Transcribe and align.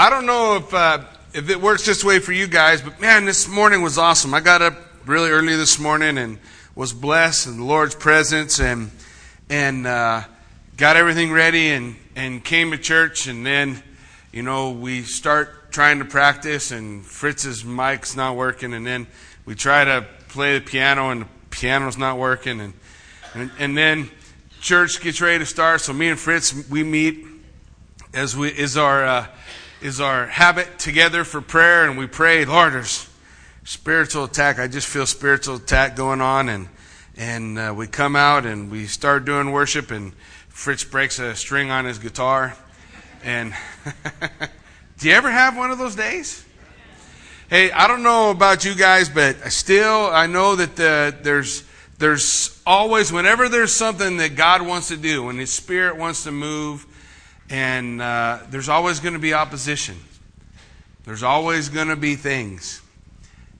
I 0.00 0.10
don't 0.10 0.26
know 0.26 0.54
if 0.54 0.72
uh, 0.72 1.00
if 1.34 1.50
it 1.50 1.60
works 1.60 1.84
this 1.84 2.04
way 2.04 2.20
for 2.20 2.30
you 2.30 2.46
guys, 2.46 2.80
but 2.80 3.00
man, 3.00 3.24
this 3.24 3.48
morning 3.48 3.82
was 3.82 3.98
awesome. 3.98 4.32
I 4.32 4.38
got 4.38 4.62
up 4.62 4.74
really 5.06 5.28
early 5.30 5.56
this 5.56 5.80
morning 5.80 6.18
and 6.18 6.38
was 6.76 6.92
blessed 6.92 7.48
in 7.48 7.56
the 7.56 7.64
Lord's 7.64 7.96
presence 7.96 8.60
and 8.60 8.92
and 9.50 9.88
uh, 9.88 10.22
got 10.76 10.96
everything 10.96 11.32
ready 11.32 11.70
and 11.70 11.96
and 12.14 12.44
came 12.44 12.70
to 12.70 12.78
church 12.78 13.26
and 13.26 13.44
then 13.44 13.82
you 14.30 14.44
know 14.44 14.70
we 14.70 15.02
start 15.02 15.72
trying 15.72 15.98
to 15.98 16.04
practice 16.04 16.70
and 16.70 17.04
Fritz's 17.04 17.64
mic's 17.64 18.14
not 18.14 18.36
working 18.36 18.74
and 18.74 18.86
then 18.86 19.08
we 19.46 19.56
try 19.56 19.82
to 19.82 20.06
play 20.28 20.60
the 20.60 20.64
piano 20.64 21.10
and 21.10 21.22
the 21.22 21.26
piano's 21.50 21.98
not 21.98 22.18
working 22.18 22.60
and 22.60 22.72
and, 23.34 23.50
and 23.58 23.76
then 23.76 24.08
church 24.60 25.00
gets 25.00 25.20
ready 25.20 25.40
to 25.40 25.46
start. 25.46 25.80
So 25.80 25.92
me 25.92 26.08
and 26.08 26.20
Fritz 26.20 26.68
we 26.70 26.84
meet 26.84 27.26
as 28.14 28.36
we 28.36 28.48
is 28.50 28.76
our 28.76 29.04
uh, 29.04 29.26
is 29.80 30.00
our 30.00 30.26
habit 30.26 30.78
together 30.78 31.24
for 31.24 31.40
prayer, 31.40 31.88
and 31.88 31.96
we 31.98 32.06
pray. 32.06 32.44
Lord, 32.44 32.72
there's 32.72 33.08
spiritual 33.64 34.24
attack. 34.24 34.58
I 34.58 34.66
just 34.66 34.88
feel 34.88 35.06
spiritual 35.06 35.56
attack 35.56 35.94
going 35.94 36.20
on, 36.20 36.48
and 36.48 36.68
and 37.16 37.58
uh, 37.58 37.74
we 37.76 37.86
come 37.86 38.16
out 38.16 38.44
and 38.44 38.70
we 38.70 38.86
start 38.86 39.24
doing 39.24 39.52
worship, 39.52 39.90
and 39.90 40.12
Fritz 40.48 40.82
breaks 40.84 41.18
a 41.18 41.34
string 41.36 41.70
on 41.70 41.84
his 41.84 41.98
guitar, 41.98 42.56
and 43.22 43.54
do 44.98 45.08
you 45.08 45.14
ever 45.14 45.30
have 45.30 45.56
one 45.56 45.70
of 45.70 45.78
those 45.78 45.94
days? 45.94 46.44
Hey, 47.48 47.70
I 47.70 47.86
don't 47.86 48.02
know 48.02 48.30
about 48.30 48.64
you 48.64 48.74
guys, 48.74 49.08
but 49.08 49.36
still, 49.52 50.10
I 50.10 50.26
know 50.26 50.56
that 50.56 50.76
the, 50.76 51.16
there's 51.22 51.64
there's 51.98 52.60
always 52.66 53.12
whenever 53.12 53.48
there's 53.48 53.72
something 53.72 54.16
that 54.16 54.34
God 54.34 54.62
wants 54.62 54.88
to 54.88 54.96
do, 54.96 55.24
when 55.24 55.38
His 55.38 55.50
Spirit 55.50 55.96
wants 55.96 56.24
to 56.24 56.32
move 56.32 56.84
and 57.50 58.02
uh, 58.02 58.40
there's 58.50 58.68
always 58.68 59.00
going 59.00 59.14
to 59.14 59.20
be 59.20 59.32
opposition. 59.32 59.96
There's 61.04 61.22
always 61.22 61.68
going 61.68 61.88
to 61.88 61.96
be 61.96 62.14
things. 62.14 62.82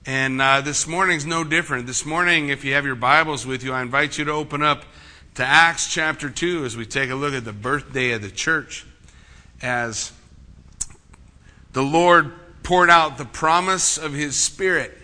And 0.05 0.41
uh, 0.41 0.61
this 0.61 0.87
morning's 0.87 1.25
no 1.25 1.43
different. 1.43 1.87
This 1.87 2.05
morning, 2.05 2.49
if 2.49 2.63
you 2.63 2.73
have 2.73 2.85
your 2.85 2.95
Bibles 2.95 3.45
with 3.45 3.63
you, 3.63 3.73
I 3.73 3.81
invite 3.81 4.17
you 4.17 4.25
to 4.25 4.31
open 4.31 4.61
up 4.61 4.85
to 5.35 5.45
Acts 5.45 5.91
chapter 5.91 6.29
2 6.29 6.65
as 6.65 6.77
we 6.77 6.85
take 6.85 7.09
a 7.09 7.15
look 7.15 7.33
at 7.33 7.45
the 7.45 7.53
birthday 7.53 8.11
of 8.11 8.21
the 8.21 8.29
church. 8.29 8.85
As 9.61 10.11
the 11.73 11.83
Lord 11.83 12.33
poured 12.63 12.89
out 12.89 13.17
the 13.17 13.25
promise 13.25 13.97
of 13.97 14.13
His 14.13 14.35
Spirit 14.35 14.95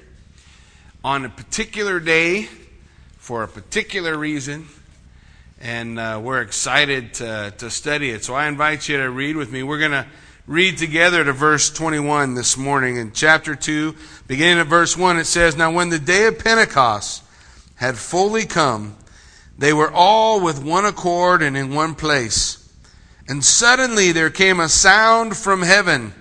on 1.04 1.26
a 1.26 1.30
particular 1.30 2.00
day 2.00 2.48
for 3.18 3.44
a 3.44 3.48
particular 3.48 4.18
reason 4.18 4.68
and 5.66 5.98
uh, 5.98 6.22
we're 6.24 6.42
excited 6.42 7.16
to, 7.16 7.52
to 7.58 7.72
study 7.72 8.12
it. 8.12 8.24
So 8.24 8.36
I 8.36 8.48
invite 8.48 8.88
you 8.88 8.98
to 8.98 9.10
read 9.10 9.36
with 9.36 9.52
me. 9.52 9.64
We're 9.64 9.80
going 9.80 9.94
to 9.94 10.06
read 10.46 10.78
together 10.78 11.24
to 11.24 11.34
verse 11.34 11.72
21 11.72 12.36
this 12.36 12.56
morning 12.56 12.98
in 12.98 13.14
chapter 13.14 13.56
2, 13.56 13.96
beginning 14.28 14.60
at 14.60 14.68
verse 14.68 14.96
1. 14.96 15.18
It 15.18 15.26
says, 15.26 15.58
Now 15.58 15.72
when 15.72 15.90
the 15.90 15.98
day 15.98 16.28
of 16.28 16.38
Pentecost 16.38 17.24
had 17.78 17.98
fully 17.98 18.46
come, 18.46 18.96
they 19.58 19.74
were 19.74 19.92
all 19.92 20.40
with 20.40 20.64
one 20.64 20.86
accord 20.86 21.42
and 21.42 21.58
in 21.58 21.74
one 21.74 21.96
place. 21.96 22.72
And 23.28 23.44
suddenly 23.44 24.12
there 24.12 24.30
came 24.30 24.60
a 24.60 24.70
sound 24.70 25.36
from 25.36 25.64
heaven 25.64 26.14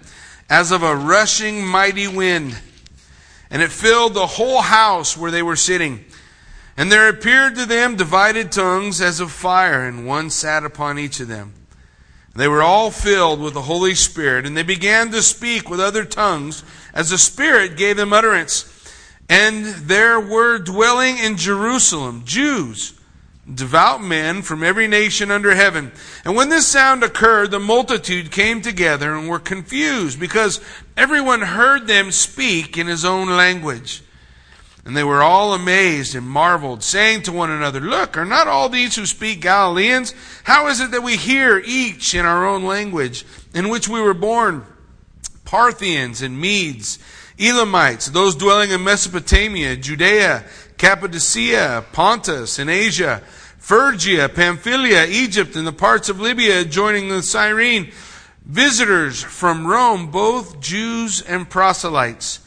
as 0.49 0.73
of 0.73 0.83
a 0.83 0.97
rushing 0.97 1.67
mighty 1.67 2.09
wind, 2.09 2.57
and 3.51 3.61
it 3.61 3.71
filled 3.71 4.15
the 4.15 4.27
whole 4.27 4.63
house 4.63 5.19
where 5.19 5.31
they 5.31 5.43
were 5.43 5.55
sitting. 5.55 6.07
And 6.77 6.91
there 6.91 7.09
appeared 7.09 7.55
to 7.55 7.67
them 7.67 7.97
divided 7.97 8.51
tongues 8.51 9.01
as 9.01 9.21
of 9.21 9.31
fire, 9.31 9.87
and 9.87 10.07
one 10.07 10.31
sat 10.31 10.65
upon 10.65 10.99
each 10.99 11.21
of 11.21 11.29
them. 11.29 11.55
They 12.35 12.49
were 12.49 12.63
all 12.63 12.91
filled 12.91 13.41
with 13.41 13.55
the 13.55 13.63
Holy 13.63 13.95
Spirit, 13.95 14.45
and 14.45 14.57
they 14.57 14.65
began 14.65 15.13
to 15.13 15.23
speak 15.23 15.71
with 15.71 15.79
other 15.79 16.05
tongues 16.05 16.65
as 16.93 17.11
the 17.11 17.19
Spirit 17.19 17.77
gave 17.77 17.97
them 17.97 18.13
utterance. 18.13 18.71
And 19.29 19.67
there 19.67 20.19
were 20.19 20.59
dwelling 20.59 21.17
in 21.19 21.37
Jerusalem 21.37 22.23
Jews, 22.25 22.95
devout 23.53 24.03
men 24.03 24.43
from 24.43 24.65
every 24.65 24.89
nation 24.89 25.31
under 25.31 25.55
heaven. 25.55 25.93
And 26.25 26.35
when 26.35 26.49
this 26.49 26.67
sound 26.67 27.05
occurred, 27.05 27.53
the 27.53 27.61
multitude 27.61 28.33
came 28.33 28.61
together 28.61 29.15
and 29.15 29.29
were 29.29 29.39
confused, 29.39 30.19
because 30.19 30.61
everyone 30.97 31.41
heard 31.41 31.87
them 31.87 32.11
speak 32.11 32.77
in 32.77 32.89
his 32.89 33.05
own 33.05 33.29
language. 33.29 34.03
And 34.85 34.95
they 34.95 35.05
were 35.05 35.23
all 35.23 35.55
amazed 35.55 36.15
and 36.15 36.29
marveled, 36.29 36.83
saying 36.83 37.23
to 37.23 37.33
one 37.33 37.51
another, 37.51 37.81
Look, 37.81 38.19
are 38.19 38.27
not 38.27 38.49
all 38.49 38.69
these 38.69 38.97
who 38.97 39.07
speak 39.07 39.41
Galileans? 39.41 40.15
How 40.45 40.69
is 40.69 40.81
it 40.81 40.91
that 40.91 41.03
we 41.03 41.17
hear 41.17 41.63
each 41.65 42.15
in 42.15 42.27
our 42.27 42.47
own 42.47 42.65
language 42.65 43.25
in 43.55 43.71
which 43.71 43.89
we 43.89 44.03
were 44.03 44.15
born? 44.15 44.65
Parthians 45.47 46.21
and 46.21 46.39
Medes, 46.39 46.99
Elamites, 47.39 48.11
those 48.11 48.37
dwelling 48.37 48.73
in 48.73 48.85
Mesopotamia, 48.85 49.77
Judea, 49.77 50.45
Cappadocia, 50.77 51.85
Pontus, 51.93 52.59
and 52.59 52.69
Asia, 52.69 53.23
Phrygia, 53.59 54.29
Pamphylia, 54.29 55.07
Egypt, 55.07 55.57
and 55.57 55.67
the 55.67 55.73
parts 55.73 56.11
of 56.11 56.21
Libya 56.21 56.61
adjoining 56.61 57.09
the 57.09 57.23
Cyrene, 57.23 57.91
visitors 58.45 59.23
from 59.23 59.67
Rome, 59.67 60.11
both 60.11 60.61
Jews 60.61 61.23
and 61.23 61.49
proselytes, 61.49 62.41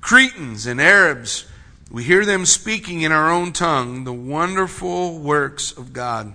Cretans 0.00 0.66
and 0.66 0.80
Arabs, 0.80 1.46
we 1.92 2.04
hear 2.04 2.24
them 2.24 2.46
speaking 2.46 3.02
in 3.02 3.12
our 3.12 3.30
own 3.30 3.52
tongue 3.52 4.04
the 4.04 4.14
wonderful 4.14 5.18
works 5.18 5.72
of 5.72 5.92
God. 5.92 6.34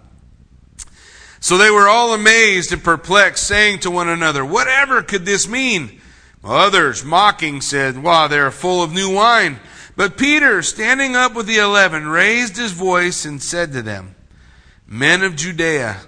So 1.40 1.57
they 1.57 1.72
were 1.72 1.88
all 1.88 2.13
amazed 2.13 2.72
and 2.72 2.84
perplexed, 2.84 3.47
saying 3.47 3.79
to 3.79 3.90
one 3.90 4.07
another, 4.07 4.45
Whatever 4.45 5.01
could 5.01 5.25
this 5.25 5.47
mean? 5.47 6.00
Others, 6.44 7.03
mocking, 7.03 7.62
said, 7.62 8.03
Why, 8.03 8.28
they 8.28 8.38
are 8.38 8.51
full 8.51 8.84
of 8.84 8.94
new 8.94 9.12
wine. 9.12 9.59
But 9.95 10.16
Peter, 10.16 10.62
standing 10.62 11.16
up 11.16 11.34
with 11.34 11.47
the 11.47 11.57
eleven, 11.57 12.07
raised 12.07 12.56
his 12.56 12.72
voice 12.72 13.25
and 13.25 13.41
said 13.41 13.72
to 13.74 13.81
them, 13.81 14.13
Men 14.85 15.24
of 15.24 15.35
Judea, 15.35 16.01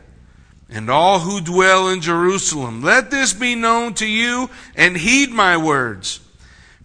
and 0.70 0.92
all 0.92 1.20
who 1.20 1.42
dwell 1.42 1.90
in 1.90 2.02
Jerusalem, 2.02 2.84
let 2.84 3.10
this 3.10 3.34
be 3.34 3.56
known 3.56 3.96
to 3.96 4.06
you, 4.06 4.52
and 4.76 4.96
heed 4.96 5.32
my 5.32 5.58
words. 5.58 6.20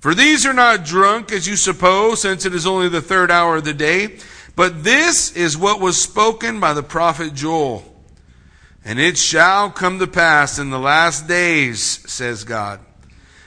For 0.05 0.15
these 0.15 0.45
are 0.45 0.53
not 0.53 0.85
drunk, 0.85 1.33
as 1.33 1.47
you 1.47 1.57
suppose, 1.57 2.21
since 2.21 2.45
it 2.45 2.55
is 2.55 2.67
only 2.67 2.91
the 2.91 3.01
third 3.01 3.31
hour 3.31 3.57
of 3.57 3.65
the 3.65 3.73
day. 3.73 4.19
But 4.55 4.85
this 4.85 5.35
is 5.35 5.57
what 5.57 5.81
was 5.81 5.97
spoken 5.99 6.61
by 6.61 6.75
the 6.75 6.83
prophet 6.83 7.33
Joel. 7.33 7.83
And 8.85 9.01
it 9.01 9.17
shall 9.17 9.71
come 9.71 9.99
to 10.01 10.07
pass 10.07 10.59
in 10.59 10.69
the 10.69 10.79
last 10.79 11.27
days, 11.27 11.81
says 11.81 12.45
God, 12.45 12.81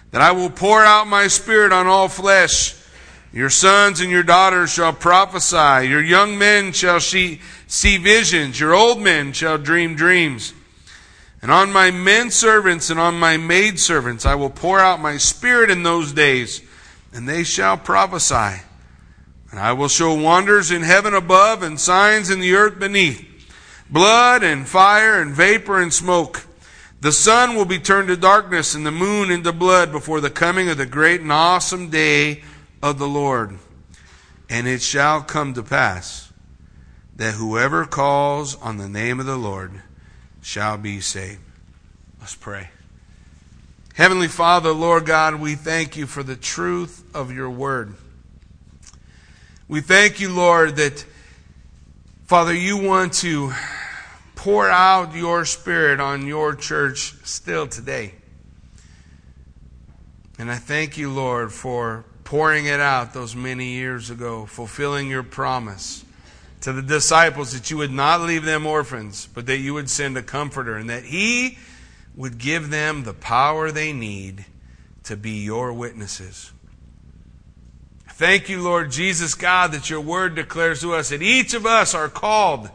that 0.10 0.24
I 0.24 0.32
will 0.32 0.50
pour 0.50 0.84
out 0.84 1.06
my 1.06 1.28
spirit 1.28 1.72
on 1.72 1.86
all 1.86 2.08
flesh. 2.08 2.76
Your 3.32 3.52
sons 3.52 4.00
and 4.00 4.10
your 4.10 4.24
daughters 4.24 4.74
shall 4.74 4.94
prophesy. 4.94 5.88
Your 5.88 6.02
young 6.02 6.40
men 6.40 6.72
shall 6.72 7.00
see, 7.00 7.40
visions. 7.68 8.60
Your 8.60 8.74
old 8.74 9.00
men 9.00 9.32
shall 9.32 9.60
dream 9.60 9.94
dreams. 9.94 10.54
And 11.48 11.54
on 11.54 11.72
my 11.72 11.92
men 11.92 12.30
servants 12.30 12.90
and 12.90 13.00
on 13.00 13.18
my 13.18 13.38
maid 13.38 13.80
servants 13.80 14.26
I 14.26 14.36
will 14.36 14.50
pour 14.50 14.82
out 14.82 15.00
my 15.00 15.16
spirit 15.16 15.70
in 15.70 15.82
those 15.82 16.12
days, 16.12 16.62
and 17.14 17.26
they 17.26 17.46
shall 17.46 17.78
prophesy. 17.78 18.62
And 19.50 19.58
I 19.58 19.72
will 19.72 19.88
show 19.88 20.14
wonders 20.14 20.72
in 20.72 20.82
heaven 20.82 21.14
above 21.14 21.64
and 21.64 21.80
signs 21.80 22.30
in 22.30 22.42
the 22.42 22.54
earth 22.54 22.80
beneath 22.80 23.26
blood 23.90 24.44
and 24.44 24.68
fire 24.68 25.22
and 25.22 25.34
vapor 25.34 25.82
and 25.82 25.94
smoke. 25.94 26.46
The 27.00 27.14
sun 27.14 27.56
will 27.56 27.64
be 27.64 27.80
turned 27.80 28.10
to 28.10 28.18
darkness 28.18 28.76
and 28.76 28.86
the 28.86 28.92
moon 28.92 29.32
into 29.32 29.54
blood 29.54 29.94
before 29.94 30.20
the 30.20 30.30
coming 30.30 30.68
of 30.68 30.76
the 30.76 30.86
great 30.86 31.22
and 31.22 31.32
awesome 31.32 31.90
day 31.90 32.44
of 32.84 33.00
the 33.00 33.08
Lord. 33.08 33.58
And 34.50 34.68
it 34.68 34.82
shall 34.82 35.22
come 35.22 35.54
to 35.54 35.64
pass 35.64 36.30
that 37.16 37.36
whoever 37.36 37.86
calls 37.86 38.56
on 38.56 38.76
the 38.76 38.90
name 38.90 39.22
of 39.22 39.26
the 39.26 39.38
Lord 39.38 39.82
shall 40.48 40.78
be 40.78 41.02
saved. 41.02 41.42
Let's 42.22 42.34
pray. 42.34 42.70
Heavenly 43.96 44.30
Father, 44.30 44.72
Lord 44.72 45.06
God, 45.06 45.42
we 45.42 45.56
thank 45.56 45.98
you 45.98 46.08
for 46.08 46.24
the 46.24 46.38
truth 46.38 47.04
of 47.14 47.34
your 47.34 47.50
word. 47.50 47.94
We 49.68 49.82
thank 49.82 50.22
you, 50.22 50.34
Lord, 50.34 50.78
that, 50.78 51.04
Father, 52.28 52.54
you 52.54 52.78
want 52.78 53.12
to 53.16 53.52
pour 54.36 54.70
out 54.70 55.14
your 55.14 55.44
spirit 55.44 56.00
on 56.00 56.26
your 56.26 56.56
church 56.56 57.16
still 57.26 57.68
today. 57.68 58.14
And 60.40 60.50
I 60.50 60.56
thank 60.56 60.98
you, 60.98 61.12
Lord, 61.12 61.52
for 61.52 62.06
pouring 62.24 62.68
it 62.68 62.80
out 62.80 63.14
those 63.14 63.36
many 63.36 63.74
years 63.74 64.10
ago, 64.10 64.46
fulfilling 64.46 65.10
your 65.10 65.24
promise 65.24 66.06
to 66.62 66.74
the 66.74 66.82
disciples 66.82 67.54
that 67.54 67.70
you 67.70 67.78
would 67.78 67.92
not 67.92 68.22
leave 68.22 68.44
them 68.44 68.66
orphans, 68.66 69.28
but 69.34 69.46
that 69.46 69.58
you 69.58 69.74
would 69.74 69.90
send 69.90 70.18
a 70.18 70.24
comforter 70.24 70.76
and 70.76 70.90
that 70.90 71.04
he 71.04 71.58
would 72.16 72.38
give 72.38 72.70
them 72.70 73.04
the 73.04 73.14
power 73.14 73.72
they 73.72 73.94
need 73.94 74.46
to 75.04 75.16
be 75.16 75.44
your 75.44 75.72
witnesses. 75.72 76.52
Thank 78.10 78.50
you, 78.50 78.62
Lord 78.64 78.92
Jesus 78.92 79.36
God, 79.36 79.72
that 79.74 79.92
your 79.92 80.02
word 80.02 80.34
declares 80.34 80.82
to 80.82 80.96
us 80.96 81.10
that 81.10 81.22
each 81.22 81.54
of 81.54 81.68
us 81.68 81.94
are 81.94 82.10
called 82.10 82.72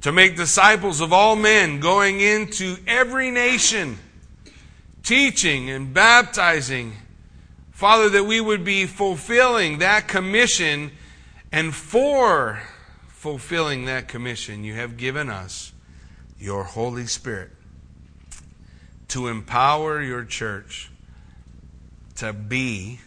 to 0.00 0.10
make 0.10 0.36
disciples 0.36 1.00
of 1.00 1.12
all 1.12 1.36
men, 1.36 1.80
going 1.80 2.20
into 2.20 2.76
every 2.86 3.30
nation, 3.30 3.98
teaching 5.02 5.68
and 5.68 5.92
baptizing. 5.92 6.94
Father, 7.72 8.08
that 8.08 8.24
we 8.24 8.40
would 8.40 8.64
be 8.64 8.86
fulfilling 8.86 9.78
that 9.78 10.08
commission, 10.08 10.90
and 11.52 11.74
for 11.74 12.62
fulfilling 13.24 13.86
that 13.86 14.06
commission, 14.06 14.64
you 14.64 14.74
have 14.74 14.98
given 14.98 15.30
us 15.30 15.72
your 16.38 16.62
Holy 16.62 17.06
Spirit 17.06 17.50
to 19.08 19.28
empower 19.28 20.02
your 20.02 20.22
church 20.22 20.90
to 22.16 22.34
be 22.34 23.00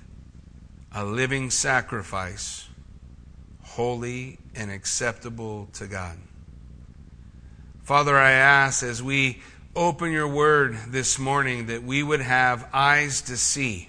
a 0.91 1.05
living 1.05 1.51
sacrifice, 1.51 2.67
holy 3.61 4.39
and 4.55 4.71
acceptable 4.71 5.69
to 5.71 5.85
God. 5.85 6.17
Father, 7.83 8.17
I 8.17 8.31
ask 8.31 8.81
as 8.81 9.03
we 9.03 9.43
open 9.75 10.11
your 10.11 10.27
word 10.27 10.75
this 10.87 11.19
morning 11.19 11.67
that 11.67 11.83
we 11.83 12.01
would 12.01 12.21
have 12.21 12.67
eyes 12.73 13.21
to 13.21 13.37
see. 13.37 13.87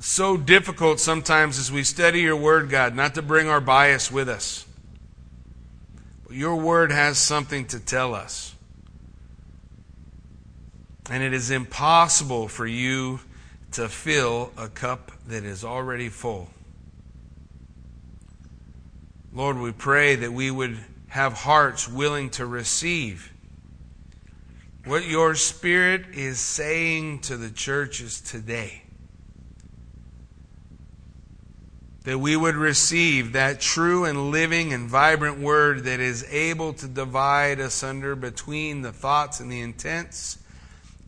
So 0.00 0.36
difficult 0.36 1.00
sometimes 1.00 1.58
as 1.58 1.72
we 1.72 1.82
study 1.82 2.20
your 2.20 2.36
word, 2.36 2.70
God, 2.70 2.94
not 2.94 3.14
to 3.16 3.22
bring 3.22 3.48
our 3.48 3.60
bias 3.60 4.12
with 4.12 4.28
us. 4.28 4.64
But 6.26 6.36
your 6.36 6.56
word 6.56 6.92
has 6.92 7.18
something 7.18 7.66
to 7.68 7.80
tell 7.80 8.14
us. 8.14 8.54
And 11.10 11.22
it 11.22 11.32
is 11.32 11.50
impossible 11.50 12.48
for 12.48 12.66
you 12.66 13.20
to 13.72 13.88
fill 13.88 14.52
a 14.56 14.68
cup 14.68 15.10
that 15.26 15.44
is 15.44 15.64
already 15.64 16.08
full. 16.08 16.48
Lord, 19.32 19.58
we 19.58 19.72
pray 19.72 20.16
that 20.16 20.32
we 20.32 20.50
would 20.50 20.78
have 21.08 21.32
hearts 21.32 21.88
willing 21.88 22.30
to 22.30 22.46
receive 22.46 23.32
what 24.84 25.06
your 25.06 25.34
Spirit 25.34 26.06
is 26.14 26.38
saying 26.38 27.20
to 27.20 27.36
the 27.36 27.50
churches 27.50 28.20
today. 28.20 28.82
That 32.08 32.20
we 32.20 32.38
would 32.38 32.54
receive 32.54 33.34
that 33.34 33.60
true 33.60 34.06
and 34.06 34.30
living 34.30 34.72
and 34.72 34.88
vibrant 34.88 35.40
word 35.40 35.84
that 35.84 36.00
is 36.00 36.24
able 36.30 36.72
to 36.72 36.88
divide 36.88 37.60
asunder 37.60 38.16
between 38.16 38.80
the 38.80 38.92
thoughts 38.92 39.40
and 39.40 39.52
the 39.52 39.60
intents 39.60 40.38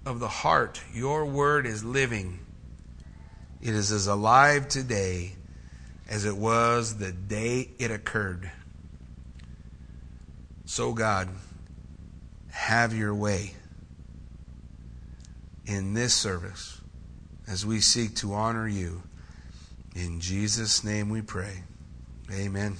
of 0.04 0.20
the 0.20 0.28
heart. 0.28 0.82
Your 0.92 1.24
word 1.24 1.64
is 1.64 1.82
living, 1.82 2.40
it 3.62 3.70
is 3.70 3.90
as 3.90 4.08
alive 4.08 4.68
today 4.68 5.32
as 6.06 6.26
it 6.26 6.36
was 6.36 6.98
the 6.98 7.12
day 7.12 7.70
it 7.78 7.90
occurred. 7.90 8.50
So, 10.66 10.92
God, 10.92 11.30
have 12.50 12.92
your 12.94 13.14
way 13.14 13.54
in 15.64 15.94
this 15.94 16.12
service 16.12 16.78
as 17.48 17.64
we 17.64 17.80
seek 17.80 18.16
to 18.16 18.34
honor 18.34 18.68
you. 18.68 19.02
In 19.94 20.20
Jesus' 20.20 20.84
name 20.84 21.08
we 21.08 21.20
pray. 21.20 21.64
Amen. 22.32 22.76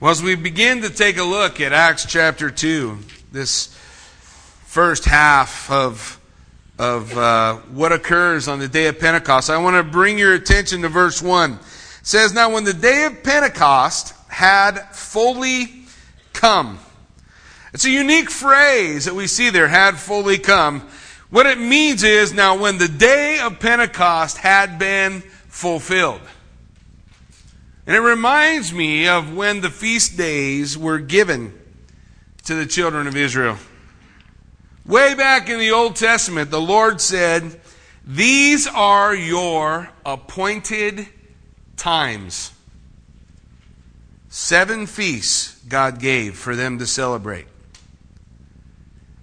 Well, 0.00 0.10
as 0.10 0.22
we 0.22 0.34
begin 0.34 0.80
to 0.80 0.88
take 0.88 1.18
a 1.18 1.24
look 1.24 1.60
at 1.60 1.74
Acts 1.74 2.06
chapter 2.06 2.50
2, 2.50 2.98
this 3.30 3.66
first 4.64 5.04
half 5.04 5.70
of, 5.70 6.18
of 6.78 7.16
uh, 7.18 7.56
what 7.70 7.92
occurs 7.92 8.48
on 8.48 8.60
the 8.60 8.68
day 8.68 8.86
of 8.86 8.98
Pentecost, 8.98 9.50
I 9.50 9.58
want 9.58 9.76
to 9.76 9.82
bring 9.82 10.18
your 10.18 10.32
attention 10.32 10.80
to 10.82 10.88
verse 10.88 11.20
1. 11.20 11.52
It 11.52 11.58
says, 12.02 12.32
Now 12.32 12.54
when 12.54 12.64
the 12.64 12.72
day 12.72 13.04
of 13.04 13.22
Pentecost 13.22 14.14
had 14.28 14.78
fully 14.94 15.82
come. 16.32 16.78
It's 17.74 17.84
a 17.84 17.90
unique 17.90 18.30
phrase 18.30 19.04
that 19.04 19.14
we 19.14 19.26
see 19.26 19.50
there, 19.50 19.68
had 19.68 19.98
fully 19.98 20.38
come. 20.38 20.88
What 21.30 21.46
it 21.46 21.58
means 21.58 22.02
is 22.02 22.32
now 22.32 22.56
when 22.56 22.78
the 22.78 22.88
day 22.88 23.38
of 23.40 23.60
Pentecost 23.60 24.38
had 24.38 24.78
been 24.78 25.20
fulfilled. 25.48 26.22
And 27.86 27.96
it 27.96 28.00
reminds 28.00 28.72
me 28.72 29.08
of 29.08 29.34
when 29.34 29.60
the 29.60 29.70
feast 29.70 30.16
days 30.16 30.76
were 30.76 30.98
given 30.98 31.52
to 32.44 32.54
the 32.54 32.66
children 32.66 33.06
of 33.06 33.16
Israel. 33.16 33.56
Way 34.86 35.14
back 35.14 35.50
in 35.50 35.58
the 35.58 35.70
Old 35.70 35.96
Testament, 35.96 36.50
the 36.50 36.60
Lord 36.60 37.00
said, 37.00 37.60
These 38.06 38.66
are 38.66 39.14
your 39.14 39.90
appointed 40.06 41.08
times. 41.76 42.52
Seven 44.30 44.86
feasts 44.86 45.58
God 45.68 45.98
gave 46.00 46.36
for 46.36 46.56
them 46.56 46.78
to 46.78 46.86
celebrate. 46.86 47.46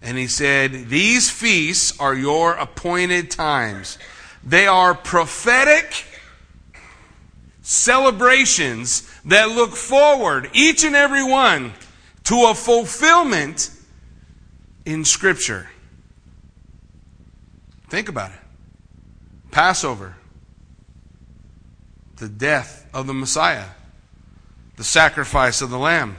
And 0.05 0.17
he 0.17 0.27
said, 0.27 0.87
These 0.87 1.29
feasts 1.29 1.99
are 1.99 2.13
your 2.13 2.53
appointed 2.53 3.29
times. 3.29 3.97
They 4.45 4.67
are 4.67 4.95
prophetic 4.95 6.05
celebrations 7.61 9.11
that 9.25 9.49
look 9.49 9.71
forward, 9.71 10.49
each 10.53 10.85
and 10.85 10.95
every 10.95 11.23
one, 11.23 11.73
to 12.25 12.45
a 12.45 12.53
fulfillment 12.53 13.71
in 14.85 15.03
Scripture. 15.03 15.69
Think 17.89 18.07
about 18.07 18.31
it 18.31 18.39
Passover, 19.51 20.15
the 22.15 22.29
death 22.29 22.87
of 22.93 23.07
the 23.07 23.13
Messiah 23.13 23.65
the 24.75 24.83
sacrifice 24.83 25.61
of 25.61 25.69
the 25.69 25.79
Lamb. 25.79 26.17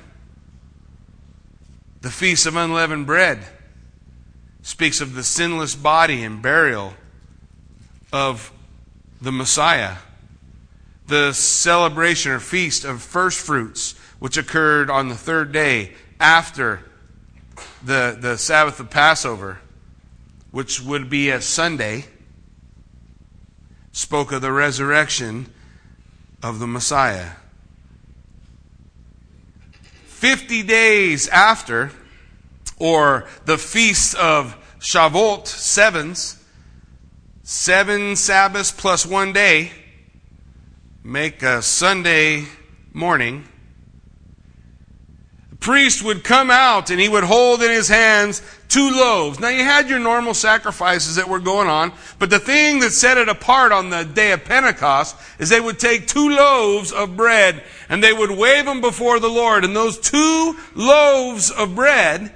The 2.00 2.10
Feast 2.10 2.46
of 2.46 2.56
Unleavened 2.56 3.06
Bread 3.06 3.44
speaks 4.66 5.00
of 5.00 5.14
the 5.14 5.22
sinless 5.22 5.76
body 5.76 6.24
and 6.24 6.42
burial 6.42 6.92
of 8.12 8.52
the 9.22 9.30
Messiah. 9.30 9.94
The 11.06 11.32
celebration 11.34 12.32
or 12.32 12.40
feast 12.40 12.84
of 12.84 13.00
first 13.00 13.38
fruits, 13.38 13.94
which 14.18 14.36
occurred 14.36 14.90
on 14.90 15.08
the 15.08 15.14
third 15.14 15.52
day 15.52 15.92
after 16.18 16.80
the, 17.84 18.18
the 18.20 18.36
Sabbath 18.36 18.80
of 18.80 18.90
Passover, 18.90 19.60
which 20.50 20.82
would 20.82 21.08
be 21.08 21.30
a 21.30 21.40
Sunday, 21.40 22.06
spoke 23.92 24.32
of 24.32 24.42
the 24.42 24.50
resurrection 24.50 25.46
of 26.42 26.58
the 26.58 26.66
Messiah. 26.66 27.34
50 30.06 30.64
days 30.64 31.28
after, 31.28 31.92
or 32.78 33.26
the 33.44 33.58
feast 33.58 34.14
of 34.16 34.56
Shavuot, 34.80 35.46
sevens, 35.46 36.42
seven 37.42 38.16
Sabbaths 38.16 38.70
plus 38.70 39.06
one 39.06 39.32
day, 39.32 39.72
make 41.02 41.42
a 41.42 41.62
Sunday 41.62 42.44
morning 42.92 43.44
The 45.50 45.56
priest 45.56 46.02
would 46.02 46.22
come 46.22 46.50
out 46.50 46.90
and 46.90 47.00
he 47.00 47.08
would 47.08 47.24
hold 47.24 47.62
in 47.62 47.70
his 47.70 47.88
hands 47.88 48.42
two 48.68 48.90
loaves. 48.90 49.40
Now 49.40 49.48
you 49.48 49.64
had 49.64 49.88
your 49.88 49.98
normal 49.98 50.34
sacrifices 50.34 51.16
that 51.16 51.28
were 51.28 51.38
going 51.38 51.68
on, 51.68 51.92
but 52.18 52.28
the 52.30 52.38
thing 52.38 52.80
that 52.80 52.90
set 52.90 53.16
it 53.16 53.28
apart 53.28 53.72
on 53.72 53.88
the 53.88 54.02
day 54.02 54.32
of 54.32 54.44
Pentecost 54.44 55.16
is 55.38 55.48
they 55.48 55.60
would 55.60 55.78
take 55.78 56.06
two 56.06 56.30
loaves 56.30 56.92
of 56.92 57.16
bread 57.16 57.62
and 57.88 58.02
they 58.02 58.12
would 58.12 58.30
wave 58.30 58.66
them 58.66 58.80
before 58.80 59.18
the 59.18 59.30
Lord. 59.30 59.64
And 59.64 59.74
those 59.74 59.98
two 59.98 60.56
loaves 60.74 61.50
of 61.50 61.74
bread 61.74 62.32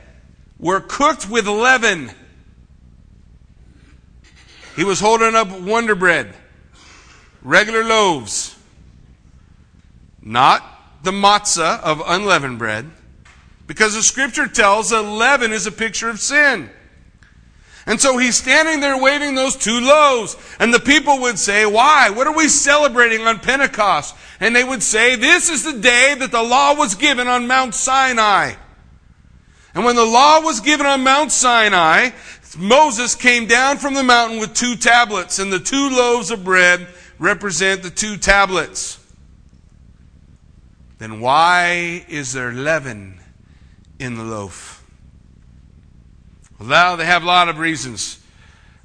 were 0.60 0.80
cooked 0.80 1.28
with 1.28 1.46
leaven. 1.46 2.10
He 4.76 4.84
was 4.84 5.00
holding 5.00 5.34
up 5.34 5.50
Wonder 5.50 5.94
Bread, 5.94 6.34
regular 7.42 7.82
loaves, 7.82 8.56
not 10.22 10.62
the 11.02 11.10
matzah 11.10 11.80
of 11.80 12.02
unleavened 12.06 12.58
bread 12.58 12.90
because 13.66 13.94
the 13.94 14.02
scripture 14.02 14.46
tells 14.46 14.90
that 14.90 15.02
leaven 15.02 15.52
is 15.52 15.66
a 15.66 15.72
picture 15.72 16.10
of 16.10 16.20
sin. 16.20 16.68
And 17.86 18.00
so 18.00 18.18
he's 18.18 18.36
standing 18.36 18.80
there 18.80 19.00
waving 19.00 19.34
those 19.34 19.56
two 19.56 19.80
loaves. 19.80 20.36
And 20.58 20.72
the 20.72 20.80
people 20.80 21.20
would 21.20 21.38
say, 21.38 21.64
Why? 21.66 22.10
What 22.10 22.26
are 22.26 22.36
we 22.36 22.48
celebrating 22.48 23.26
on 23.26 23.38
Pentecost? 23.38 24.14
And 24.38 24.54
they 24.54 24.64
would 24.64 24.82
say, 24.82 25.16
This 25.16 25.48
is 25.48 25.64
the 25.64 25.72
day 25.72 26.14
that 26.18 26.30
the 26.30 26.42
law 26.42 26.74
was 26.74 26.94
given 26.94 27.26
on 27.26 27.46
Mount 27.46 27.74
Sinai. 27.74 28.54
And 29.74 29.84
when 29.84 29.96
the 29.96 30.04
law 30.04 30.40
was 30.40 30.60
given 30.60 30.86
on 30.86 31.02
Mount 31.02 31.30
Sinai, 31.30 32.10
Moses 32.58 33.14
came 33.14 33.46
down 33.46 33.78
from 33.78 33.94
the 33.94 34.02
mountain 34.02 34.40
with 34.40 34.54
two 34.54 34.76
tablets, 34.76 35.38
and 35.38 35.52
the 35.52 35.60
two 35.60 35.90
loaves 35.90 36.30
of 36.30 36.42
bread 36.42 36.88
represent 37.18 37.82
the 37.82 37.90
two 37.90 38.16
tablets. 38.16 38.98
Then 40.98 41.20
why 41.20 42.04
is 42.08 42.32
there 42.32 42.52
leaven 42.52 43.20
in 43.98 44.16
the 44.16 44.24
loaf? 44.24 44.84
Well, 46.58 46.96
they 46.96 47.06
have 47.06 47.22
a 47.22 47.26
lot 47.26 47.48
of 47.48 47.58
reasons. 47.58 48.18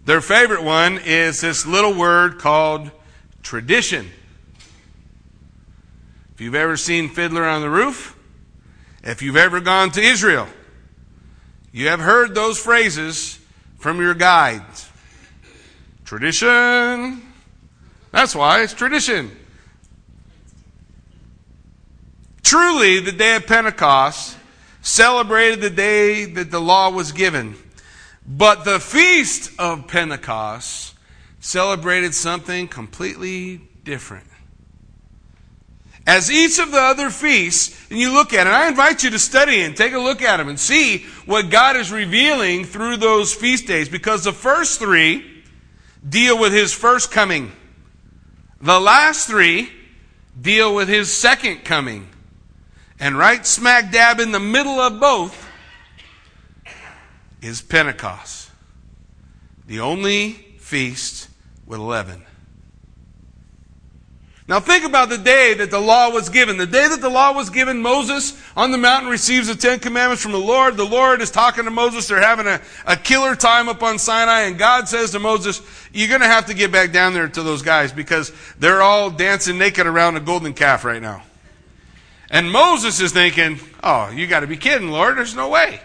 Their 0.06 0.22
favorite 0.22 0.64
one 0.64 1.00
is 1.04 1.42
this 1.42 1.66
little 1.66 1.94
word 1.94 2.38
called 2.38 2.92
tradition. 3.42 4.12
If 6.36 6.42
you've 6.42 6.56
ever 6.56 6.78
seen 6.78 7.10
Fiddler 7.10 7.44
on 7.44 7.62
the 7.62 7.70
Roof, 7.70 8.16
if 9.04 9.22
you've 9.22 9.36
ever 9.36 9.60
gone 9.60 9.92
to 9.92 10.02
Israel, 10.02 10.48
You 11.76 11.90
have 11.90 12.00
heard 12.00 12.34
those 12.34 12.58
phrases 12.58 13.38
from 13.80 14.00
your 14.00 14.14
guides. 14.14 14.90
Tradition. 16.06 17.22
That's 18.12 18.34
why 18.34 18.62
it's 18.62 18.74
tradition. 18.74 19.30
Truly, 22.44 23.02
the 23.02 23.12
day 23.12 23.36
of 23.36 23.46
Pentecost 23.46 24.38
celebrated 24.84 25.60
the 25.60 25.70
day 25.70 26.24
that 26.24 26.50
the 26.50 26.62
law 26.62 26.92
was 26.92 27.12
given. 27.12 27.58
But 28.26 28.64
the 28.64 28.80
feast 28.80 29.52
of 29.60 29.90
Pentecost 29.90 30.96
celebrated 31.42 32.16
something 32.16 32.70
completely 32.70 33.60
different. 33.84 34.28
As 36.08 36.30
each 36.30 36.60
of 36.60 36.72
the 36.72 36.80
other 36.80 37.10
feasts, 37.10 37.90
and 37.90 37.98
you 37.98 38.14
look 38.14 38.32
at 38.32 38.46
it, 38.46 38.52
I 38.52 38.68
invite 38.68 39.04
you 39.04 39.10
to 39.10 39.20
study 39.20 39.62
and 39.62 39.76
take 39.76 39.94
a 39.94 40.00
look 40.00 40.22
at 40.22 40.38
them 40.38 40.50
and 40.50 40.60
see 40.60 41.06
what 41.26 41.50
God 41.50 41.76
is 41.76 41.92
revealing 41.92 42.64
through 42.64 42.98
those 42.98 43.34
feast 43.34 43.66
days 43.66 43.90
because 43.90 44.24
the 44.24 44.32
first 44.32 44.80
three 44.80 45.26
deal 46.08 46.40
with 46.40 46.54
His 46.54 46.74
first 46.74 47.12
coming. 47.12 47.52
The 48.62 48.80
last 48.80 49.28
three 49.28 49.72
deal 50.40 50.76
with 50.76 50.88
His 50.88 51.12
second 51.12 51.66
coming. 51.66 52.08
And 53.00 53.18
right 53.18 53.46
smack 53.46 53.92
dab 53.92 54.20
in 54.20 54.32
the 54.32 54.40
middle 54.40 54.80
of 54.80 55.00
both 55.00 55.50
is 57.42 57.62
Pentecost, 57.62 58.52
the 59.68 59.80
only 59.80 60.34
feast 60.60 61.30
with 61.66 61.80
leaven. 61.80 62.26
Now 64.48 64.60
think 64.60 64.86
about 64.86 65.10
the 65.10 65.18
day 65.18 65.56
that 65.56 65.72
the 65.72 65.80
law 65.80 66.12
was 66.12 66.30
given. 66.30 66.58
The 66.58 66.68
day 66.68 66.88
that 66.88 67.02
the 67.02 67.10
law 67.10 67.34
was 67.34 67.50
given, 67.50 67.82
Moses 67.82 68.40
on 68.56 68.72
the 68.72 68.78
mountain 68.78 69.10
receives 69.10 69.48
the 69.48 69.56
Ten 69.56 69.80
Commandments 69.80 70.22
from 70.22 70.34
the 70.34 70.38
Lord. 70.38 70.78
The 70.78 70.86
Lord 70.86 71.22
is 71.22 71.32
talking 71.32 71.66
to 71.66 71.72
Moses. 71.72 72.08
They're 72.08 72.22
having 72.22 72.46
a, 72.46 72.62
a 72.86 72.96
killer 72.96 73.36
time 73.36 73.70
up 73.70 73.82
on 73.82 73.98
Sinai, 73.98 74.42
and 74.42 74.60
God 74.60 74.88
says 74.88 75.12
to 75.12 75.20
Moses, 75.20 75.62
You're 75.92 76.10
going 76.10 76.22
to 76.22 76.28
have 76.28 76.46
to 76.46 76.54
get 76.54 76.72
back 76.72 76.92
down 76.92 77.16
there 77.16 77.28
to 77.28 77.42
those 77.42 77.64
guys 77.64 77.92
because 77.92 78.32
they're 78.60 78.84
all 78.84 79.10
dancing 79.10 79.58
naked 79.58 79.88
around 79.88 80.16
a 80.16 80.20
golden 80.20 80.54
calf 80.54 80.86
right 80.86 81.02
now. 81.02 81.24
And 82.30 82.52
Moses 82.52 83.00
is 83.00 83.12
thinking, 83.12 83.60
oh, 83.84 84.10
you 84.10 84.28
got 84.28 84.42
to 84.42 84.48
be 84.48 84.58
kidding, 84.58 84.90
Lord. 84.90 85.18
There's 85.18 85.36
no 85.36 85.50
way. 85.50 85.80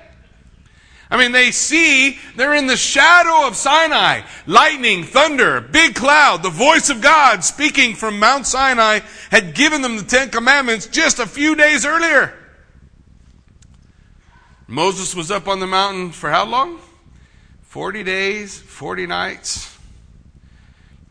I 1.11 1.17
mean, 1.17 1.33
they 1.33 1.51
see, 1.51 2.19
they're 2.37 2.55
in 2.55 2.69
the 2.69 2.77
shadow 2.77 3.47
of 3.49 3.57
Sinai. 3.57 4.23
Lightning, 4.47 5.03
thunder, 5.03 5.61
big 5.61 5.97
cloud, 5.97 6.45
the 6.45 6.51
voice 6.51 6.89
of 6.89 7.01
God 7.01 7.43
speaking 7.43 7.97
from 7.97 8.21
Mount 8.21 8.47
Sinai 8.47 9.01
had 9.31 9.55
given 9.55 9.83
them 9.83 9.97
the 9.97 10.05
Ten 10.05 10.31
Commandments 10.31 10.87
just 10.87 11.19
a 11.19 11.27
few 11.27 11.57
days 11.57 11.85
earlier. 11.85 12.33
Moses 14.69 15.17
was 15.17 15.33
up 15.33 15.49
on 15.49 15.59
the 15.59 15.67
mountain 15.67 16.13
for 16.13 16.31
how 16.31 16.45
long? 16.45 16.79
40 17.63 18.05
days, 18.05 18.57
40 18.61 19.07
nights. 19.09 19.77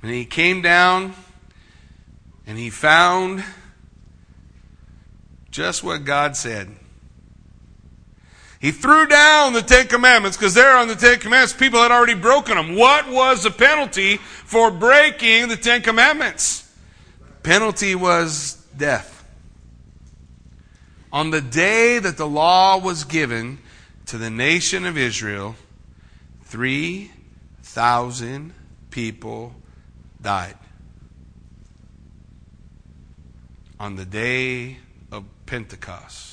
And 0.02 0.12
he 0.12 0.24
came 0.24 0.62
down 0.62 1.14
and 2.48 2.58
he 2.58 2.70
found 2.70 3.44
just 5.52 5.84
what 5.84 6.06
God 6.06 6.38
said. 6.38 6.79
He 8.60 8.72
threw 8.72 9.08
down 9.08 9.54
the 9.54 9.62
Ten 9.62 9.88
Commandments 9.88 10.36
because 10.36 10.54
there 10.54 10.76
on 10.76 10.90
the 10.90 10.96
Ten 10.96 11.20
Commandments, 11.20 11.54
people 11.54 11.82
had 11.82 11.92
already 11.92 12.14
broken 12.14 12.58
them. 12.58 12.76
What 12.76 13.10
was 13.10 13.44
the 13.44 13.52
penalty 13.52 14.18
for 14.18 14.70
breaking 14.70 15.48
the 15.48 15.56
Ten 15.56 15.82
Commandments? 15.82 16.70
Penalty 17.42 17.96
was 17.96 18.56
death. 18.76 19.16
On 21.12 21.32
the 21.32 21.42
day 21.42 21.98
that 22.00 22.18
the 22.18 22.28
law 22.28 22.78
was 22.78 23.06
given 23.06 23.60
to 24.08 24.18
the 24.18 24.30
nation 24.30 24.86
of 24.86 24.98
Israel, 24.98 25.56
3,000 26.44 28.54
people 28.92 29.56
died. 30.22 30.56
On 33.80 33.96
the 33.96 34.06
day 34.06 34.78
of 35.12 35.24
Pentecost. 35.46 36.29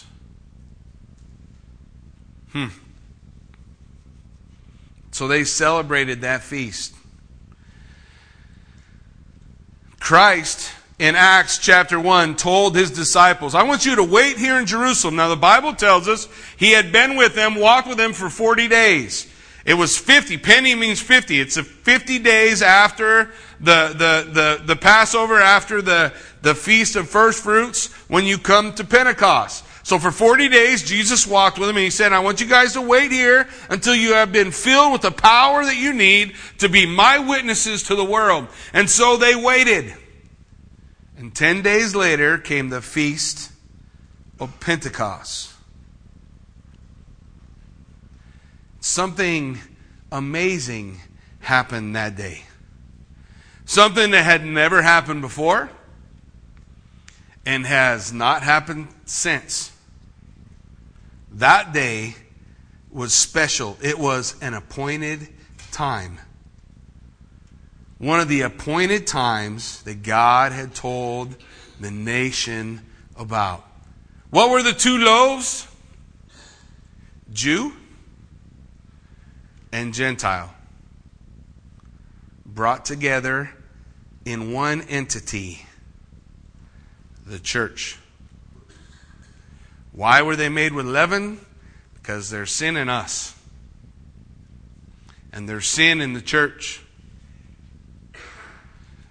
Hmm. 2.57 2.69
So 5.11 5.29
they 5.29 5.45
celebrated 5.45 6.23
that 6.23 6.43
feast. 6.43 6.95
Christ 10.01 10.73
in 10.99 11.17
Acts 11.17 11.59
chapter 11.59 12.01
1 12.01 12.37
told 12.37 12.75
his 12.75 12.91
disciples, 12.91 13.55
I 13.55 13.65
want 13.65 13.85
you 13.85 13.97
to 13.97 14.03
wait 14.03 14.39
here 14.39 14.59
in 14.59 14.65
Jerusalem. 14.65 15.17
Now 15.17 15.29
the 15.29 15.37
Bible 15.37 15.75
tells 15.75 16.09
us 16.09 16.29
he 16.57 16.73
had 16.73 16.93
been 16.93 17.17
with 17.17 17.35
them, 17.35 17.57
walked 17.57 17.89
with 17.89 17.99
them 17.99 18.15
for 18.15 18.31
40 18.31 18.69
days. 18.69 19.31
It 19.67 19.75
was 19.75 19.99
50. 19.99 20.39
Pente 20.39 20.79
means 20.79 20.99
50. 20.99 21.39
It's 21.39 21.61
50 21.61 22.21
days 22.21 22.63
after 22.63 23.33
the, 23.61 23.89
the, 23.89 24.31
the, 24.33 24.63
the 24.65 24.77
Passover, 24.77 25.43
after 25.43 25.83
the, 25.83 26.15
the 26.41 26.55
Feast 26.55 26.97
of 26.97 27.07
First 27.07 27.43
Fruits, 27.43 27.93
when 28.09 28.25
you 28.25 28.39
come 28.39 28.73
to 28.77 28.85
Pentecost. 28.85 29.66
So 29.87 30.01
for 30.01 30.11
40 30.11 30.49
days, 30.49 30.83
Jesus 30.83 31.29
walked 31.29 31.61
with 31.61 31.69
them 31.69 31.77
and 31.77 31.85
he 31.85 31.91
said, 31.91 32.13
I 32.13 32.19
want 32.19 32.41
you 32.41 32.49
guys 32.49 32.73
to 32.73 32.81
wait 32.81 33.13
here 33.13 33.49
until 33.71 33.95
you 33.95 34.15
have 34.15 34.33
been 34.33 34.51
filled 34.51 34.91
with 34.91 35.03
the 35.03 35.13
power 35.13 35.65
that 35.65 35.77
you 35.77 35.93
need 35.93 36.35
to 36.59 36.69
be 36.69 36.87
my 36.87 37.21
witnesses 37.21 37.85
to 37.85 37.95
the 37.95 38.05
world. 38.05 38.49
And 38.73 38.91
so 38.91 39.17
they 39.17 39.37
waited. 39.37 39.95
And 41.17 41.33
10 41.33 41.63
days 41.63 41.95
later 41.95 42.37
came 42.37 42.69
the 42.69 42.83
Feast 42.83 43.53
of 44.41 44.59
Pentecost. 44.59 45.53
Something 48.81 49.61
amazing 50.11 51.01
happened 51.39 51.95
that 51.95 52.17
day. 52.17 52.43
Something 53.67 54.11
that 54.11 54.25
had 54.25 54.45
never 54.45 54.83
happened 54.83 55.21
before 55.21 55.71
and 57.47 57.65
has 57.65 58.13
not 58.13 58.43
happened 58.43 58.89
since. 59.05 59.71
That 61.37 61.75
day 61.75 62.15
was 62.91 63.13
special. 63.13 63.77
It 63.83 63.99
was 63.99 64.35
an 64.41 64.55
appointed 64.55 65.29
time. 65.71 66.19
One 67.99 68.21
of 68.21 68.29
the 68.29 68.41
appointed 68.41 69.07
times 69.07 69.83
that 69.83 70.03
God 70.03 70.53
had 70.53 70.75
told 70.75 71.37
the 71.79 71.91
nation 71.91 72.81
about. 73.19 73.67
What 74.31 74.49
were 74.49 74.63
the 74.63 74.73
two 74.73 74.97
loaves? 74.97 75.69
Jew 77.31 77.75
and 79.73 79.93
Gentile 79.93 80.55
brought 82.47 82.87
together 82.87 83.51
in 84.25 84.53
one 84.53 84.81
entity, 84.89 85.67
the 87.27 87.39
church. 87.39 87.99
Why 89.97 90.21
were 90.21 90.37
they 90.37 90.51
made 90.51 90.75
with 90.75 90.85
leaven? 90.87 91.41
Because 91.95 92.29
there's 92.29 92.53
sin 92.53 92.77
in 92.77 92.91
us. 92.91 93.35
And 95.33 95.49
there's 95.49 95.67
sin 95.67 96.03
in 96.03 96.13
the 96.13 96.21
church. 96.21 96.83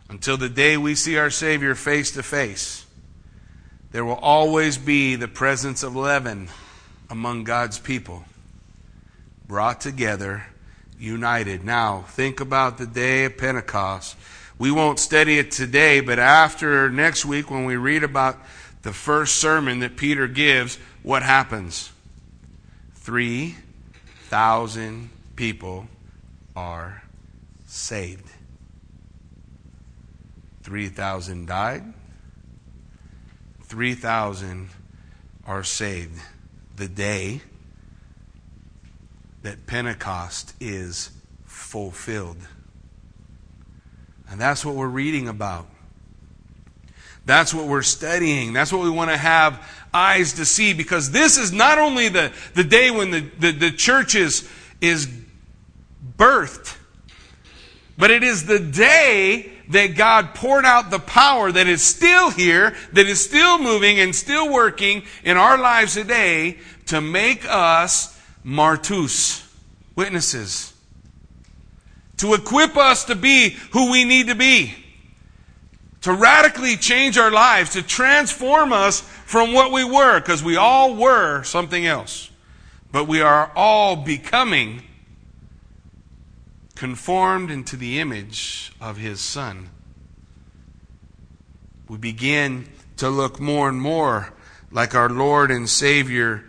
Until 0.10 0.38
the 0.38 0.48
day 0.48 0.78
we 0.78 0.94
see 0.94 1.18
our 1.18 1.32
Savior 1.32 1.74
face 1.74 2.12
to 2.12 2.24
face, 2.24 2.86
there 3.92 4.06
will 4.06 4.14
always 4.14 4.78
be 4.78 5.16
the 5.16 5.28
presence 5.28 5.82
of 5.82 5.96
leaven 5.96 6.50
among 7.10 7.46
God's 7.46 7.80
people, 7.80 8.24
brought 9.48 9.82
together 9.82 10.46
united. 11.00 11.66
Now, 11.66 12.02
think 12.10 12.40
about 12.40 12.78
the 12.78 12.86
day 12.86 13.26
of 13.26 13.38
Pentecost. 13.38 14.16
We 14.60 14.70
won't 14.72 15.00
study 15.00 15.40
it 15.40 15.50
today, 15.50 16.00
but 16.00 16.20
after 16.20 16.90
next 16.92 17.26
week, 17.26 17.50
when 17.50 17.66
we 17.66 17.76
read 17.76 18.04
about 18.04 18.38
the 18.86 18.94
first 18.94 19.36
sermon 19.38 19.80
that 19.80 19.98
Peter 19.98 20.28
gives, 20.28 20.78
what 21.02 21.24
happens? 21.24 21.92
3,000 22.94 25.10
people 25.36 25.88
are 26.56 27.02
saved. 27.66 28.30
3,000 30.62 31.48
died. 31.48 31.96
3,000 33.64 34.70
are 35.48 35.64
saved. 35.64 36.22
The 36.76 36.88
day 36.88 37.42
that 39.42 39.66
Pentecost 39.66 40.54
is 40.60 41.10
fulfilled. 41.46 42.48
And 44.30 44.40
that's 44.40 44.64
what 44.64 44.76
we're 44.76 44.88
reading 44.88 45.28
about. 45.28 45.66
That's 47.26 47.54
what 47.54 47.66
we're 47.66 47.82
studying. 47.82 48.54
That's 48.54 48.72
what 48.72 48.84
we 48.84 48.90
want 48.90 49.10
to 49.10 49.18
have 49.18 49.68
eyes 49.94 50.34
to 50.34 50.46
see 50.46 50.74
because 50.74 51.12
this 51.12 51.38
is 51.38 51.52
not 51.52 51.78
only 51.78 52.10
the, 52.10 52.32
the 52.54 52.64
day 52.64 52.92
when 52.92 53.12
the, 53.12 53.22
the, 53.40 53.52
the 53.52 53.72
church 53.72 54.16
is, 54.16 54.48
is 54.82 55.08
birthed, 56.18 56.76
but 57.98 58.12
it 58.12 58.24
is 58.24 58.46
the 58.46 58.60
day 58.60 59.52
that 59.70 59.96
God 59.96 60.36
poured 60.36 60.66
out 60.66 60.92
the 60.92 61.00
power 61.00 61.52
that 61.52 61.68
is 61.68 61.84
still 61.84 62.30
here, 62.30 62.76
that 62.94 63.08
is 63.08 63.24
still 63.24 63.58
moving 63.58 64.00
and 64.00 64.14
still 64.14 64.52
working 64.52 65.04
in 65.24 65.38
our 65.38 65.58
lives 65.58 65.96
today 65.96 66.58
to 66.88 67.02
make 67.02 67.46
us 67.50 68.20
martus, 68.46 69.50
witnesses. 69.96 70.74
To 72.18 72.34
equip 72.34 72.78
us 72.78 73.06
to 73.06 73.16
be 73.16 73.58
who 73.72 73.92
we 73.92 74.06
need 74.06 74.28
to 74.28 74.36
be. 74.36 74.85
To 76.06 76.14
radically 76.14 76.78
change 76.78 77.18
our 77.18 77.32
lives, 77.32 77.72
to 77.72 77.82
transform 77.82 78.72
us 78.72 79.02
from 79.02 79.54
what 79.54 79.72
we 79.72 79.84
were, 79.84 80.20
because 80.20 80.44
we 80.44 80.56
all 80.56 80.94
were 80.94 81.42
something 81.42 81.84
else. 81.84 82.30
But 82.92 83.08
we 83.08 83.22
are 83.22 83.52
all 83.56 83.96
becoming 83.96 84.84
conformed 86.76 87.50
into 87.50 87.76
the 87.76 87.98
image 87.98 88.72
of 88.80 88.98
His 88.98 89.20
Son. 89.20 89.72
We 91.90 91.98
begin 91.98 92.68
to 92.98 93.10
look 93.10 93.40
more 93.40 93.68
and 93.68 93.82
more 93.82 94.32
like 94.70 94.94
our 94.94 95.10
Lord 95.10 95.50
and 95.50 95.68
Savior, 95.68 96.44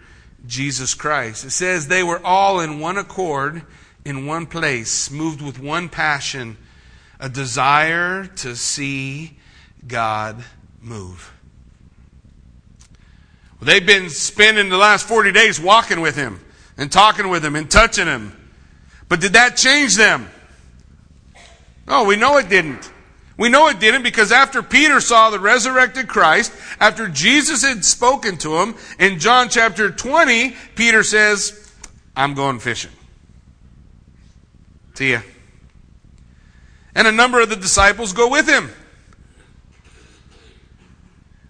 Jesus 0.46 0.92
Christ. 0.92 1.46
It 1.46 1.50
says 1.52 1.88
they 1.88 2.02
were 2.02 2.20
all 2.22 2.60
in 2.60 2.78
one 2.78 2.98
accord, 2.98 3.62
in 4.04 4.26
one 4.26 4.44
place, 4.44 5.10
moved 5.10 5.40
with 5.40 5.58
one 5.58 5.88
passion, 5.88 6.58
a 7.18 7.30
desire 7.30 8.26
to 8.26 8.54
see 8.54 9.38
God 9.86 10.42
move. 10.80 11.32
Well, 13.58 13.66
they've 13.66 13.86
been 13.86 14.10
spending 14.10 14.68
the 14.68 14.76
last 14.76 15.06
40 15.06 15.32
days 15.32 15.60
walking 15.60 16.00
with 16.00 16.16
Him 16.16 16.40
and 16.76 16.90
talking 16.90 17.28
with 17.28 17.44
Him 17.44 17.56
and 17.56 17.70
touching 17.70 18.06
Him. 18.06 18.36
But 19.08 19.20
did 19.20 19.34
that 19.34 19.56
change 19.56 19.96
them? 19.96 20.28
No, 21.86 22.04
we 22.04 22.16
know 22.16 22.36
it 22.38 22.48
didn't. 22.48 22.90
We 23.36 23.48
know 23.50 23.68
it 23.68 23.78
didn't 23.78 24.02
because 24.02 24.32
after 24.32 24.62
Peter 24.62 25.00
saw 25.00 25.30
the 25.30 25.38
resurrected 25.38 26.08
Christ, 26.08 26.52
after 26.80 27.06
Jesus 27.06 27.62
had 27.62 27.84
spoken 27.84 28.38
to 28.38 28.56
him, 28.56 28.74
in 28.98 29.18
John 29.18 29.50
chapter 29.50 29.90
20, 29.90 30.56
Peter 30.74 31.02
says, 31.02 31.70
I'm 32.16 32.32
going 32.32 32.60
fishing. 32.60 32.92
See 34.94 35.12
ya. 35.12 35.20
And 36.94 37.06
a 37.06 37.12
number 37.12 37.40
of 37.40 37.50
the 37.50 37.56
disciples 37.56 38.14
go 38.14 38.30
with 38.30 38.48
him. 38.48 38.70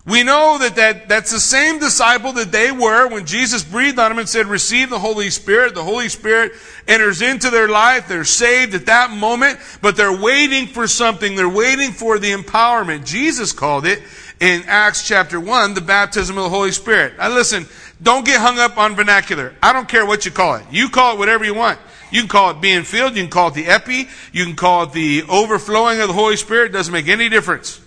We 0.06 0.22
know 0.22 0.56
that, 0.60 0.76
that 0.76 1.08
that's 1.08 1.32
the 1.32 1.40
same 1.40 1.80
disciple 1.80 2.32
that 2.34 2.52
they 2.52 2.70
were 2.70 3.08
when 3.08 3.26
Jesus 3.26 3.64
breathed 3.64 3.98
on 3.98 4.10
them 4.10 4.20
and 4.20 4.28
said, 4.28 4.46
receive 4.46 4.88
the 4.88 5.00
Holy 5.00 5.30
Spirit. 5.30 5.74
The 5.74 5.82
Holy 5.82 6.08
Spirit 6.08 6.52
enters 6.86 7.22
into 7.22 7.50
their 7.50 7.68
life. 7.68 8.06
They're 8.06 8.22
saved 8.22 8.74
at 8.74 8.86
that 8.86 9.10
moment, 9.10 9.58
but 9.82 9.96
they're 9.96 10.16
waiting 10.16 10.68
for 10.68 10.86
something. 10.86 11.34
They're 11.34 11.48
waiting 11.48 11.90
for 11.90 12.20
the 12.20 12.32
empowerment. 12.32 13.04
Jesus 13.04 13.52
called 13.52 13.84
it 13.84 14.00
in 14.38 14.62
Acts 14.68 15.08
chapter 15.08 15.40
1, 15.40 15.74
the 15.74 15.80
baptism 15.80 16.38
of 16.38 16.44
the 16.44 16.50
Holy 16.50 16.70
Spirit. 16.70 17.18
Now 17.18 17.30
listen, 17.30 17.66
don't 18.00 18.24
get 18.24 18.40
hung 18.40 18.60
up 18.60 18.78
on 18.78 18.94
vernacular. 18.94 19.56
I 19.60 19.72
don't 19.72 19.88
care 19.88 20.06
what 20.06 20.24
you 20.24 20.30
call 20.30 20.54
it. 20.54 20.66
You 20.70 20.88
call 20.88 21.14
it 21.14 21.18
whatever 21.18 21.44
you 21.44 21.54
want. 21.54 21.80
You 22.12 22.20
can 22.20 22.28
call 22.28 22.52
it 22.52 22.60
being 22.60 22.84
filled. 22.84 23.16
You 23.16 23.24
can 23.24 23.30
call 23.30 23.48
it 23.48 23.54
the 23.54 23.66
epi. 23.66 24.08
You 24.32 24.44
can 24.44 24.54
call 24.54 24.84
it 24.84 24.92
the 24.92 25.24
overflowing 25.28 26.00
of 26.00 26.06
the 26.06 26.14
Holy 26.14 26.36
Spirit. 26.36 26.66
It 26.66 26.74
doesn't 26.74 26.92
make 26.92 27.08
any 27.08 27.28
difference. 27.28 27.80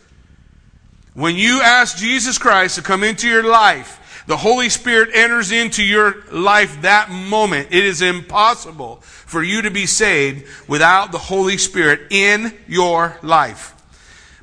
When 1.19 1.35
you 1.35 1.59
ask 1.61 1.97
Jesus 1.97 2.38
Christ 2.38 2.75
to 2.75 2.81
come 2.81 3.03
into 3.03 3.27
your 3.27 3.43
life, 3.43 4.23
the 4.25 4.38
Holy 4.38 4.69
Spirit 4.69 5.09
enters 5.13 5.51
into 5.51 5.83
your 5.83 6.23
life 6.31 6.83
that 6.83 7.09
moment. 7.09 7.67
It 7.71 7.83
is 7.83 8.01
impossible 8.01 9.01
for 9.01 9.43
you 9.43 9.63
to 9.63 9.69
be 9.69 9.85
saved 9.85 10.47
without 10.69 11.11
the 11.11 11.17
Holy 11.17 11.57
Spirit 11.57 12.07
in 12.09 12.57
your 12.69 13.17
life. 13.21 13.75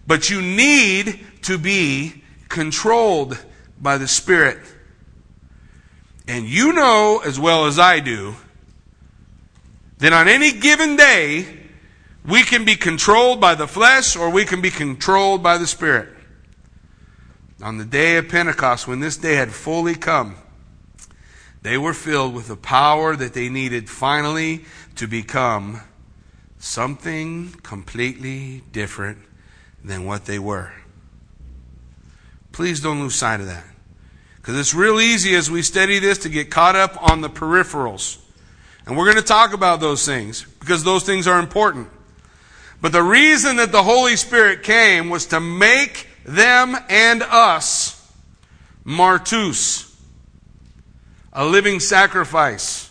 But 0.07 0.29
you 0.29 0.43
need 0.43 1.25
to 1.45 1.57
be 1.57 2.23
controlled 2.51 3.43
by 3.81 3.97
the 3.97 4.07
Spirit. 4.07 4.59
And 6.29 6.45
you 6.45 6.75
know 6.75 7.23
as 7.25 7.41
well 7.41 7.65
as 7.65 7.79
I 7.79 8.01
do 8.01 8.35
that 9.97 10.13
on 10.13 10.29
any 10.29 10.53
given 10.53 10.97
day, 10.97 11.57
we 12.27 12.43
can 12.43 12.67
be 12.67 12.77
controlled 12.77 13.41
by 13.41 13.55
the 13.55 13.67
flesh 13.67 14.15
or 14.15 14.29
we 14.29 14.45
can 14.45 14.61
be 14.61 14.71
controlled 14.71 15.43
by 15.43 15.57
the 15.57 15.67
Spirit 15.67 16.16
on 17.63 17.79
the 17.79 17.85
day 17.85 18.17
of 18.17 18.29
Pentecost, 18.29 18.87
when 18.87 19.01
this 19.01 19.17
day 19.17 19.35
had 19.35 19.53
fully 19.53 19.95
come, 19.95 20.37
they 21.63 21.79
were 21.79 21.95
filled 21.95 22.35
with 22.35 22.49
the 22.49 22.57
power 22.57 23.17
that 23.17 23.35
they 23.35 23.49
needed 23.49 23.89
finally 23.89 24.65
to 24.97 25.07
become 25.07 25.81
something 26.59 27.51
completely 27.63 28.63
different 28.73 29.19
than 29.83 30.05
what 30.05 30.27
they 30.27 30.39
were. 30.39 30.73
Please 32.53 32.81
don't 32.81 33.01
lose 33.01 33.15
sight 33.15 33.41
of 33.41 33.47
that. 33.47 33.65
Because 34.37 34.59
it's 34.59 34.75
real 34.75 35.01
easy 35.01 35.35
as 35.35 35.51
we 35.51 35.61
study 35.63 35.99
this 35.99 36.19
to 36.19 36.29
get 36.29 36.51
caught 36.51 36.77
up 36.77 37.11
on 37.11 37.21
the 37.21 37.29
peripherals. 37.29 38.19
And 38.87 38.97
we're 38.97 39.05
going 39.07 39.17
to 39.17 39.23
talk 39.23 39.53
about 39.53 39.81
those 39.81 40.07
things 40.07 40.47
because 40.61 40.85
those 40.85 41.03
things 41.03 41.27
are 41.27 41.41
important. 41.41 41.89
But 42.81 42.93
the 42.93 43.03
reason 43.03 43.57
that 43.57 43.73
the 43.73 43.83
Holy 43.83 44.15
Spirit 44.17 44.63
came 44.63 45.11
was 45.11 45.27
to 45.27 45.41
make 45.41 46.07
them 46.27 46.77
and 46.89 47.23
us, 47.23 48.13
martus, 48.85 49.95
a 51.33 51.47
living 51.47 51.81
sacrifice, 51.81 52.91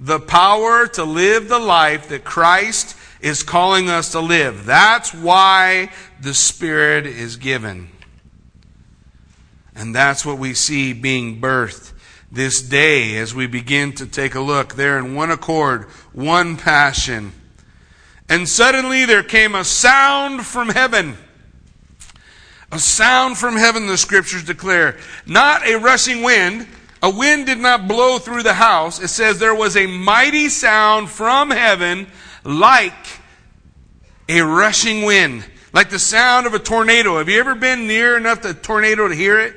the 0.00 0.20
power 0.20 0.86
to 0.86 1.04
live 1.04 1.48
the 1.48 1.58
life 1.58 2.08
that 2.08 2.24
Christ 2.24 2.96
is 3.20 3.42
calling 3.42 3.88
us 3.88 4.12
to 4.12 4.20
live. 4.20 4.64
That's 4.64 5.12
why 5.12 5.90
the 6.20 6.34
Spirit 6.34 7.06
is 7.06 7.36
given. 7.36 7.88
And 9.74 9.94
that's 9.94 10.24
what 10.24 10.38
we 10.38 10.54
see 10.54 10.92
being 10.92 11.40
birthed 11.40 11.92
this 12.30 12.62
day 12.62 13.16
as 13.16 13.34
we 13.34 13.46
begin 13.46 13.92
to 13.94 14.06
take 14.06 14.34
a 14.34 14.40
look. 14.40 14.74
There 14.74 14.98
in 14.98 15.14
one 15.14 15.30
accord, 15.30 15.84
one 16.12 16.56
passion. 16.56 17.32
And 18.28 18.48
suddenly 18.48 19.04
there 19.04 19.22
came 19.22 19.54
a 19.54 19.64
sound 19.64 20.46
from 20.46 20.68
heaven 20.68 21.16
a 22.72 22.78
sound 22.78 23.36
from 23.36 23.54
heaven, 23.54 23.86
the 23.86 23.98
scriptures 23.98 24.44
declare. 24.44 24.96
Not 25.26 25.66
a 25.66 25.76
rushing 25.76 26.22
wind. 26.22 26.66
A 27.02 27.10
wind 27.10 27.46
did 27.46 27.58
not 27.58 27.86
blow 27.86 28.18
through 28.18 28.42
the 28.42 28.54
house. 28.54 29.00
It 29.00 29.08
says 29.08 29.38
there 29.38 29.54
was 29.54 29.76
a 29.76 29.86
mighty 29.86 30.48
sound 30.48 31.10
from 31.10 31.50
heaven 31.50 32.06
like 32.44 32.94
a 34.28 34.40
rushing 34.40 35.02
wind. 35.02 35.44
Like 35.74 35.90
the 35.90 35.98
sound 35.98 36.46
of 36.46 36.54
a 36.54 36.58
tornado. 36.58 37.18
Have 37.18 37.28
you 37.28 37.38
ever 37.40 37.54
been 37.54 37.86
near 37.86 38.16
enough 38.16 38.40
to 38.42 38.50
a 38.50 38.54
tornado 38.54 39.06
to 39.06 39.14
hear 39.14 39.38
it? 39.38 39.54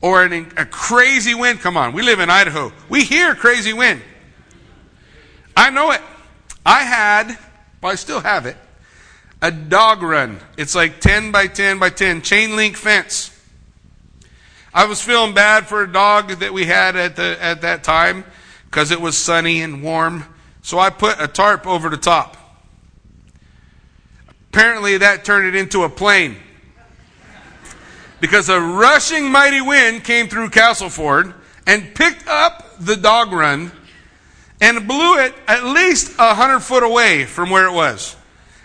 Or 0.00 0.22
an, 0.24 0.52
a 0.56 0.64
crazy 0.64 1.34
wind? 1.34 1.60
Come 1.60 1.76
on, 1.76 1.92
we 1.92 2.02
live 2.02 2.20
in 2.20 2.30
Idaho. 2.30 2.72
We 2.88 3.04
hear 3.04 3.34
crazy 3.34 3.72
wind. 3.72 4.00
I 5.56 5.70
know 5.70 5.90
it. 5.90 6.00
I 6.64 6.80
had, 6.80 7.38
well, 7.82 7.92
I 7.92 7.94
still 7.96 8.20
have 8.20 8.46
it, 8.46 8.56
a 9.44 9.50
dog 9.50 10.02
run. 10.02 10.40
It's 10.56 10.74
like 10.74 11.02
10 11.02 11.30
by 11.30 11.48
10 11.48 11.78
by 11.78 11.90
10, 11.90 12.22
chain 12.22 12.56
link 12.56 12.78
fence. 12.78 13.30
I 14.72 14.86
was 14.86 15.02
feeling 15.02 15.34
bad 15.34 15.66
for 15.66 15.82
a 15.82 15.92
dog 15.92 16.30
that 16.40 16.54
we 16.54 16.64
had 16.64 16.96
at, 16.96 17.16
the, 17.16 17.36
at 17.42 17.60
that 17.60 17.84
time 17.84 18.24
because 18.64 18.90
it 18.90 19.02
was 19.02 19.18
sunny 19.18 19.60
and 19.60 19.82
warm. 19.82 20.24
So 20.62 20.78
I 20.78 20.88
put 20.88 21.20
a 21.20 21.28
tarp 21.28 21.66
over 21.66 21.90
the 21.90 21.98
top. 21.98 22.38
Apparently, 24.48 24.96
that 24.96 25.26
turned 25.26 25.46
it 25.46 25.54
into 25.54 25.82
a 25.82 25.90
plane. 25.90 26.36
Because 28.20 28.48
a 28.48 28.58
rushing 28.58 29.30
mighty 29.30 29.60
wind 29.60 30.04
came 30.04 30.28
through 30.28 30.48
Castleford 30.50 31.34
and 31.66 31.94
picked 31.94 32.26
up 32.26 32.78
the 32.80 32.96
dog 32.96 33.30
run 33.30 33.72
and 34.62 34.88
blew 34.88 35.18
it 35.18 35.34
at 35.46 35.64
least 35.64 36.14
a 36.18 36.34
hundred 36.34 36.60
foot 36.60 36.82
away 36.82 37.26
from 37.26 37.50
where 37.50 37.66
it 37.66 37.74
was 37.74 38.16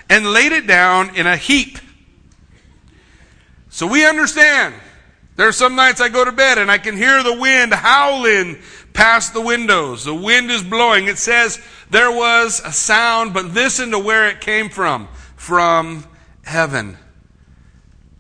and 0.10 0.26
laid 0.34 0.52
it 0.52 0.68
down 0.68 1.16
in 1.16 1.28
a 1.28 1.38
heap. 1.38 1.78
So 3.70 3.88
we 3.88 4.06
understand. 4.06 4.74
There 5.36 5.48
are 5.48 5.54
some 5.54 5.76
nights 5.76 6.02
I 6.02 6.10
go 6.10 6.26
to 6.26 6.32
bed 6.32 6.58
and 6.58 6.70
I 6.70 6.80
can 6.80 6.98
hear 6.98 7.24
the 7.24 7.40
wind 7.40 7.74
howling 7.74 8.58
past 8.92 9.34
the 9.34 9.42
windows. 9.42 10.04
The 10.04 10.14
wind 10.14 10.52
is 10.52 10.64
blowing. 10.64 11.08
It 11.08 11.18
says 11.18 11.62
there 11.90 12.12
was 12.12 12.62
a 12.66 12.74
sound, 12.74 13.34
but 13.34 13.46
listen 13.46 13.92
to 13.92 14.00
where 14.00 14.28
it 14.28 14.42
came 14.42 14.70
from. 14.70 15.08
From 15.38 16.06
heaven. 16.44 16.98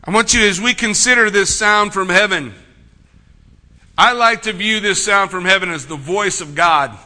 I 0.03 0.11
want 0.11 0.33
you, 0.33 0.41
as 0.41 0.61
we 0.61 0.73
consider 0.73 1.29
this 1.29 1.53
sound 1.53 1.91
from 1.91 2.07
heaven, 2.07 2.53
I 3.97 4.13
like 4.13 4.43
to 4.43 4.53
view 4.53 4.79
this 4.79 5.03
sound 5.03 5.29
from 5.29 5.43
heaven 5.43 5.69
as 5.69 5.87
the 5.87 5.97
voice 5.97 6.39
of 6.39 6.55
God. 6.55 6.97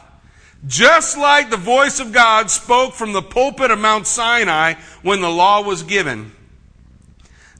Just 0.66 1.18
like 1.18 1.50
the 1.50 1.56
voice 1.56 2.00
of 2.00 2.12
God 2.12 2.50
spoke 2.50 2.94
from 2.94 3.12
the 3.12 3.22
pulpit 3.22 3.70
of 3.70 3.78
Mount 3.78 4.06
Sinai 4.06 4.74
when 5.02 5.20
the 5.20 5.30
law 5.30 5.62
was 5.62 5.82
given, 5.82 6.32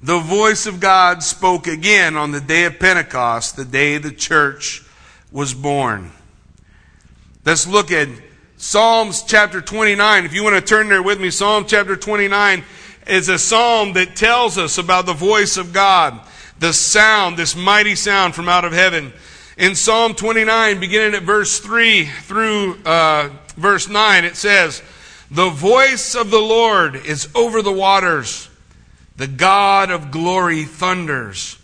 the 0.02 0.18
voice 0.18 0.66
of 0.66 0.80
God 0.80 1.22
spoke 1.22 1.66
again 1.66 2.16
on 2.16 2.30
the 2.30 2.40
day 2.40 2.64
of 2.64 2.78
Pentecost, 2.78 3.56
the 3.56 3.64
day 3.64 3.98
the 3.98 4.12
church 4.12 4.82
was 5.32 5.52
born. 5.52 6.12
Let's 7.44 7.66
look 7.66 7.90
at 7.90 8.08
Psalms 8.56 9.22
chapter 9.22 9.60
29. 9.60 10.24
If 10.24 10.32
you 10.32 10.42
want 10.42 10.56
to 10.56 10.62
turn 10.62 10.88
there 10.88 11.02
with 11.02 11.20
me, 11.20 11.30
Psalm 11.30 11.66
chapter 11.66 11.96
29 11.96 12.64
is 13.06 13.28
a 13.28 13.38
psalm 13.38 13.92
that 13.94 14.16
tells 14.16 14.56
us 14.56 14.78
about 14.78 15.04
the 15.04 15.12
voice 15.12 15.58
of 15.58 15.72
God, 15.72 16.18
the 16.58 16.72
sound, 16.72 17.36
this 17.36 17.54
mighty 17.54 17.94
sound 17.94 18.34
from 18.34 18.48
out 18.48 18.64
of 18.64 18.72
heaven. 18.72 19.12
In 19.56 19.76
Psalm 19.76 20.14
29, 20.14 20.80
beginning 20.80 21.14
at 21.14 21.22
verse 21.22 21.60
3 21.60 22.06
through 22.06 22.76
uh, 22.84 23.30
verse 23.56 23.88
9, 23.88 24.24
it 24.24 24.34
says, 24.34 24.82
The 25.30 25.48
voice 25.48 26.16
of 26.16 26.32
the 26.32 26.40
Lord 26.40 26.96
is 26.96 27.28
over 27.36 27.62
the 27.62 27.72
waters, 27.72 28.48
the 29.16 29.28
God 29.28 29.92
of 29.92 30.10
glory 30.10 30.64
thunders. 30.64 31.56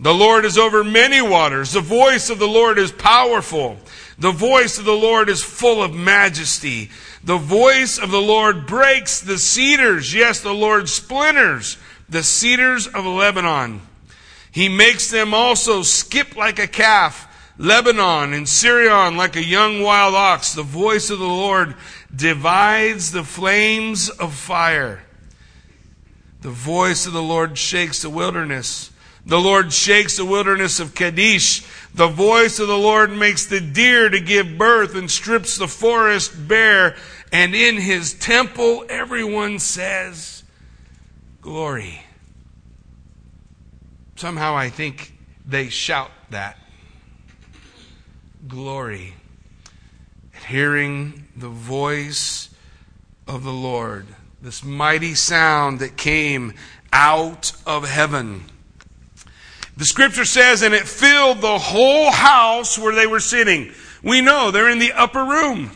The 0.00 0.14
Lord 0.14 0.46
is 0.46 0.56
over 0.56 0.82
many 0.82 1.20
waters. 1.20 1.72
The 1.72 1.82
voice 1.82 2.30
of 2.30 2.38
the 2.38 2.48
Lord 2.48 2.78
is 2.78 2.90
powerful. 2.90 3.76
The 4.18 4.32
voice 4.32 4.78
of 4.78 4.86
the 4.86 4.92
Lord 4.92 5.28
is 5.28 5.44
full 5.44 5.82
of 5.82 5.94
majesty. 5.94 6.90
The 7.22 7.36
voice 7.36 7.98
of 7.98 8.10
the 8.10 8.22
Lord 8.22 8.66
breaks 8.66 9.20
the 9.20 9.36
cedars. 9.36 10.14
Yes, 10.14 10.40
the 10.40 10.54
Lord 10.54 10.88
splinters 10.88 11.76
the 12.08 12.22
cedars 12.22 12.86
of 12.86 13.04
Lebanon. 13.04 13.82
He 14.52 14.68
makes 14.68 15.10
them 15.10 15.32
also 15.34 15.82
skip 15.82 16.36
like 16.36 16.58
a 16.58 16.68
calf. 16.68 17.28
Lebanon 17.58 18.32
and 18.32 18.46
Sirion 18.46 19.16
like 19.16 19.34
a 19.34 19.44
young 19.44 19.82
wild 19.82 20.14
ox. 20.14 20.52
The 20.54 20.62
voice 20.62 21.10
of 21.10 21.18
the 21.18 21.24
Lord 21.24 21.74
divides 22.14 23.12
the 23.12 23.24
flames 23.24 24.10
of 24.10 24.34
fire. 24.34 25.02
The 26.42 26.50
voice 26.50 27.06
of 27.06 27.14
the 27.14 27.22
Lord 27.22 27.56
shakes 27.56 28.02
the 28.02 28.10
wilderness. 28.10 28.90
The 29.24 29.40
Lord 29.40 29.72
shakes 29.72 30.16
the 30.16 30.24
wilderness 30.24 30.80
of 30.80 30.94
Kadesh. 30.94 31.62
The 31.94 32.08
voice 32.08 32.58
of 32.58 32.68
the 32.68 32.78
Lord 32.78 33.10
makes 33.12 33.46
the 33.46 33.60
deer 33.60 34.08
to 34.08 34.20
give 34.20 34.58
birth 34.58 34.94
and 34.94 35.10
strips 35.10 35.56
the 35.56 35.68
forest 35.68 36.48
bare. 36.48 36.96
And 37.32 37.54
in 37.54 37.76
his 37.76 38.12
temple, 38.12 38.84
everyone 38.88 39.60
says, 39.60 40.42
Glory. 41.40 42.01
Somehow 44.22 44.54
I 44.54 44.68
think 44.68 45.14
they 45.44 45.68
shout 45.68 46.12
that. 46.30 46.56
Glory. 48.46 49.14
At 50.36 50.44
hearing 50.44 51.26
the 51.34 51.48
voice 51.48 52.48
of 53.26 53.42
the 53.42 53.52
Lord, 53.52 54.06
this 54.40 54.62
mighty 54.62 55.16
sound 55.16 55.80
that 55.80 55.96
came 55.96 56.54
out 56.92 57.50
of 57.66 57.88
heaven. 57.88 58.44
The 59.76 59.86
scripture 59.86 60.24
says, 60.24 60.62
and 60.62 60.72
it 60.72 60.86
filled 60.86 61.40
the 61.40 61.58
whole 61.58 62.12
house 62.12 62.78
where 62.78 62.94
they 62.94 63.08
were 63.08 63.18
sitting. 63.18 63.72
We 64.04 64.20
know 64.20 64.52
they're 64.52 64.70
in 64.70 64.78
the 64.78 64.92
upper 64.92 65.24
room. 65.24 65.72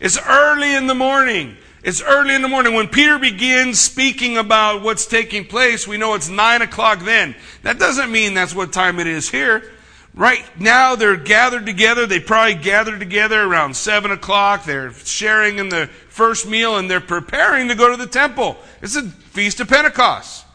It's 0.00 0.18
early 0.18 0.74
in 0.74 0.88
the 0.88 0.96
morning. 0.96 1.56
It's 1.84 2.00
early 2.00 2.34
in 2.34 2.40
the 2.40 2.48
morning. 2.48 2.72
When 2.72 2.88
Peter 2.88 3.18
begins 3.18 3.78
speaking 3.78 4.38
about 4.38 4.80
what's 4.80 5.04
taking 5.04 5.44
place, 5.44 5.86
we 5.86 5.98
know 5.98 6.14
it's 6.14 6.30
nine 6.30 6.62
o'clock 6.62 7.00
then. 7.00 7.36
That 7.62 7.78
doesn't 7.78 8.10
mean 8.10 8.32
that's 8.32 8.54
what 8.54 8.72
time 8.72 8.98
it 8.98 9.06
is 9.06 9.28
here. 9.28 9.70
Right 10.14 10.44
now, 10.58 10.96
they're 10.96 11.18
gathered 11.18 11.66
together. 11.66 12.06
They 12.06 12.20
probably 12.20 12.54
gathered 12.54 13.00
together 13.00 13.42
around 13.42 13.76
seven 13.76 14.12
o'clock. 14.12 14.64
They're 14.64 14.94
sharing 14.94 15.58
in 15.58 15.68
the 15.68 15.88
first 16.08 16.48
meal 16.48 16.78
and 16.78 16.90
they're 16.90 17.00
preparing 17.00 17.68
to 17.68 17.74
go 17.74 17.90
to 17.90 18.02
the 18.02 18.10
temple. 18.10 18.56
It's 18.80 18.96
a 18.96 19.02
feast 19.02 19.60
of 19.60 19.68
Pentecost. 19.68 20.46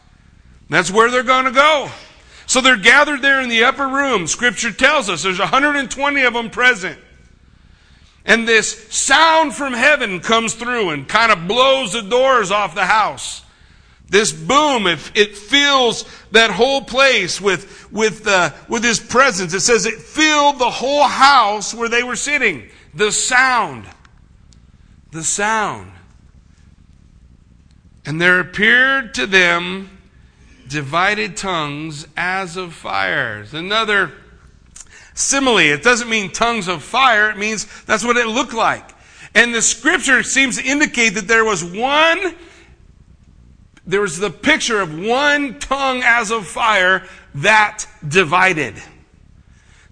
That's 0.68 0.90
where 0.90 1.12
they're 1.12 1.22
going 1.22 1.44
to 1.44 1.52
go. 1.52 1.90
So 2.46 2.60
they're 2.60 2.76
gathered 2.76 3.22
there 3.22 3.40
in 3.40 3.48
the 3.48 3.62
upper 3.62 3.86
room. 3.86 4.26
Scripture 4.26 4.72
tells 4.72 5.08
us 5.08 5.22
there's 5.22 5.38
120 5.38 6.22
of 6.22 6.32
them 6.32 6.50
present. 6.50 6.98
And 8.24 8.46
this 8.46 8.88
sound 8.94 9.54
from 9.54 9.72
heaven 9.72 10.20
comes 10.20 10.54
through 10.54 10.90
and 10.90 11.08
kind 11.08 11.32
of 11.32 11.48
blows 11.48 11.92
the 11.92 12.02
doors 12.02 12.50
off 12.50 12.74
the 12.74 12.86
house. 12.86 13.42
This 14.08 14.32
boom, 14.32 14.86
it, 14.86 14.98
it 15.14 15.36
fills 15.36 16.04
that 16.32 16.50
whole 16.50 16.82
place 16.82 17.40
with, 17.40 17.90
with, 17.92 18.26
uh, 18.26 18.50
with 18.68 18.82
his 18.82 18.98
presence. 18.98 19.54
It 19.54 19.60
says 19.60 19.86
it 19.86 19.94
filled 19.94 20.58
the 20.58 20.70
whole 20.70 21.04
house 21.04 21.72
where 21.72 21.88
they 21.88 22.02
were 22.02 22.16
sitting. 22.16 22.68
The 22.92 23.12
sound. 23.12 23.86
The 25.12 25.22
sound. 25.22 25.92
And 28.04 28.20
there 28.20 28.40
appeared 28.40 29.14
to 29.14 29.26
them 29.26 29.90
divided 30.66 31.36
tongues 31.36 32.06
as 32.16 32.56
of 32.56 32.74
fires. 32.74 33.54
Another 33.54 34.12
simile. 35.14 35.58
It 35.58 35.82
doesn't 35.82 36.08
mean 36.08 36.30
tongues 36.30 36.68
of 36.68 36.82
fire, 36.82 37.30
it 37.30 37.38
means 37.38 37.66
that's 37.84 38.04
what 38.04 38.16
it 38.16 38.26
looked 38.26 38.54
like. 38.54 38.94
And 39.34 39.54
the 39.54 39.62
scripture 39.62 40.22
seems 40.22 40.58
to 40.58 40.64
indicate 40.64 41.10
that 41.10 41.28
there 41.28 41.44
was 41.44 41.62
one, 41.62 42.34
there 43.86 44.00
was 44.00 44.18
the 44.18 44.30
picture 44.30 44.80
of 44.80 44.98
one 44.98 45.58
tongue 45.60 46.02
as 46.04 46.30
of 46.30 46.46
fire 46.46 47.06
that 47.36 47.86
divided. 48.06 48.74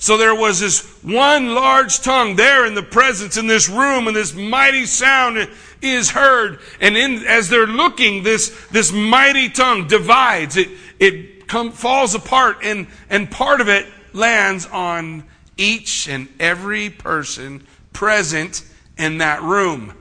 So 0.00 0.16
there 0.16 0.34
was 0.34 0.60
this 0.60 0.80
one 1.02 1.54
large 1.54 2.00
tongue 2.00 2.36
there 2.36 2.66
in 2.66 2.74
the 2.74 2.82
presence 2.84 3.36
in 3.36 3.48
this 3.48 3.68
room, 3.68 4.06
and 4.06 4.16
this 4.16 4.32
mighty 4.32 4.86
sound 4.86 5.48
is 5.82 6.10
heard. 6.10 6.60
And 6.80 6.96
in, 6.96 7.26
as 7.26 7.48
they're 7.48 7.66
looking, 7.66 8.22
this, 8.22 8.56
this 8.70 8.92
mighty 8.92 9.48
tongue 9.48 9.88
divides. 9.88 10.56
It, 10.56 10.68
it 11.00 11.48
come, 11.48 11.72
falls 11.72 12.14
apart, 12.14 12.58
and, 12.62 12.86
and 13.10 13.28
part 13.28 13.60
of 13.60 13.68
it 13.68 13.86
lands 14.12 14.66
on 14.66 15.24
each 15.56 16.08
and 16.08 16.28
every 16.38 16.90
person 16.90 17.66
present 17.92 18.64
in 18.96 19.18
that 19.18 19.42
room. 19.42 19.92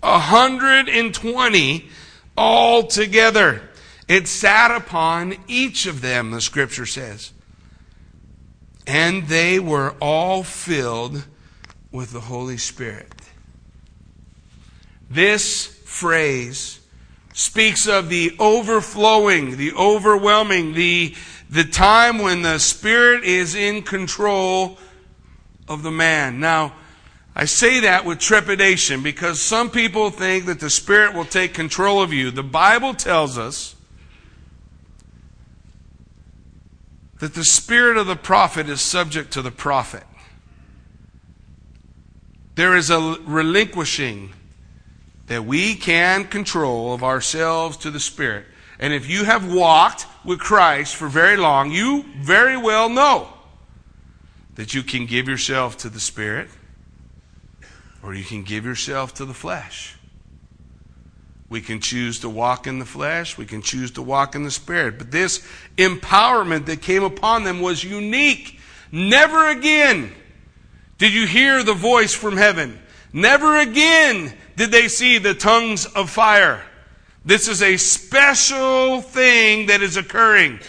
120 0.00 1.88
all 2.36 2.84
together. 2.84 3.62
It 4.08 4.28
sat 4.28 4.70
upon 4.70 5.34
each 5.48 5.86
of 5.86 6.00
them, 6.00 6.30
the 6.30 6.40
scripture 6.40 6.86
says. 6.86 7.32
And 8.86 9.26
they 9.26 9.58
were 9.58 9.94
all 10.00 10.44
filled 10.44 11.24
with 11.90 12.12
the 12.12 12.20
Holy 12.20 12.56
Spirit. 12.56 13.12
This 15.10 15.66
phrase 15.66 16.80
speaks 17.32 17.86
of 17.86 18.08
the 18.08 18.34
overflowing, 18.38 19.56
the 19.56 19.72
overwhelming, 19.72 20.74
the, 20.74 21.14
the 21.48 21.64
time 21.64 22.18
when 22.18 22.42
the 22.42 22.58
Spirit 22.58 23.24
is 23.24 23.54
in 23.54 23.82
control 23.82 24.78
of 25.68 25.82
the 25.82 25.90
man. 25.90 26.40
Now, 26.40 26.72
I 27.34 27.44
say 27.44 27.80
that 27.80 28.04
with 28.04 28.18
trepidation 28.18 29.02
because 29.02 29.40
some 29.40 29.70
people 29.70 30.10
think 30.10 30.46
that 30.46 30.60
the 30.60 30.70
Spirit 30.70 31.14
will 31.14 31.24
take 31.24 31.54
control 31.54 32.02
of 32.02 32.12
you. 32.12 32.30
The 32.30 32.42
Bible 32.42 32.94
tells 32.94 33.36
us 33.38 33.76
that 37.18 37.34
the 37.34 37.44
spirit 37.44 37.96
of 37.96 38.06
the 38.06 38.16
prophet 38.16 38.68
is 38.68 38.80
subject 38.80 39.32
to 39.32 39.42
the 39.42 39.50
prophet. 39.50 40.04
There 42.56 42.76
is 42.76 42.90
a 42.90 43.16
relinquishing 43.24 44.32
that 45.26 45.44
we 45.44 45.74
can 45.74 46.24
control 46.24 46.94
of 46.94 47.02
ourselves 47.02 47.76
to 47.78 47.90
the 47.90 48.00
Spirit. 48.00 48.46
And 48.78 48.92
if 48.92 49.08
you 49.08 49.24
have 49.24 49.52
walked 49.52 50.06
with 50.24 50.38
Christ 50.38 50.96
for 50.96 51.08
very 51.08 51.36
long, 51.36 51.70
you 51.70 52.04
very 52.20 52.56
well 52.56 52.88
know 52.88 53.28
that 54.56 54.74
you 54.74 54.82
can 54.82 55.06
give 55.06 55.28
yourself 55.28 55.78
to 55.78 55.88
the 55.88 56.00
Spirit 56.00 56.48
or 58.02 58.14
you 58.14 58.24
can 58.24 58.42
give 58.44 58.64
yourself 58.64 59.14
to 59.14 59.24
the 59.24 59.34
flesh. 59.34 59.96
We 61.48 61.60
can 61.60 61.80
choose 61.80 62.20
to 62.20 62.28
walk 62.28 62.66
in 62.66 62.78
the 62.78 62.84
flesh. 62.84 63.38
We 63.38 63.46
can 63.46 63.62
choose 63.62 63.92
to 63.92 64.02
walk 64.02 64.34
in 64.34 64.42
the 64.42 64.50
spirit. 64.50 64.98
But 64.98 65.10
this 65.10 65.46
empowerment 65.76 66.66
that 66.66 66.82
came 66.82 67.04
upon 67.04 67.44
them 67.44 67.60
was 67.60 67.84
unique. 67.84 68.58
Never 68.90 69.48
again 69.50 70.12
did 70.98 71.12
you 71.12 71.26
hear 71.26 71.62
the 71.62 71.74
voice 71.74 72.14
from 72.14 72.36
heaven. 72.36 72.80
Never 73.12 73.56
again 73.58 74.34
did 74.56 74.70
they 74.70 74.88
see 74.88 75.18
the 75.18 75.34
tongues 75.34 75.86
of 75.86 76.10
fire. 76.10 76.64
This 77.26 77.48
is 77.48 77.60
a 77.60 77.76
special 77.76 79.02
thing 79.02 79.66
that 79.66 79.82
is 79.82 79.96
occurring. 79.96 80.60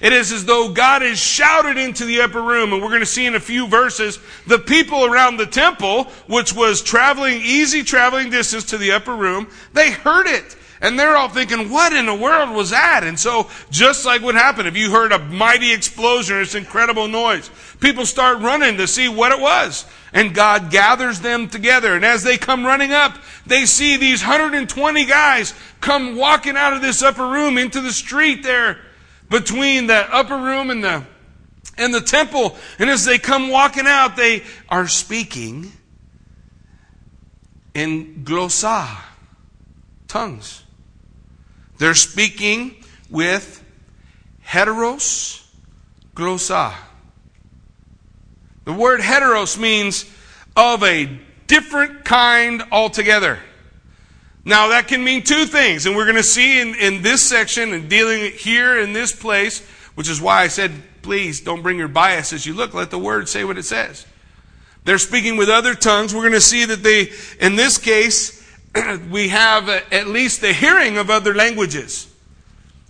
It 0.00 0.12
is 0.12 0.32
as 0.32 0.44
though 0.44 0.72
God 0.72 1.02
has 1.02 1.20
shouted 1.20 1.78
into 1.78 2.04
the 2.04 2.22
upper 2.22 2.42
room, 2.42 2.72
and 2.72 2.82
we're 2.82 2.88
going 2.88 3.00
to 3.00 3.06
see 3.06 3.26
in 3.26 3.36
a 3.36 3.40
few 3.40 3.68
verses 3.68 4.18
the 4.46 4.58
people 4.58 5.04
around 5.04 5.36
the 5.36 5.46
temple, 5.46 6.04
which 6.26 6.52
was 6.52 6.82
traveling, 6.82 7.40
easy 7.42 7.84
traveling 7.84 8.28
distance 8.28 8.64
to 8.66 8.78
the 8.78 8.90
upper 8.90 9.14
room, 9.14 9.48
they 9.72 9.92
heard 9.92 10.26
it. 10.26 10.56
And 10.82 10.98
they're 10.98 11.16
all 11.16 11.28
thinking, 11.28 11.70
what 11.70 11.92
in 11.92 12.06
the 12.06 12.14
world 12.14 12.50
was 12.50 12.70
that? 12.70 13.04
And 13.04 13.18
so, 13.18 13.50
just 13.70 14.06
like 14.06 14.22
what 14.22 14.34
happened, 14.34 14.66
if 14.66 14.78
you 14.78 14.90
heard 14.90 15.12
a 15.12 15.18
mighty 15.18 15.72
explosion 15.72 16.38
this 16.38 16.54
incredible 16.54 17.06
noise, 17.06 17.50
people 17.80 18.06
start 18.06 18.40
running 18.40 18.78
to 18.78 18.86
see 18.86 19.06
what 19.06 19.30
it 19.30 19.40
was. 19.40 19.84
And 20.14 20.34
God 20.34 20.70
gathers 20.70 21.20
them 21.20 21.48
together. 21.48 21.94
And 21.94 22.04
as 22.04 22.22
they 22.22 22.38
come 22.38 22.64
running 22.64 22.92
up, 22.92 23.18
they 23.46 23.66
see 23.66 23.98
these 23.98 24.22
120 24.22 25.04
guys 25.04 25.52
come 25.82 26.16
walking 26.16 26.56
out 26.56 26.72
of 26.72 26.80
this 26.80 27.02
upper 27.02 27.28
room 27.28 27.58
into 27.58 27.82
the 27.82 27.92
street 27.92 28.42
there 28.42 28.78
between 29.28 29.86
the 29.86 30.14
upper 30.14 30.36
room 30.36 30.70
and 30.70 30.82
the 30.82 31.04
and 31.76 31.94
the 31.94 32.00
temple. 32.00 32.56
And 32.78 32.88
as 32.90 33.04
they 33.04 33.18
come 33.18 33.48
walking 33.50 33.86
out, 33.86 34.16
they 34.16 34.44
are 34.68 34.88
speaking 34.88 35.72
in 37.74 38.22
glossa, 38.24 38.88
tongues. 40.08 40.64
They're 41.80 41.94
speaking 41.94 42.76
with 43.08 43.64
heteros 44.46 45.42
glossa. 46.14 46.74
The 48.66 48.74
word 48.74 49.00
heteros 49.00 49.58
means 49.58 50.04
of 50.54 50.84
a 50.84 51.06
different 51.46 52.04
kind 52.04 52.62
altogether. 52.70 53.38
Now, 54.44 54.68
that 54.68 54.88
can 54.88 55.02
mean 55.02 55.22
two 55.22 55.46
things, 55.46 55.86
and 55.86 55.96
we're 55.96 56.04
going 56.04 56.16
to 56.16 56.22
see 56.22 56.60
in, 56.60 56.74
in 56.74 57.00
this 57.00 57.22
section 57.22 57.72
and 57.72 57.88
dealing 57.88 58.30
here 58.32 58.78
in 58.78 58.92
this 58.92 59.12
place, 59.12 59.66
which 59.94 60.10
is 60.10 60.20
why 60.20 60.42
I 60.42 60.48
said, 60.48 60.72
please 61.00 61.40
don't 61.40 61.62
bring 61.62 61.78
your 61.78 61.88
bias 61.88 62.34
as 62.34 62.44
you 62.44 62.52
look. 62.52 62.74
Let 62.74 62.90
the 62.90 62.98
word 62.98 63.26
say 63.26 63.42
what 63.42 63.56
it 63.56 63.64
says. 63.64 64.04
They're 64.84 64.98
speaking 64.98 65.38
with 65.38 65.48
other 65.48 65.74
tongues. 65.74 66.14
We're 66.14 66.20
going 66.20 66.32
to 66.34 66.42
see 66.42 66.66
that 66.66 66.82
they, 66.82 67.10
in 67.40 67.56
this 67.56 67.78
case, 67.78 68.39
we 69.10 69.28
have 69.28 69.68
at 69.68 70.08
least 70.08 70.40
the 70.40 70.52
hearing 70.52 70.96
of 70.96 71.10
other 71.10 71.34
languages. 71.34 72.06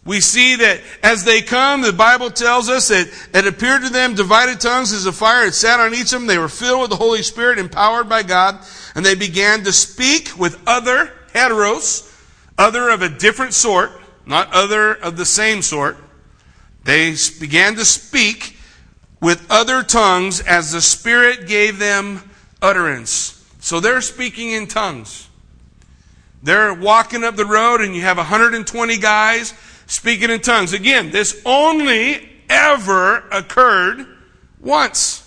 We 0.04 0.20
see 0.20 0.56
that 0.56 0.80
as 1.02 1.24
they 1.24 1.42
come, 1.42 1.82
the 1.82 1.92
Bible 1.92 2.30
tells 2.30 2.68
us 2.68 2.88
that 2.88 3.08
it 3.34 3.46
appeared 3.46 3.82
to 3.82 3.90
them 3.90 4.14
divided 4.14 4.60
tongues 4.60 4.92
as 4.92 5.06
a 5.06 5.12
fire 5.12 5.44
had 5.44 5.54
sat 5.54 5.78
on 5.78 5.94
each 5.94 6.12
of 6.12 6.20
them. 6.20 6.26
They 6.26 6.38
were 6.38 6.48
filled 6.48 6.80
with 6.80 6.90
the 6.90 6.96
Holy 6.96 7.22
Spirit, 7.22 7.58
empowered 7.58 8.08
by 8.08 8.22
God, 8.22 8.58
and 8.94 9.04
they 9.04 9.14
began 9.14 9.62
to 9.64 9.72
speak 9.72 10.38
with 10.38 10.60
other 10.66 11.12
heteros, 11.34 12.10
other 12.56 12.88
of 12.88 13.02
a 13.02 13.08
different 13.08 13.52
sort, 13.52 13.92
not 14.26 14.52
other 14.52 14.94
of 14.94 15.16
the 15.16 15.26
same 15.26 15.60
sort. 15.60 15.98
They 16.84 17.14
began 17.38 17.74
to 17.76 17.84
speak 17.84 18.56
with 19.20 19.46
other 19.50 19.82
tongues 19.82 20.40
as 20.40 20.72
the 20.72 20.80
Spirit 20.80 21.46
gave 21.46 21.78
them 21.78 22.30
utterance. 22.62 23.44
So 23.60 23.80
they're 23.80 24.00
speaking 24.00 24.50
in 24.52 24.66
tongues. 24.66 25.29
They're 26.42 26.72
walking 26.72 27.24
up 27.24 27.36
the 27.36 27.44
road, 27.44 27.80
and 27.80 27.94
you 27.94 28.02
have 28.02 28.16
120 28.16 28.98
guys 28.98 29.54
speaking 29.86 30.30
in 30.30 30.40
tongues. 30.40 30.72
Again, 30.72 31.10
this 31.10 31.40
only 31.44 32.28
ever 32.48 33.28
occurred 33.30 34.06
once. 34.60 35.26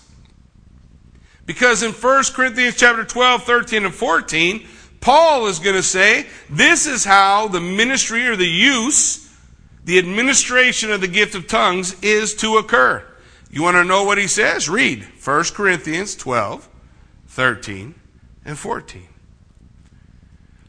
Because 1.46 1.84
in 1.84 1.92
1 1.92 2.24
Corinthians 2.34 2.76
chapter 2.78 3.04
12, 3.04 3.44
13, 3.44 3.86
and 3.86 3.94
14, 3.94 4.66
Paul 5.02 5.48
is 5.48 5.60
going 5.60 5.76
to 5.76 5.84
say, 5.84 6.28
this 6.50 6.88
is 6.88 7.04
how 7.04 7.50
the 7.50 7.60
ministry 7.60 8.26
or 8.28 8.38
the 8.38 8.48
use, 8.48 9.30
the 9.84 10.00
administration 10.00 10.92
of 10.92 11.02
the 11.02 11.08
gift 11.10 11.36
of 11.36 11.48
tongues 11.48 12.02
is 12.02 12.34
to 12.36 12.58
occur. 12.58 13.06
You 13.52 13.62
want 13.62 13.76
to 13.76 13.84
know 13.84 14.04
what 14.04 14.18
he 14.18 14.28
says? 14.28 14.70
Read 14.70 15.04
1 15.24 15.44
Corinthians 15.54 16.16
12, 16.16 16.70
13, 17.28 17.96
and 18.46 18.58
14. 18.58 19.08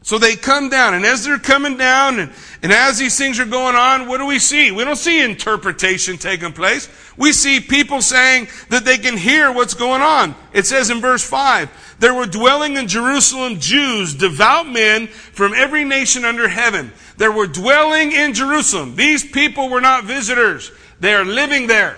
So 0.05 0.19
they 0.19 0.35
come 0.35 0.69
down, 0.69 0.93
and 0.93 1.03
as 1.03 1.25
they're 1.25 1.39
coming 1.39 1.77
down, 1.77 2.19
and, 2.19 2.31
and 2.61 2.71
as 2.71 2.99
these 2.99 3.17
things 3.17 3.39
are 3.39 3.45
going 3.45 3.75
on, 3.75 4.07
what 4.07 4.19
do 4.19 4.27
we 4.27 4.37
see? 4.37 4.69
We 4.69 4.83
don't 4.83 4.97
see 4.97 5.19
interpretation 5.19 6.19
taking 6.19 6.53
place. 6.53 6.87
We 7.17 7.31
see 7.31 7.59
people 7.59 8.03
saying 8.03 8.49
that 8.69 8.85
they 8.85 8.99
can 8.99 9.17
hear 9.17 9.51
what's 9.51 9.73
going 9.73 10.03
on. 10.03 10.35
It 10.53 10.67
says 10.67 10.91
in 10.91 11.01
verse 11.01 11.27
5, 11.27 11.95
there 11.97 12.13
were 12.13 12.27
dwelling 12.27 12.77
in 12.77 12.87
Jerusalem 12.87 13.59
Jews, 13.59 14.13
devout 14.13 14.69
men 14.69 15.07
from 15.07 15.55
every 15.55 15.83
nation 15.83 16.23
under 16.23 16.47
heaven. 16.47 16.93
There 17.17 17.31
were 17.31 17.47
dwelling 17.47 18.11
in 18.11 18.35
Jerusalem. 18.35 18.95
These 18.95 19.31
people 19.31 19.69
were 19.69 19.81
not 19.81 20.03
visitors. 20.03 20.71
They 20.99 21.15
are 21.15 21.25
living 21.25 21.65
there. 21.65 21.97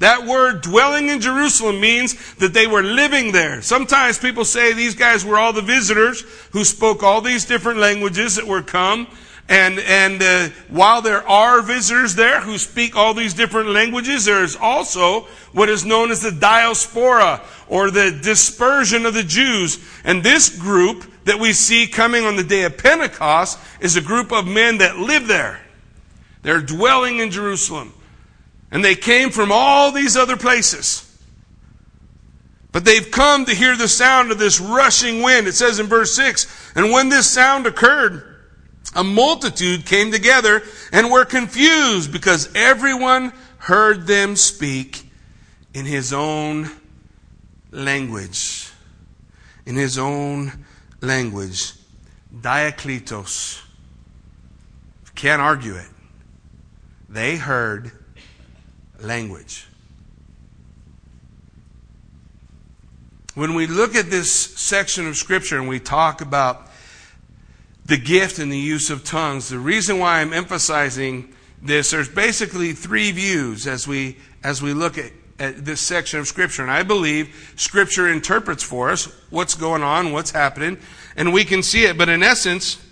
That 0.00 0.26
word 0.26 0.62
dwelling 0.62 1.10
in 1.10 1.20
Jerusalem 1.20 1.78
means 1.78 2.34
that 2.36 2.54
they 2.54 2.66
were 2.66 2.82
living 2.82 3.32
there. 3.32 3.60
Sometimes 3.60 4.18
people 4.18 4.46
say 4.46 4.72
these 4.72 4.94
guys 4.94 5.26
were 5.26 5.38
all 5.38 5.52
the 5.52 5.60
visitors 5.60 6.22
who 6.52 6.64
spoke 6.64 7.02
all 7.02 7.20
these 7.20 7.44
different 7.44 7.80
languages 7.80 8.36
that 8.36 8.46
were 8.46 8.62
come. 8.62 9.06
And, 9.46 9.78
and 9.80 10.22
uh, 10.22 10.48
while 10.68 11.02
there 11.02 11.26
are 11.28 11.60
visitors 11.60 12.14
there 12.14 12.40
who 12.40 12.56
speak 12.56 12.96
all 12.96 13.12
these 13.12 13.34
different 13.34 13.70
languages, 13.70 14.24
there 14.24 14.42
is 14.42 14.56
also 14.56 15.22
what 15.52 15.68
is 15.68 15.84
known 15.84 16.10
as 16.10 16.22
the 16.22 16.32
diaspora 16.32 17.42
or 17.68 17.90
the 17.90 18.18
dispersion 18.22 19.04
of 19.04 19.12
the 19.12 19.22
Jews. 19.22 19.84
And 20.02 20.22
this 20.22 20.48
group 20.48 21.04
that 21.24 21.38
we 21.38 21.52
see 21.52 21.86
coming 21.86 22.24
on 22.24 22.36
the 22.36 22.44
day 22.44 22.62
of 22.62 22.78
Pentecost 22.78 23.58
is 23.80 23.96
a 23.96 24.00
group 24.00 24.32
of 24.32 24.46
men 24.46 24.78
that 24.78 24.96
live 24.96 25.26
there. 25.26 25.60
They're 26.40 26.62
dwelling 26.62 27.18
in 27.18 27.30
Jerusalem. 27.30 27.92
And 28.70 28.84
they 28.84 28.94
came 28.94 29.30
from 29.30 29.50
all 29.52 29.92
these 29.92 30.16
other 30.16 30.36
places. 30.36 31.06
But 32.72 32.84
they've 32.84 33.10
come 33.10 33.46
to 33.46 33.54
hear 33.54 33.76
the 33.76 33.88
sound 33.88 34.30
of 34.30 34.38
this 34.38 34.60
rushing 34.60 35.22
wind. 35.22 35.48
It 35.48 35.54
says 35.54 35.80
in 35.80 35.86
verse 35.86 36.14
6 36.14 36.46
And 36.76 36.92
when 36.92 37.08
this 37.08 37.28
sound 37.28 37.66
occurred, 37.66 38.24
a 38.94 39.02
multitude 39.02 39.86
came 39.86 40.12
together 40.12 40.62
and 40.92 41.10
were 41.10 41.24
confused 41.24 42.12
because 42.12 42.48
everyone 42.54 43.32
heard 43.58 44.06
them 44.06 44.36
speak 44.36 45.10
in 45.74 45.84
his 45.84 46.12
own 46.12 46.70
language. 47.70 48.70
In 49.66 49.76
his 49.76 49.98
own 49.98 50.64
language. 51.00 51.72
dialektos. 52.34 53.62
Can't 55.14 55.42
argue 55.42 55.74
it. 55.74 55.88
They 57.08 57.36
heard 57.36 57.92
language. 59.02 59.66
When 63.34 63.54
we 63.54 63.66
look 63.66 63.94
at 63.94 64.10
this 64.10 64.32
section 64.32 65.06
of 65.06 65.16
Scripture 65.16 65.58
and 65.58 65.68
we 65.68 65.78
talk 65.78 66.20
about 66.20 66.68
the 67.86 67.96
gift 67.96 68.38
and 68.38 68.52
the 68.52 68.58
use 68.58 68.90
of 68.90 69.04
tongues, 69.04 69.48
the 69.48 69.58
reason 69.58 69.98
why 69.98 70.20
I'm 70.20 70.32
emphasizing 70.32 71.32
this, 71.62 71.90
there's 71.90 72.08
basically 72.08 72.72
three 72.72 73.12
views 73.12 73.66
as 73.66 73.86
we, 73.86 74.16
as 74.42 74.60
we 74.62 74.72
look 74.72 74.98
at, 74.98 75.12
at 75.38 75.64
this 75.64 75.80
section 75.80 76.18
of 76.18 76.26
Scripture. 76.26 76.62
And 76.62 76.70
I 76.70 76.82
believe 76.82 77.54
Scripture 77.56 78.08
interprets 78.08 78.62
for 78.62 78.90
us 78.90 79.06
what's 79.30 79.54
going 79.54 79.82
on, 79.82 80.12
what's 80.12 80.32
happening, 80.32 80.78
and 81.16 81.32
we 81.32 81.44
can 81.44 81.62
see 81.62 81.84
it. 81.84 81.96
But 81.96 82.08
in 82.08 82.22
essence, 82.22 82.84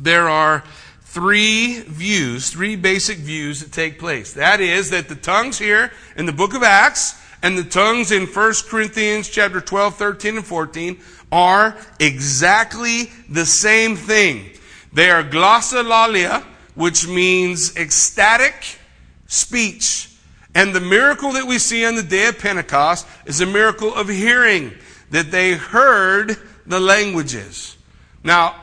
there 0.00 0.28
are 0.28 0.64
three 1.12 1.80
views, 1.80 2.48
three 2.48 2.74
basic 2.74 3.18
views 3.18 3.60
that 3.60 3.70
take 3.70 3.98
place. 3.98 4.32
That 4.32 4.60
is 4.62 4.88
that 4.90 5.10
the 5.10 5.14
tongues 5.14 5.58
here 5.58 5.92
in 6.16 6.24
the 6.24 6.32
book 6.32 6.54
of 6.54 6.62
Acts 6.62 7.20
and 7.42 7.58
the 7.58 7.64
tongues 7.64 8.10
in 8.10 8.26
1 8.26 8.52
Corinthians 8.70 9.28
chapter 9.28 9.60
12, 9.60 9.96
13, 9.96 10.36
and 10.36 10.46
14 10.46 10.98
are 11.30 11.76
exactly 12.00 13.10
the 13.28 13.44
same 13.44 13.94
thing. 13.94 14.52
They 14.94 15.10
are 15.10 15.22
glossolalia, 15.22 16.42
which 16.76 17.06
means 17.06 17.76
ecstatic 17.76 18.78
speech. 19.26 20.16
And 20.54 20.74
the 20.74 20.80
miracle 20.80 21.32
that 21.32 21.46
we 21.46 21.58
see 21.58 21.84
on 21.84 21.94
the 21.94 22.02
day 22.02 22.28
of 22.28 22.38
Pentecost 22.38 23.06
is 23.26 23.42
a 23.42 23.46
miracle 23.46 23.94
of 23.94 24.08
hearing, 24.08 24.72
that 25.10 25.30
they 25.30 25.52
heard 25.52 26.38
the 26.66 26.80
languages. 26.80 27.76
Now, 28.24 28.61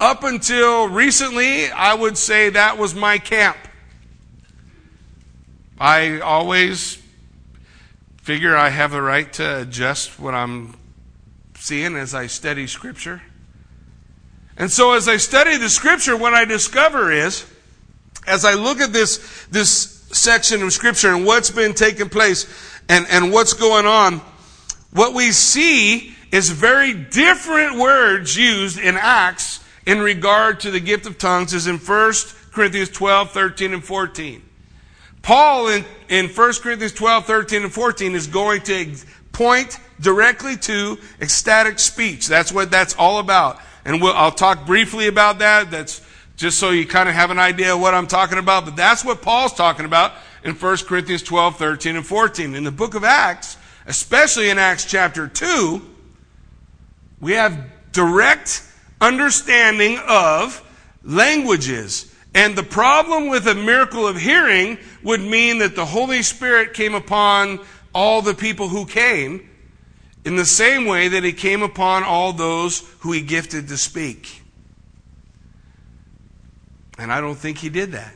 up 0.00 0.24
until 0.24 0.88
recently, 0.88 1.70
I 1.70 1.94
would 1.94 2.18
say 2.18 2.50
that 2.50 2.78
was 2.78 2.94
my 2.94 3.18
camp. 3.18 3.56
I 5.78 6.20
always 6.20 7.00
figure 8.22 8.56
I 8.56 8.70
have 8.70 8.92
the 8.92 9.02
right 9.02 9.32
to 9.34 9.62
adjust 9.62 10.18
what 10.18 10.34
I'm 10.34 10.76
seeing 11.56 11.96
as 11.96 12.14
I 12.14 12.26
study 12.26 12.66
Scripture. 12.66 13.22
And 14.56 14.70
so, 14.70 14.92
as 14.92 15.08
I 15.08 15.16
study 15.16 15.56
the 15.56 15.68
Scripture, 15.68 16.16
what 16.16 16.34
I 16.34 16.44
discover 16.44 17.10
is, 17.10 17.44
as 18.26 18.44
I 18.44 18.54
look 18.54 18.80
at 18.80 18.92
this, 18.92 19.46
this 19.50 20.06
section 20.12 20.62
of 20.62 20.72
Scripture 20.72 21.14
and 21.14 21.26
what's 21.26 21.50
been 21.50 21.74
taking 21.74 22.08
place 22.08 22.46
and, 22.88 23.06
and 23.10 23.32
what's 23.32 23.52
going 23.52 23.86
on, 23.86 24.20
what 24.92 25.12
we 25.12 25.32
see 25.32 26.14
is 26.30 26.50
very 26.50 26.94
different 26.94 27.78
words 27.78 28.36
used 28.36 28.78
in 28.78 28.96
Acts 28.96 29.63
in 29.86 30.00
regard 30.00 30.60
to 30.60 30.70
the 30.70 30.80
gift 30.80 31.06
of 31.06 31.18
tongues 31.18 31.52
is 31.52 31.66
in 31.66 31.78
1 31.78 32.12
Corinthians 32.52 32.90
12, 32.90 33.30
13, 33.30 33.74
and 33.74 33.84
14. 33.84 34.42
Paul 35.22 35.68
in, 35.68 35.84
in 36.08 36.28
1 36.28 36.52
Corinthians 36.54 36.92
12, 36.92 37.26
13, 37.26 37.62
and 37.64 37.72
14 37.72 38.14
is 38.14 38.26
going 38.26 38.62
to 38.62 38.94
point 39.32 39.78
directly 40.00 40.56
to 40.56 40.98
ecstatic 41.20 41.78
speech. 41.78 42.26
That's 42.26 42.52
what 42.52 42.70
that's 42.70 42.94
all 42.96 43.18
about. 43.18 43.58
And 43.84 44.00
we'll, 44.00 44.12
I'll 44.14 44.30
talk 44.30 44.66
briefly 44.66 45.08
about 45.08 45.38
that. 45.40 45.70
That's 45.70 46.00
just 46.36 46.58
so 46.58 46.70
you 46.70 46.86
kind 46.86 47.08
of 47.08 47.14
have 47.14 47.30
an 47.30 47.38
idea 47.38 47.74
of 47.74 47.80
what 47.80 47.94
I'm 47.94 48.06
talking 48.06 48.38
about. 48.38 48.64
But 48.64 48.76
that's 48.76 49.04
what 49.04 49.22
Paul's 49.22 49.54
talking 49.54 49.86
about 49.86 50.12
in 50.44 50.54
1 50.54 50.76
Corinthians 50.78 51.22
12, 51.22 51.56
13, 51.56 51.96
and 51.96 52.06
14. 52.06 52.54
In 52.54 52.64
the 52.64 52.70
book 52.70 52.94
of 52.94 53.04
Acts, 53.04 53.56
especially 53.86 54.50
in 54.50 54.58
Acts 54.58 54.84
chapter 54.84 55.28
2, 55.28 55.82
we 57.20 57.32
have 57.32 57.58
direct 57.92 58.62
understanding 59.04 59.98
of 60.08 60.62
languages. 61.02 62.14
And 62.34 62.56
the 62.56 62.62
problem 62.62 63.28
with 63.28 63.46
a 63.46 63.54
miracle 63.54 64.06
of 64.06 64.16
hearing 64.16 64.78
would 65.02 65.20
mean 65.20 65.58
that 65.58 65.76
the 65.76 65.84
Holy 65.84 66.22
Spirit 66.22 66.74
came 66.74 66.94
upon 66.94 67.60
all 67.94 68.22
the 68.22 68.34
people 68.34 68.68
who 68.68 68.86
came 68.86 69.48
in 70.24 70.36
the 70.36 70.44
same 70.44 70.86
way 70.86 71.08
that 71.08 71.22
he 71.22 71.32
came 71.32 71.62
upon 71.62 72.02
all 72.02 72.32
those 72.32 72.82
who 73.00 73.12
he 73.12 73.20
gifted 73.20 73.68
to 73.68 73.76
speak. 73.76 74.42
And 76.98 77.12
I 77.12 77.20
don't 77.20 77.36
think 77.36 77.58
he 77.58 77.68
did 77.68 77.92
that. 77.92 78.14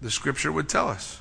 The 0.00 0.10
scripture 0.10 0.50
would 0.50 0.68
tell 0.68 0.88
us. 0.88 1.20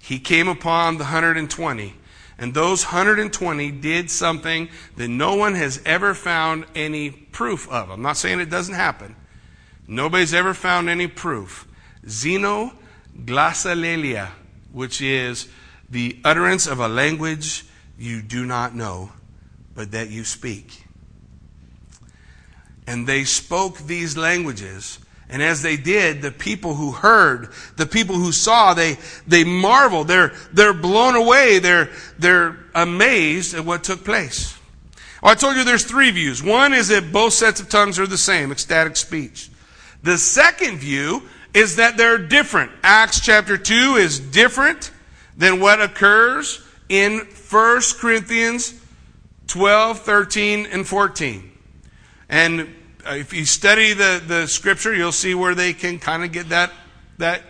he 0.00 0.18
came 0.18 0.48
upon 0.48 0.96
the 0.96 1.04
120. 1.04 1.94
And 2.38 2.54
those 2.54 2.84
120 2.84 3.72
did 3.72 4.10
something 4.10 4.70
that 4.96 5.08
no 5.08 5.34
one 5.34 5.56
has 5.56 5.82
ever 5.84 6.14
found 6.14 6.64
any 6.74 7.10
proof 7.10 7.68
of. 7.68 7.90
I'm 7.90 8.00
not 8.02 8.16
saying 8.16 8.40
it 8.40 8.48
doesn't 8.48 8.76
happen. 8.76 9.16
Nobody's 9.88 10.32
ever 10.34 10.54
found 10.54 10.88
any 10.88 11.08
proof. 11.08 11.66
Xenoglossalia, 12.04 14.28
which 14.70 15.00
is 15.00 15.48
the 15.90 16.20
utterance 16.24 16.68
of 16.68 16.78
a 16.78 16.88
language 16.88 17.64
you 17.98 18.22
do 18.22 18.46
not 18.46 18.74
know, 18.74 19.12
but 19.74 19.90
that 19.92 20.10
you 20.10 20.24
speak. 20.24 20.84
And 22.86 23.06
they 23.06 23.24
spoke 23.24 23.78
these 23.78 24.16
languages. 24.16 24.98
And 25.30 25.42
as 25.42 25.60
they 25.62 25.76
did, 25.76 26.22
the 26.22 26.30
people 26.30 26.74
who 26.74 26.92
heard, 26.92 27.50
the 27.76 27.86
people 27.86 28.16
who 28.16 28.32
saw, 28.32 28.72
they, 28.72 28.96
they 29.26 29.44
marvel. 29.44 30.04
They're, 30.04 30.32
they're 30.52 30.72
blown 30.72 31.16
away. 31.16 31.58
They're, 31.58 31.90
they're 32.18 32.56
amazed 32.74 33.54
at 33.54 33.64
what 33.64 33.84
took 33.84 34.04
place. 34.04 34.58
I 35.22 35.34
told 35.34 35.56
you 35.56 35.64
there's 35.64 35.84
three 35.84 36.10
views. 36.10 36.42
One 36.42 36.72
is 36.72 36.88
that 36.88 37.12
both 37.12 37.34
sets 37.34 37.60
of 37.60 37.68
tongues 37.68 37.98
are 37.98 38.06
the 38.06 38.16
same, 38.16 38.52
ecstatic 38.52 38.96
speech. 38.96 39.50
The 40.02 40.16
second 40.16 40.78
view 40.78 41.22
is 41.52 41.76
that 41.76 41.96
they're 41.96 42.18
different. 42.18 42.70
Acts 42.82 43.20
chapter 43.20 43.58
2 43.58 43.96
is 43.96 44.20
different 44.20 44.92
than 45.36 45.60
what 45.60 45.82
occurs 45.82 46.64
in 46.88 47.26
1 47.50 47.80
Corinthians 47.98 48.80
12, 49.48 50.00
13, 50.00 50.66
and 50.66 50.86
14. 50.86 51.50
And 52.28 52.74
if 53.10 53.32
you 53.32 53.44
study 53.44 53.92
the, 53.92 54.22
the 54.26 54.46
scripture, 54.46 54.94
you'll 54.94 55.12
see 55.12 55.34
where 55.34 55.54
they 55.54 55.72
can 55.72 55.98
kind 55.98 56.24
of 56.24 56.32
get 56.32 56.50
that, 56.50 56.72
that 57.18 57.42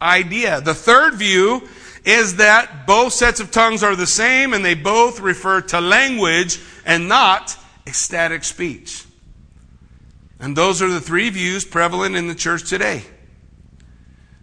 idea. 0.00 0.60
The 0.60 0.74
third 0.74 1.14
view 1.14 1.68
is 2.04 2.36
that 2.36 2.86
both 2.86 3.12
sets 3.12 3.40
of 3.40 3.50
tongues 3.50 3.82
are 3.82 3.96
the 3.96 4.06
same 4.06 4.52
and 4.52 4.64
they 4.64 4.74
both 4.74 5.20
refer 5.20 5.60
to 5.60 5.80
language 5.80 6.60
and 6.84 7.08
not 7.08 7.56
ecstatic 7.86 8.44
speech. 8.44 9.04
And 10.38 10.56
those 10.56 10.82
are 10.82 10.88
the 10.88 11.00
three 11.00 11.30
views 11.30 11.64
prevalent 11.64 12.16
in 12.16 12.28
the 12.28 12.34
church 12.34 12.68
today. 12.68 13.04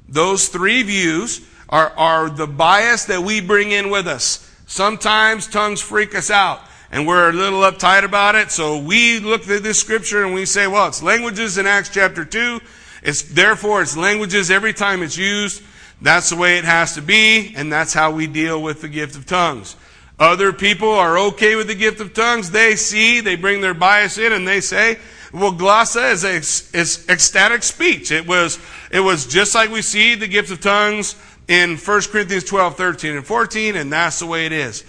Those 0.08 0.48
three 0.48 0.84
views 0.84 1.42
are, 1.70 1.92
are 1.96 2.30
the 2.30 2.48
bias 2.48 3.06
that 3.06 3.22
we 3.22 3.40
bring 3.42 3.72
in 3.72 3.90
with 3.90 4.08
us. 4.08 4.48
Sometimes 4.66 5.48
tongues 5.48 5.82
freak 5.82 6.16
us 6.16 6.32
out 6.32 6.62
and 6.92 7.08
we're 7.08 7.30
a 7.30 7.34
little 7.34 7.62
uptight 7.62 8.04
about 8.04 8.36
it. 8.36 8.52
So 8.52 8.78
we 8.78 9.20
look 9.20 9.50
at 9.50 9.64
this 9.64 9.80
scripture 9.80 10.26
and 10.26 10.34
we 10.34 10.46
say, 10.46 10.68
well, 10.68 10.88
it's 10.88 11.02
languages 11.02 11.58
in 11.58 11.66
Acts 11.66 11.90
chapter 11.90 12.26
2. 12.26 12.60
It's 13.02 13.22
therefore 13.24 13.82
it's 13.82 13.98
languages 13.98 14.52
every 14.52 14.74
time 14.74 15.02
it's 15.02 15.18
used. 15.18 15.64
That's 16.02 16.30
the 16.32 16.36
way 16.36 16.58
it 16.58 16.66
has 16.66 16.96
to 16.96 17.02
be, 17.02 17.54
and 17.56 17.72
that's 17.72 17.94
how 17.94 18.12
we 18.12 18.26
deal 18.26 18.62
with 18.62 18.82
the 18.82 18.90
gift 18.90 19.16
of 19.16 19.26
tongues. 19.26 19.76
Other 20.20 20.52
people 20.52 20.90
are 20.90 21.18
okay 21.18 21.56
with 21.56 21.68
the 21.68 21.76
gift 21.76 22.00
of 22.02 22.14
tongues. 22.14 22.52
They 22.52 22.76
see, 22.76 23.22
they 23.22 23.36
bring 23.36 23.62
their 23.62 23.74
bias 23.76 24.18
in, 24.18 24.34
and 24.34 24.48
they 24.48 24.62
say, 24.62 24.98
well, 25.32 25.54
glossa 25.54 26.12
is, 26.12 26.74
is 26.74 27.08
ecstatic 27.08 27.64
speech. 27.64 28.12
It 28.12 28.28
was, 28.28 28.60
it 28.92 29.00
was 29.00 29.28
just 29.28 29.56
like 29.56 29.72
we 29.72 29.82
see 29.82 30.16
the 30.16 30.28
gift 30.28 30.52
of 30.52 30.60
tongues 30.60 31.16
in 31.48 31.78
1 31.78 32.02
Corinthians 32.12 32.44
12, 32.46 32.76
13, 32.76 33.16
and 33.18 33.26
14, 33.26 33.76
and 33.76 33.94
that's 33.94 34.20
the 34.20 34.26
way 34.26 34.46
it 34.48 34.52
is. 34.52 34.84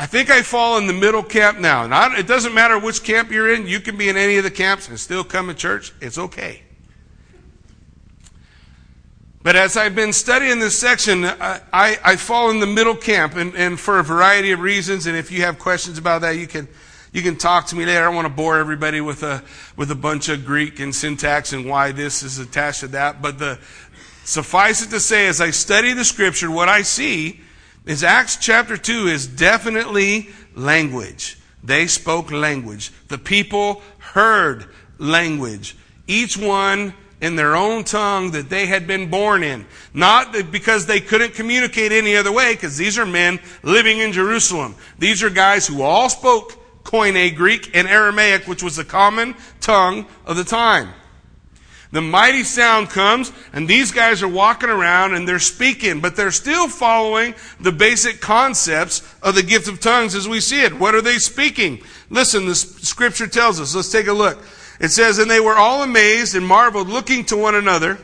I 0.00 0.06
think 0.06 0.30
I 0.30 0.40
fall 0.40 0.78
in 0.78 0.86
the 0.86 0.94
middle 0.94 1.22
camp 1.22 1.58
now. 1.58 1.84
And 1.84 2.18
it 2.18 2.26
doesn't 2.26 2.54
matter 2.54 2.78
which 2.78 3.04
camp 3.04 3.30
you're 3.30 3.52
in. 3.52 3.66
You 3.66 3.80
can 3.80 3.98
be 3.98 4.08
in 4.08 4.16
any 4.16 4.38
of 4.38 4.44
the 4.44 4.50
camps 4.50 4.88
and 4.88 4.98
still 4.98 5.22
come 5.22 5.48
to 5.48 5.54
church. 5.54 5.92
It's 6.00 6.16
okay. 6.16 6.62
But 9.42 9.56
as 9.56 9.76
I've 9.76 9.94
been 9.94 10.14
studying 10.14 10.58
this 10.58 10.78
section, 10.78 11.26
I, 11.26 11.60
I, 11.70 11.98
I 12.02 12.16
fall 12.16 12.48
in 12.48 12.60
the 12.60 12.66
middle 12.66 12.96
camp, 12.96 13.36
and, 13.36 13.54
and, 13.54 13.78
for 13.78 13.98
a 13.98 14.02
variety 14.02 14.52
of 14.52 14.60
reasons. 14.60 15.04
And 15.04 15.18
if 15.18 15.30
you 15.30 15.42
have 15.42 15.58
questions 15.58 15.98
about 15.98 16.22
that, 16.22 16.38
you 16.38 16.46
can 16.46 16.66
you 17.12 17.20
can 17.20 17.36
talk 17.36 17.66
to 17.66 17.76
me 17.76 17.84
later. 17.84 18.00
I 18.00 18.04
don't 18.04 18.14
want 18.14 18.26
to 18.26 18.32
bore 18.32 18.58
everybody 18.58 19.02
with 19.02 19.22
a 19.22 19.42
with 19.76 19.90
a 19.90 19.94
bunch 19.94 20.30
of 20.30 20.46
Greek 20.46 20.80
and 20.80 20.94
syntax 20.94 21.52
and 21.52 21.68
why 21.68 21.92
this 21.92 22.22
is 22.22 22.38
attached 22.38 22.80
to 22.80 22.88
that. 22.88 23.20
But 23.20 23.38
the 23.38 23.58
suffice 24.24 24.82
it 24.82 24.88
to 24.90 25.00
say, 25.00 25.26
as 25.26 25.42
I 25.42 25.50
study 25.50 25.92
the 25.92 26.06
scripture, 26.06 26.50
what 26.50 26.70
I 26.70 26.80
see 26.80 27.42
is 27.86 28.04
Acts 28.04 28.36
chapter 28.36 28.76
2 28.76 29.08
is 29.08 29.26
definitely 29.26 30.28
language. 30.54 31.38
They 31.62 31.86
spoke 31.86 32.30
language. 32.30 32.92
The 33.08 33.18
people 33.18 33.82
heard 33.98 34.66
language. 34.98 35.76
Each 36.06 36.36
one 36.36 36.94
in 37.20 37.36
their 37.36 37.54
own 37.54 37.84
tongue 37.84 38.30
that 38.30 38.48
they 38.48 38.66
had 38.66 38.86
been 38.86 39.10
born 39.10 39.42
in. 39.42 39.66
Not 39.92 40.50
because 40.50 40.86
they 40.86 41.00
couldn't 41.00 41.34
communicate 41.34 41.92
any 41.92 42.16
other 42.16 42.32
way, 42.32 42.54
because 42.54 42.76
these 42.76 42.98
are 42.98 43.06
men 43.06 43.40
living 43.62 43.98
in 43.98 44.12
Jerusalem. 44.12 44.74
These 44.98 45.22
are 45.22 45.30
guys 45.30 45.66
who 45.66 45.82
all 45.82 46.08
spoke 46.08 46.56
Koine 46.82 47.34
Greek 47.36 47.76
and 47.76 47.86
Aramaic, 47.86 48.46
which 48.46 48.62
was 48.62 48.76
the 48.76 48.84
common 48.84 49.34
tongue 49.60 50.06
of 50.24 50.36
the 50.36 50.44
time. 50.44 50.88
The 51.92 52.00
mighty 52.00 52.44
sound 52.44 52.90
comes, 52.90 53.32
and 53.52 53.66
these 53.66 53.90
guys 53.90 54.22
are 54.22 54.28
walking 54.28 54.70
around 54.70 55.14
and 55.14 55.26
they're 55.26 55.40
speaking, 55.40 56.00
but 56.00 56.14
they're 56.14 56.30
still 56.30 56.68
following 56.68 57.34
the 57.58 57.72
basic 57.72 58.20
concepts 58.20 59.02
of 59.22 59.34
the 59.34 59.42
gift 59.42 59.66
of 59.66 59.80
tongues 59.80 60.14
as 60.14 60.28
we 60.28 60.40
see 60.40 60.62
it. 60.62 60.78
What 60.78 60.94
are 60.94 61.02
they 61.02 61.18
speaking? 61.18 61.82
Listen, 62.08 62.46
the 62.46 62.54
scripture 62.54 63.26
tells 63.26 63.58
us. 63.58 63.74
Let's 63.74 63.90
take 63.90 64.06
a 64.06 64.12
look. 64.12 64.38
It 64.78 64.90
says, 64.90 65.18
And 65.18 65.28
they 65.28 65.40
were 65.40 65.56
all 65.56 65.82
amazed 65.82 66.36
and 66.36 66.46
marveled, 66.46 66.88
looking 66.88 67.24
to 67.26 67.36
one 67.36 67.56
another. 67.56 67.98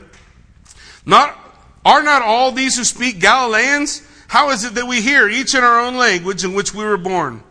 Not, 1.05 1.39
are 1.85 2.03
not 2.03 2.23
all 2.23 2.51
these 2.51 2.77
who 2.77 2.83
speak 2.83 3.21
Galileans? 3.21 4.03
How 4.27 4.51
is 4.51 4.65
it 4.65 4.75
that 4.75 4.89
we 4.89 5.01
hear 5.01 5.29
each 5.29 5.55
in 5.55 5.63
our 5.63 5.81
own 5.81 5.97
language 5.97 6.43
in 6.43 6.55
which 6.55 6.75
we 6.75 6.85
were 6.85 6.97
born? 6.97 7.45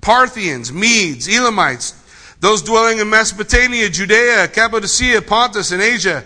Parthians, 0.00 0.72
Medes, 0.72 1.28
Elamites, 1.28 1.92
those 2.44 2.60
dwelling 2.60 2.98
in 2.98 3.08
Mesopotamia, 3.08 3.88
Judea, 3.88 4.48
Cappadocia, 4.48 5.22
Pontus, 5.22 5.72
and 5.72 5.80
Asia, 5.80 6.22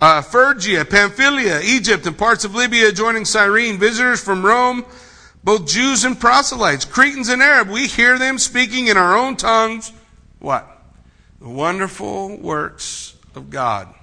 uh, 0.00 0.20
Phrygia, 0.20 0.84
Pamphylia, 0.84 1.60
Egypt, 1.62 2.04
and 2.08 2.18
parts 2.18 2.44
of 2.44 2.56
Libya 2.56 2.88
adjoining 2.88 3.24
Cyrene, 3.24 3.78
visitors 3.78 4.20
from 4.20 4.44
Rome, 4.44 4.84
both 5.44 5.68
Jews 5.68 6.02
and 6.02 6.18
proselytes, 6.18 6.84
Cretans 6.84 7.28
and 7.28 7.40
Arab, 7.40 7.68
we 7.68 7.86
hear 7.86 8.18
them 8.18 8.36
speaking 8.36 8.88
in 8.88 8.96
our 8.96 9.16
own 9.16 9.36
tongues. 9.36 9.92
What? 10.40 10.66
The 11.40 11.48
wonderful 11.48 12.36
works 12.38 13.14
of 13.36 13.48
God. 13.48 13.94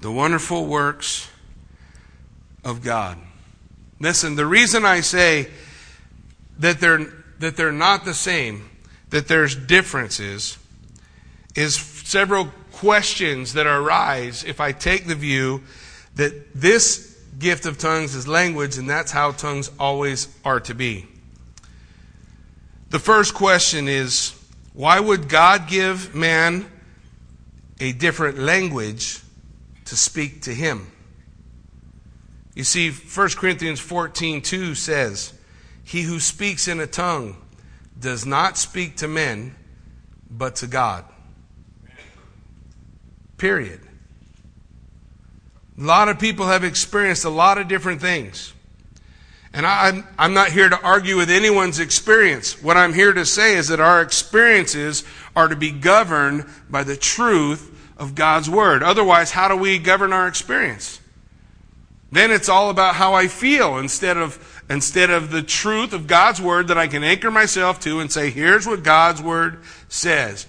The 0.00 0.10
wonderful 0.10 0.66
works 0.66 1.30
of 2.64 2.82
God. 2.82 3.18
Listen, 4.00 4.34
the 4.34 4.46
reason 4.46 4.84
I 4.84 4.98
say 5.02 5.48
that 6.58 6.80
they're 6.80 7.17
that 7.38 7.56
they're 7.56 7.72
not 7.72 8.04
the 8.04 8.14
same, 8.14 8.68
that 9.10 9.28
there's 9.28 9.54
differences, 9.54 10.58
is 11.54 11.76
several 11.76 12.46
questions 12.72 13.54
that 13.54 13.66
arise 13.66 14.44
if 14.44 14.60
I 14.60 14.72
take 14.72 15.06
the 15.06 15.14
view 15.14 15.62
that 16.14 16.54
this 16.54 17.18
gift 17.38 17.66
of 17.66 17.78
tongues 17.78 18.14
is 18.14 18.26
language 18.26 18.78
and 18.78 18.88
that's 18.88 19.12
how 19.12 19.32
tongues 19.32 19.70
always 19.78 20.28
are 20.44 20.60
to 20.60 20.74
be. 20.74 21.06
The 22.90 22.98
first 22.98 23.34
question 23.34 23.88
is 23.88 24.34
why 24.72 24.98
would 25.00 25.28
God 25.28 25.68
give 25.68 26.14
man 26.14 26.66
a 27.80 27.92
different 27.92 28.38
language 28.38 29.20
to 29.86 29.96
speak 29.96 30.42
to 30.42 30.54
him? 30.54 30.90
You 32.54 32.64
see, 32.64 32.90
1 32.90 33.28
Corinthians 33.30 33.80
14 33.80 34.42
2 34.42 34.74
says, 34.74 35.32
he 35.88 36.02
who 36.02 36.20
speaks 36.20 36.68
in 36.68 36.80
a 36.80 36.86
tongue 36.86 37.34
does 37.98 38.26
not 38.26 38.58
speak 38.58 38.96
to 38.96 39.08
men, 39.08 39.54
but 40.30 40.56
to 40.56 40.66
God. 40.66 41.02
Period. 43.38 43.80
A 45.78 45.82
lot 45.82 46.10
of 46.10 46.18
people 46.18 46.44
have 46.44 46.62
experienced 46.62 47.24
a 47.24 47.30
lot 47.30 47.56
of 47.56 47.68
different 47.68 48.02
things. 48.02 48.52
And 49.54 49.64
I, 49.64 49.88
am 49.88 50.06
I'm 50.18 50.34
not 50.34 50.52
here 50.52 50.68
to 50.68 50.78
argue 50.82 51.16
with 51.16 51.30
anyone's 51.30 51.80
experience. 51.80 52.62
What 52.62 52.76
I'm 52.76 52.92
here 52.92 53.14
to 53.14 53.24
say 53.24 53.56
is 53.56 53.68
that 53.68 53.80
our 53.80 54.02
experiences 54.02 55.04
are 55.34 55.48
to 55.48 55.56
be 55.56 55.70
governed 55.70 56.44
by 56.68 56.84
the 56.84 56.98
truth 56.98 57.74
of 57.96 58.14
God's 58.14 58.50
Word. 58.50 58.82
Otherwise, 58.82 59.30
how 59.30 59.48
do 59.48 59.56
we 59.56 59.78
govern 59.78 60.12
our 60.12 60.28
experience? 60.28 61.00
Then 62.12 62.30
it's 62.30 62.50
all 62.50 62.68
about 62.68 62.94
how 62.94 63.14
I 63.14 63.26
feel 63.26 63.78
instead 63.78 64.18
of 64.18 64.57
instead 64.70 65.10
of 65.10 65.30
the 65.30 65.42
truth 65.42 65.92
of 65.92 66.06
God's 66.06 66.40
Word 66.40 66.68
that 66.68 66.78
I 66.78 66.86
can 66.86 67.02
anchor 67.02 67.30
myself 67.30 67.80
to 67.80 68.00
and 68.00 68.10
say, 68.10 68.30
here's 68.30 68.66
what 68.66 68.82
God's 68.82 69.22
Word 69.22 69.62
says. 69.88 70.46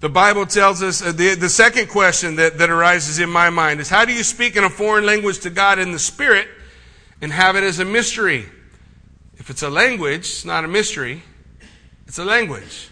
The 0.00 0.08
Bible 0.08 0.44
tells 0.44 0.82
us 0.82 1.02
uh, 1.02 1.12
the, 1.12 1.34
the 1.34 1.48
second 1.48 1.88
question 1.88 2.36
that, 2.36 2.58
that 2.58 2.68
arises 2.68 3.18
in 3.18 3.30
my 3.30 3.50
mind 3.50 3.80
is 3.80 3.88
how 3.88 4.04
do 4.04 4.12
you 4.12 4.22
speak 4.22 4.56
in 4.56 4.64
a 4.64 4.70
foreign 4.70 5.06
language 5.06 5.40
to 5.40 5.50
God 5.50 5.78
in 5.78 5.92
the 5.92 5.98
Spirit 5.98 6.48
and 7.20 7.32
have 7.32 7.56
it 7.56 7.64
as 7.64 7.78
a 7.78 7.84
mystery? 7.84 8.46
If 9.38 9.48
it's 9.48 9.62
a 9.62 9.70
language, 9.70 10.20
it's 10.20 10.44
not 10.44 10.64
a 10.64 10.68
mystery, 10.68 11.22
it's 12.06 12.18
a 12.18 12.24
language. 12.24 12.90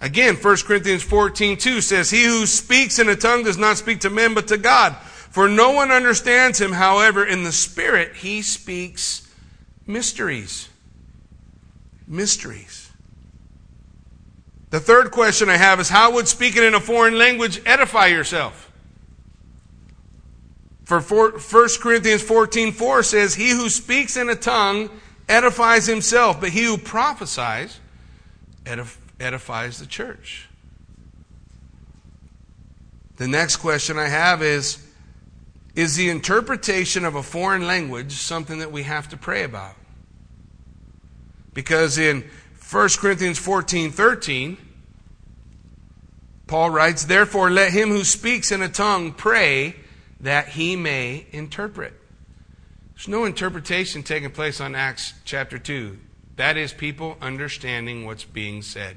Again, 0.00 0.36
1 0.36 0.56
Corinthians 0.58 1.02
14, 1.02 1.56
2 1.56 1.80
says, 1.80 2.10
He 2.10 2.24
who 2.24 2.46
speaks 2.46 2.98
in 2.98 3.08
a 3.08 3.16
tongue 3.16 3.42
does 3.42 3.58
not 3.58 3.76
speak 3.76 4.00
to 4.00 4.10
men, 4.10 4.32
but 4.32 4.48
to 4.48 4.56
God. 4.56 4.96
For 5.38 5.48
no 5.48 5.70
one 5.70 5.92
understands 5.92 6.60
him. 6.60 6.72
However, 6.72 7.24
in 7.24 7.44
the 7.44 7.52
Spirit, 7.52 8.16
he 8.16 8.42
speaks 8.42 9.32
mysteries. 9.86 10.68
Mysteries. 12.08 12.90
The 14.70 14.80
third 14.80 15.12
question 15.12 15.48
I 15.48 15.56
have 15.56 15.78
is 15.78 15.90
how 15.90 16.14
would 16.14 16.26
speaking 16.26 16.64
in 16.64 16.74
a 16.74 16.80
foreign 16.80 17.16
language 17.16 17.62
edify 17.64 18.08
yourself? 18.08 18.72
For 20.86 21.00
1 21.00 21.38
Corinthians 21.80 22.22
14 22.22 22.72
4 22.72 23.04
says, 23.04 23.36
He 23.36 23.50
who 23.50 23.68
speaks 23.68 24.16
in 24.16 24.28
a 24.30 24.34
tongue 24.34 24.90
edifies 25.28 25.86
himself, 25.86 26.40
but 26.40 26.48
he 26.48 26.64
who 26.64 26.76
prophesies 26.76 27.78
edifies 28.66 29.78
the 29.78 29.86
church. 29.86 30.48
The 33.18 33.28
next 33.28 33.58
question 33.58 34.00
I 34.00 34.08
have 34.08 34.42
is 34.42 34.84
Is 35.78 35.94
the 35.94 36.10
interpretation 36.10 37.04
of 37.04 37.14
a 37.14 37.22
foreign 37.22 37.64
language 37.64 38.10
something 38.10 38.58
that 38.58 38.72
we 38.72 38.82
have 38.82 39.10
to 39.10 39.16
pray 39.16 39.44
about? 39.44 39.76
Because 41.54 41.98
in 41.98 42.28
1 42.68 42.88
Corinthians 42.98 43.38
14 43.38 43.92
13, 43.92 44.56
Paul 46.48 46.70
writes, 46.70 47.04
Therefore, 47.04 47.48
let 47.48 47.70
him 47.70 47.90
who 47.90 48.02
speaks 48.02 48.50
in 48.50 48.60
a 48.60 48.68
tongue 48.68 49.12
pray 49.12 49.76
that 50.18 50.48
he 50.48 50.74
may 50.74 51.26
interpret. 51.30 51.94
There's 52.96 53.06
no 53.06 53.24
interpretation 53.24 54.02
taking 54.02 54.32
place 54.32 54.60
on 54.60 54.74
Acts 54.74 55.14
chapter 55.24 55.60
2. 55.60 55.96
That 56.34 56.56
is 56.56 56.72
people 56.72 57.16
understanding 57.20 58.04
what's 58.04 58.24
being 58.24 58.62
said. 58.62 58.96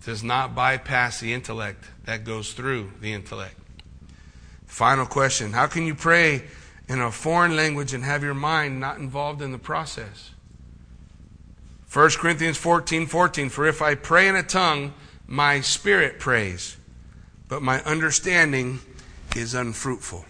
It 0.00 0.06
does 0.06 0.24
not 0.24 0.54
bypass 0.54 1.20
the 1.20 1.34
intellect, 1.34 1.84
that 2.06 2.24
goes 2.24 2.54
through 2.54 2.92
the 3.02 3.12
intellect. 3.12 3.56
Final 4.72 5.04
question 5.04 5.52
How 5.52 5.66
can 5.66 5.84
you 5.84 5.94
pray 5.94 6.44
in 6.88 6.98
a 6.98 7.12
foreign 7.12 7.54
language 7.54 7.92
and 7.92 8.02
have 8.02 8.22
your 8.22 8.32
mind 8.32 8.80
not 8.80 8.96
involved 8.96 9.42
in 9.42 9.52
the 9.52 9.58
process? 9.58 10.30
1 11.92 12.10
Corinthians 12.12 12.56
14 12.56 13.06
14, 13.06 13.50
for 13.50 13.66
if 13.66 13.82
I 13.82 13.94
pray 13.94 14.28
in 14.28 14.34
a 14.34 14.42
tongue, 14.42 14.94
my 15.26 15.60
spirit 15.60 16.18
prays, 16.18 16.78
but 17.48 17.60
my 17.60 17.82
understanding 17.82 18.80
is 19.36 19.52
unfruitful. 19.52 20.24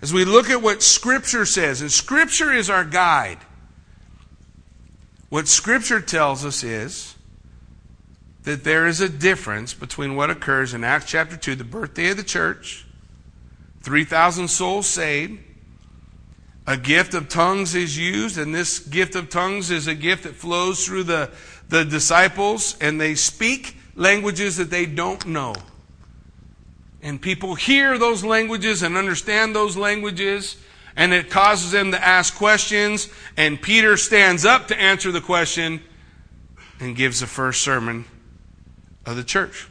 As 0.00 0.14
we 0.14 0.24
look 0.24 0.48
at 0.48 0.62
what 0.62 0.82
Scripture 0.82 1.44
says, 1.44 1.82
and 1.82 1.92
Scripture 1.92 2.50
is 2.50 2.70
our 2.70 2.84
guide, 2.84 3.40
what 5.28 5.48
Scripture 5.48 6.00
tells 6.00 6.46
us 6.46 6.64
is 6.64 7.14
that 8.44 8.64
there 8.64 8.86
is 8.86 9.02
a 9.02 9.08
difference 9.10 9.74
between 9.74 10.16
what 10.16 10.30
occurs 10.30 10.72
in 10.72 10.82
Acts 10.82 11.10
chapter 11.10 11.36
2, 11.36 11.56
the 11.56 11.62
birthday 11.62 12.08
of 12.08 12.16
the 12.16 12.22
church, 12.22 12.86
3,000 13.82 14.48
souls 14.48 14.86
saved, 14.86 15.40
a 16.66 16.76
gift 16.76 17.14
of 17.14 17.28
tongues 17.28 17.74
is 17.74 17.98
used, 17.98 18.38
and 18.38 18.54
this 18.54 18.78
gift 18.78 19.14
of 19.16 19.28
tongues 19.28 19.70
is 19.70 19.86
a 19.86 19.94
gift 19.94 20.22
that 20.24 20.34
flows 20.34 20.86
through 20.86 21.04
the, 21.04 21.30
the 21.68 21.84
disciples, 21.84 22.76
and 22.80 23.00
they 23.00 23.14
speak 23.14 23.76
languages 23.94 24.56
that 24.56 24.70
they 24.70 24.86
don't 24.86 25.26
know 25.26 25.54
and 27.02 27.20
people 27.20 27.56
hear 27.56 27.98
those 27.98 28.24
languages 28.24 28.82
and 28.82 28.96
understand 28.96 29.54
those 29.54 29.76
languages, 29.76 30.56
and 30.94 31.12
it 31.12 31.30
causes 31.30 31.72
them 31.72 31.90
to 31.90 32.02
ask 32.02 32.34
questions, 32.36 33.08
and 33.36 33.60
Peter 33.60 33.96
stands 33.96 34.44
up 34.44 34.68
to 34.68 34.80
answer 34.80 35.10
the 35.10 35.20
question 35.20 35.80
and 36.78 36.94
gives 36.94 37.20
the 37.20 37.26
first 37.26 37.60
sermon 37.60 38.04
of 39.04 39.16
the 39.16 39.24
church. 39.24 39.68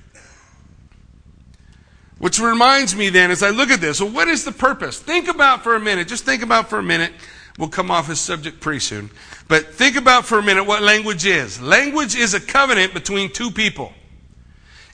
Which 2.21 2.39
reminds 2.39 2.95
me 2.95 3.09
then, 3.09 3.31
as 3.31 3.41
I 3.41 3.49
look 3.49 3.71
at 3.71 3.81
this, 3.81 3.99
well, 3.99 4.11
what 4.11 4.27
is 4.27 4.45
the 4.45 4.51
purpose? 4.51 4.99
Think 4.99 5.27
about 5.27 5.63
for 5.63 5.75
a 5.75 5.79
minute, 5.79 6.07
just 6.07 6.23
think 6.23 6.43
about 6.43 6.69
for 6.69 6.77
a 6.77 6.83
minute. 6.83 7.11
We'll 7.57 7.67
come 7.67 7.89
off 7.89 8.07
this 8.07 8.21
subject 8.21 8.61
pretty 8.61 8.79
soon. 8.79 9.09
But 9.47 9.73
think 9.73 9.95
about 9.95 10.25
for 10.25 10.37
a 10.37 10.43
minute 10.43 10.65
what 10.65 10.83
language 10.83 11.25
is. 11.25 11.59
Language 11.59 12.15
is 12.15 12.35
a 12.35 12.39
covenant 12.39 12.93
between 12.93 13.31
two 13.31 13.49
people. 13.49 13.91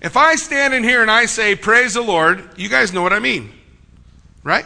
If 0.02 0.16
I 0.16 0.36
stand 0.36 0.74
in 0.74 0.86
here 0.86 1.02
and 1.02 1.12
I 1.12 1.26
say, 1.26 1.54
Praise 1.56 1.96
the 1.96 2.02
Lord, 2.02 2.50
you 2.56 2.70
guys 2.70 2.94
know 2.94 3.02
what 3.02 3.12
I 3.12 3.20
mean. 3.20 3.52
Right? 4.42 4.66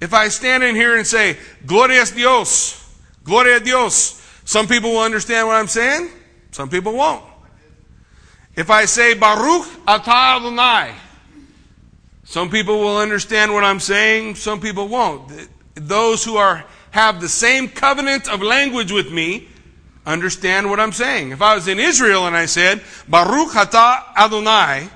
If 0.00 0.14
I 0.14 0.28
stand 0.28 0.62
in 0.62 0.76
here 0.76 0.96
and 0.96 1.04
say, 1.04 1.38
Gloria 1.66 2.02
a 2.02 2.06
Dios, 2.06 2.96
Gloria 3.24 3.56
a 3.56 3.60
Dios, 3.60 4.22
some 4.44 4.68
people 4.68 4.92
will 4.92 5.02
understand 5.02 5.48
what 5.48 5.56
I'm 5.56 5.66
saying, 5.66 6.08
some 6.52 6.70
people 6.70 6.92
won't. 6.92 7.24
If 8.56 8.70
I 8.70 8.84
say, 8.84 9.14
Baruch 9.14 9.66
atah 9.86 10.36
Adonai, 10.36 10.94
some 12.24 12.50
people 12.50 12.78
will 12.80 12.98
understand 12.98 13.52
what 13.52 13.64
I'm 13.64 13.80
saying, 13.80 14.36
some 14.36 14.60
people 14.60 14.88
won't. 14.88 15.30
Those 15.74 16.24
who 16.24 16.36
are, 16.36 16.64
have 16.92 17.20
the 17.20 17.28
same 17.28 17.68
covenant 17.68 18.28
of 18.28 18.42
language 18.42 18.92
with 18.92 19.12
me 19.12 19.48
understand 20.06 20.70
what 20.70 20.78
I'm 20.78 20.92
saying. 20.92 21.32
If 21.32 21.42
I 21.42 21.54
was 21.54 21.66
in 21.66 21.80
Israel 21.80 22.26
and 22.26 22.36
I 22.36 22.46
said, 22.46 22.82
Baruch 23.08 23.50
Atah 23.50 24.16
Adonai, 24.16 24.88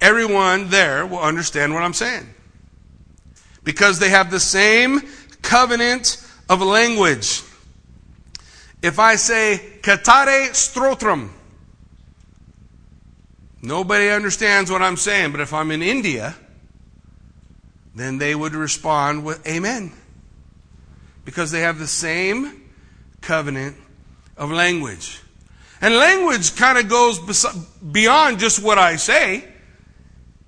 everyone 0.00 0.68
there 0.70 1.06
will 1.06 1.20
understand 1.20 1.74
what 1.74 1.82
I'm 1.82 1.92
saying. 1.92 2.26
Because 3.64 3.98
they 3.98 4.10
have 4.10 4.30
the 4.30 4.40
same 4.40 5.02
covenant 5.42 6.24
of 6.48 6.62
language. 6.62 7.42
If 8.82 8.98
I 8.98 9.16
say, 9.16 9.60
Katare 9.82 10.50
Strotram, 10.50 11.30
nobody 13.62 14.08
understands 14.10 14.70
what 14.70 14.82
I'm 14.82 14.96
saying. 14.96 15.32
But 15.32 15.40
if 15.40 15.52
I'm 15.52 15.70
in 15.70 15.82
India, 15.82 16.34
then 17.94 18.18
they 18.18 18.34
would 18.34 18.54
respond 18.54 19.24
with 19.24 19.46
Amen. 19.46 19.92
Because 21.24 21.50
they 21.50 21.60
have 21.60 21.78
the 21.78 21.86
same 21.86 22.62
covenant 23.20 23.76
of 24.36 24.50
language. 24.52 25.20
And 25.80 25.94
language 25.94 26.56
kind 26.56 26.78
of 26.78 26.88
goes 26.88 27.18
beyond 27.80 28.38
just 28.38 28.62
what 28.62 28.78
I 28.78 28.96
say. 28.96 29.44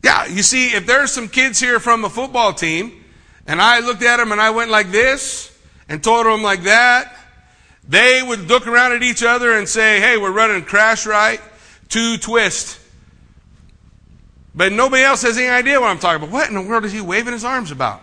Yeah, 0.02 0.26
you 0.26 0.42
see, 0.42 0.68
if 0.68 0.86
there's 0.86 1.10
some 1.10 1.28
kids 1.28 1.58
here 1.58 1.80
from 1.80 2.04
a 2.04 2.10
football 2.10 2.52
team, 2.52 3.04
and 3.46 3.60
I 3.60 3.80
looked 3.80 4.02
at 4.02 4.18
them 4.18 4.30
and 4.30 4.40
I 4.40 4.50
went 4.50 4.70
like 4.70 4.90
this, 4.90 5.56
and 5.88 6.04
told 6.04 6.26
them 6.26 6.42
like 6.42 6.62
that, 6.64 7.16
they 7.88 8.22
would 8.22 8.48
look 8.48 8.66
around 8.66 8.92
at 8.92 9.02
each 9.02 9.22
other 9.22 9.52
and 9.56 9.66
say, 9.68 10.00
hey, 10.00 10.18
we're 10.18 10.30
running 10.30 10.62
crash 10.64 11.06
right, 11.06 11.40
two 11.88 12.18
twist. 12.18 12.78
But 14.58 14.72
nobody 14.72 15.04
else 15.04 15.22
has 15.22 15.38
any 15.38 15.46
idea 15.46 15.80
what 15.80 15.86
I'm 15.86 16.00
talking 16.00 16.20
about. 16.20 16.32
What 16.32 16.48
in 16.48 16.56
the 16.56 16.62
world 16.62 16.84
is 16.84 16.90
he 16.90 17.00
waving 17.00 17.32
his 17.32 17.44
arms 17.44 17.70
about? 17.70 18.02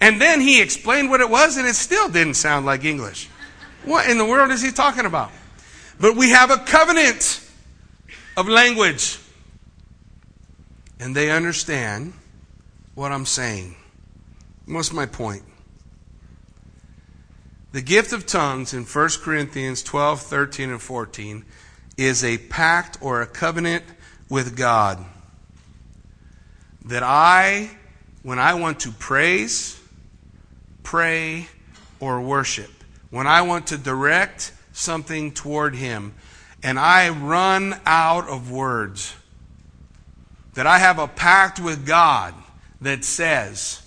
And 0.00 0.18
then 0.18 0.40
he 0.40 0.62
explained 0.62 1.10
what 1.10 1.20
it 1.20 1.28
was, 1.28 1.58
and 1.58 1.66
it 1.66 1.74
still 1.74 2.08
didn't 2.08 2.34
sound 2.34 2.64
like 2.64 2.86
English. 2.86 3.28
What 3.84 4.08
in 4.08 4.16
the 4.16 4.24
world 4.24 4.50
is 4.50 4.62
he 4.62 4.72
talking 4.72 5.04
about? 5.04 5.30
But 6.00 6.16
we 6.16 6.30
have 6.30 6.50
a 6.50 6.56
covenant 6.56 7.46
of 8.34 8.48
language. 8.48 9.18
And 10.98 11.14
they 11.14 11.30
understand 11.30 12.14
what 12.94 13.12
I'm 13.12 13.26
saying. 13.26 13.76
What's 14.64 14.90
my 14.90 15.04
point? 15.04 15.42
The 17.72 17.82
gift 17.82 18.14
of 18.14 18.24
tongues 18.24 18.72
in 18.72 18.84
1 18.84 19.08
Corinthians 19.20 19.82
12, 19.82 20.22
13, 20.22 20.70
and 20.70 20.80
14 20.80 21.44
is 21.98 22.24
a 22.24 22.38
pact 22.38 22.96
or 23.02 23.20
a 23.20 23.26
covenant 23.26 23.84
with 24.30 24.56
God. 24.56 25.04
That 26.88 27.02
I, 27.02 27.70
when 28.22 28.38
I 28.38 28.54
want 28.54 28.80
to 28.80 28.90
praise, 28.92 29.80
pray, 30.82 31.48
or 32.00 32.20
worship, 32.20 32.70
when 33.10 33.26
I 33.26 33.42
want 33.42 33.68
to 33.68 33.78
direct 33.78 34.52
something 34.72 35.32
toward 35.32 35.74
Him 35.74 36.14
and 36.62 36.78
I 36.78 37.10
run 37.10 37.80
out 37.86 38.28
of 38.28 38.50
words, 38.50 39.14
that 40.54 40.66
I 40.66 40.78
have 40.78 40.98
a 40.98 41.08
pact 41.08 41.60
with 41.60 41.86
God 41.86 42.34
that 42.80 43.04
says, 43.04 43.82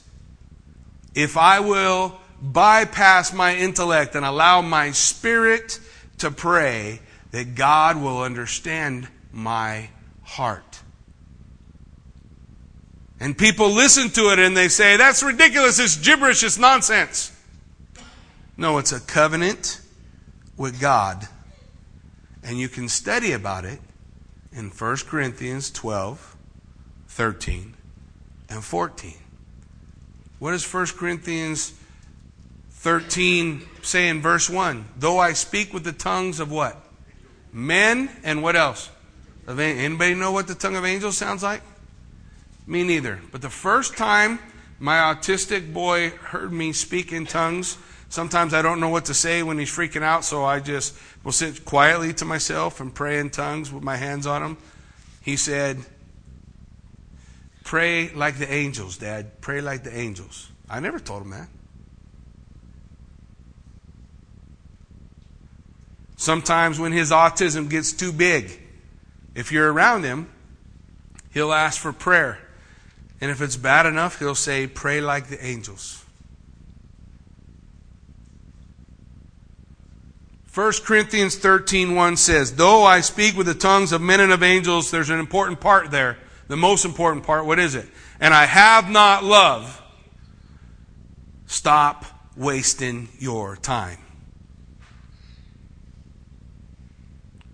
if 1.13 1.37
I 1.37 1.59
will 1.59 2.17
bypass 2.41 3.33
my 3.33 3.55
intellect 3.55 4.15
and 4.15 4.25
allow 4.25 4.61
my 4.61 4.91
spirit 4.91 5.79
to 6.19 6.31
pray, 6.31 7.01
that 7.31 7.55
God 7.55 8.01
will 8.01 8.21
understand 8.21 9.07
my 9.31 9.89
heart. 10.23 10.70
And 13.21 13.37
people 13.37 13.69
listen 13.69 14.09
to 14.09 14.31
it 14.31 14.39
and 14.39 14.57
they 14.57 14.67
say, 14.67 14.97
that's 14.97 15.21
ridiculous, 15.21 15.77
it's 15.77 15.95
gibberish, 15.95 16.43
it's 16.43 16.57
nonsense. 16.57 17.31
No, 18.57 18.79
it's 18.79 18.91
a 18.91 18.99
covenant 18.99 19.79
with 20.57 20.81
God. 20.81 21.27
And 22.43 22.57
you 22.57 22.67
can 22.67 22.89
study 22.89 23.33
about 23.33 23.63
it 23.63 23.79
in 24.51 24.71
1 24.71 24.97
Corinthians 25.05 25.69
12, 25.69 26.35
13, 27.09 27.75
and 28.49 28.63
14. 28.63 29.13
What 30.39 30.51
does 30.53 30.73
1 30.73 30.87
Corinthians 30.97 31.73
13 32.71 33.61
say 33.83 34.09
in 34.09 34.23
verse 34.23 34.49
1? 34.49 34.83
Though 34.97 35.19
I 35.19 35.33
speak 35.33 35.75
with 35.75 35.83
the 35.83 35.93
tongues 35.93 36.39
of 36.39 36.51
what? 36.51 36.75
Men 37.53 38.09
and 38.23 38.41
what 38.41 38.55
else? 38.55 38.89
Anybody 39.47 40.15
know 40.15 40.31
what 40.31 40.47
the 40.47 40.55
tongue 40.55 40.75
of 40.75 40.85
angels 40.85 41.19
sounds 41.19 41.43
like? 41.43 41.61
Me 42.65 42.83
neither. 42.83 43.19
But 43.31 43.41
the 43.41 43.49
first 43.49 43.97
time 43.97 44.39
my 44.79 44.97
autistic 44.97 45.73
boy 45.73 46.09
heard 46.09 46.51
me 46.51 46.73
speak 46.73 47.11
in 47.13 47.25
tongues, 47.25 47.77
sometimes 48.09 48.53
I 48.53 48.61
don't 48.61 48.79
know 48.79 48.89
what 48.89 49.05
to 49.05 49.13
say 49.13 49.43
when 49.43 49.59
he's 49.59 49.69
freaking 49.69 50.01
out, 50.01 50.25
so 50.25 50.43
I 50.43 50.59
just 50.59 50.97
will 51.23 51.31
sit 51.31 51.65
quietly 51.65 52.13
to 52.15 52.25
myself 52.25 52.79
and 52.79 52.93
pray 52.93 53.19
in 53.19 53.29
tongues 53.29 53.71
with 53.71 53.83
my 53.83 53.95
hands 53.95 54.25
on 54.25 54.41
him. 54.43 54.57
He 55.21 55.35
said, 55.35 55.77
Pray 57.63 58.09
like 58.09 58.37
the 58.37 58.51
angels, 58.51 58.97
Dad. 58.97 59.39
Pray 59.39 59.61
like 59.61 59.83
the 59.83 59.95
angels. 59.95 60.49
I 60.69 60.79
never 60.79 60.99
told 60.99 61.21
him 61.21 61.29
that. 61.29 61.47
Sometimes 66.17 66.79
when 66.79 66.91
his 66.91 67.11
autism 67.11 67.69
gets 67.69 67.93
too 67.93 68.11
big, 68.11 68.59
if 69.35 69.51
you're 69.51 69.71
around 69.71 70.03
him, 70.03 70.29
he'll 71.33 71.53
ask 71.53 71.79
for 71.79 71.93
prayer. 71.93 72.39
And 73.21 73.29
if 73.29 73.39
it's 73.39 73.55
bad 73.55 73.85
enough, 73.85 74.17
he'll 74.17 74.35
say, 74.35 74.65
Pray 74.65 74.99
like 74.99 75.27
the 75.27 75.43
angels. 75.45 76.03
1 80.53 80.83
Corinthians 80.83 81.37
13:1 81.37 82.17
says, 82.17 82.55
"Though 82.55 82.83
I 82.83 82.99
speak 82.99 83.37
with 83.37 83.47
the 83.47 83.53
tongues 83.53 83.93
of 83.93 84.01
men 84.01 84.19
and 84.19 84.33
of 84.33 84.43
angels, 84.43 84.91
there's 84.91 85.09
an 85.09 85.19
important 85.19 85.61
part 85.61 85.91
there. 85.91 86.17
The 86.49 86.57
most 86.57 86.83
important 86.83 87.25
part, 87.25 87.45
what 87.45 87.57
is 87.57 87.73
it? 87.73 87.87
And 88.19 88.33
I 88.33 88.47
have 88.47 88.89
not 88.89 89.23
love. 89.23 89.81
Stop 91.45 92.05
wasting 92.35 93.07
your 93.17 93.55
time." 93.55 93.99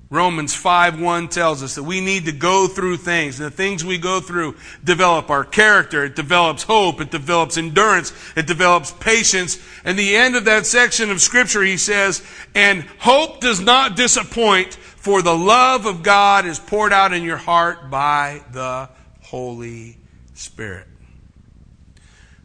Romans 0.10 0.56
5 0.56 1.02
1 1.02 1.28
tells 1.28 1.62
us 1.62 1.76
that 1.76 1.84
we 1.84 2.00
need 2.00 2.26
to 2.26 2.32
go 2.32 2.68
through 2.68 2.98
things. 2.98 3.40
And 3.40 3.52
the 3.52 3.56
things 3.56 3.84
we 3.84 3.98
go 3.98 4.22
through 4.22 4.56
develop 4.82 5.30
our 5.30 5.44
character. 5.44 6.06
It 6.06 6.16
develops 6.16 6.64
hope. 6.64 7.02
It 7.02 7.12
develops 7.12 7.58
endurance. 7.58 8.14
It 8.36 8.48
develops 8.48 8.92
patience. 8.92 9.62
And 9.84 10.00
the 10.00 10.16
end 10.16 10.38
of 10.38 10.46
that 10.46 10.66
section 10.66 11.12
of 11.12 11.20
scripture, 11.20 11.62
he 11.62 11.76
says, 11.76 12.26
and 12.56 12.84
hope 13.00 13.42
does 13.42 13.60
not 13.60 13.98
disappoint, 13.98 14.76
for 14.76 15.22
the 15.22 15.36
love 15.36 15.86
of 15.86 16.04
God 16.04 16.46
is 16.46 16.58
poured 16.58 16.94
out 16.94 17.12
in 17.12 17.24
your 17.24 17.38
heart 17.38 17.90
by 17.90 18.44
the 18.54 18.90
Holy 19.24 19.98
Spirit. 20.36 20.88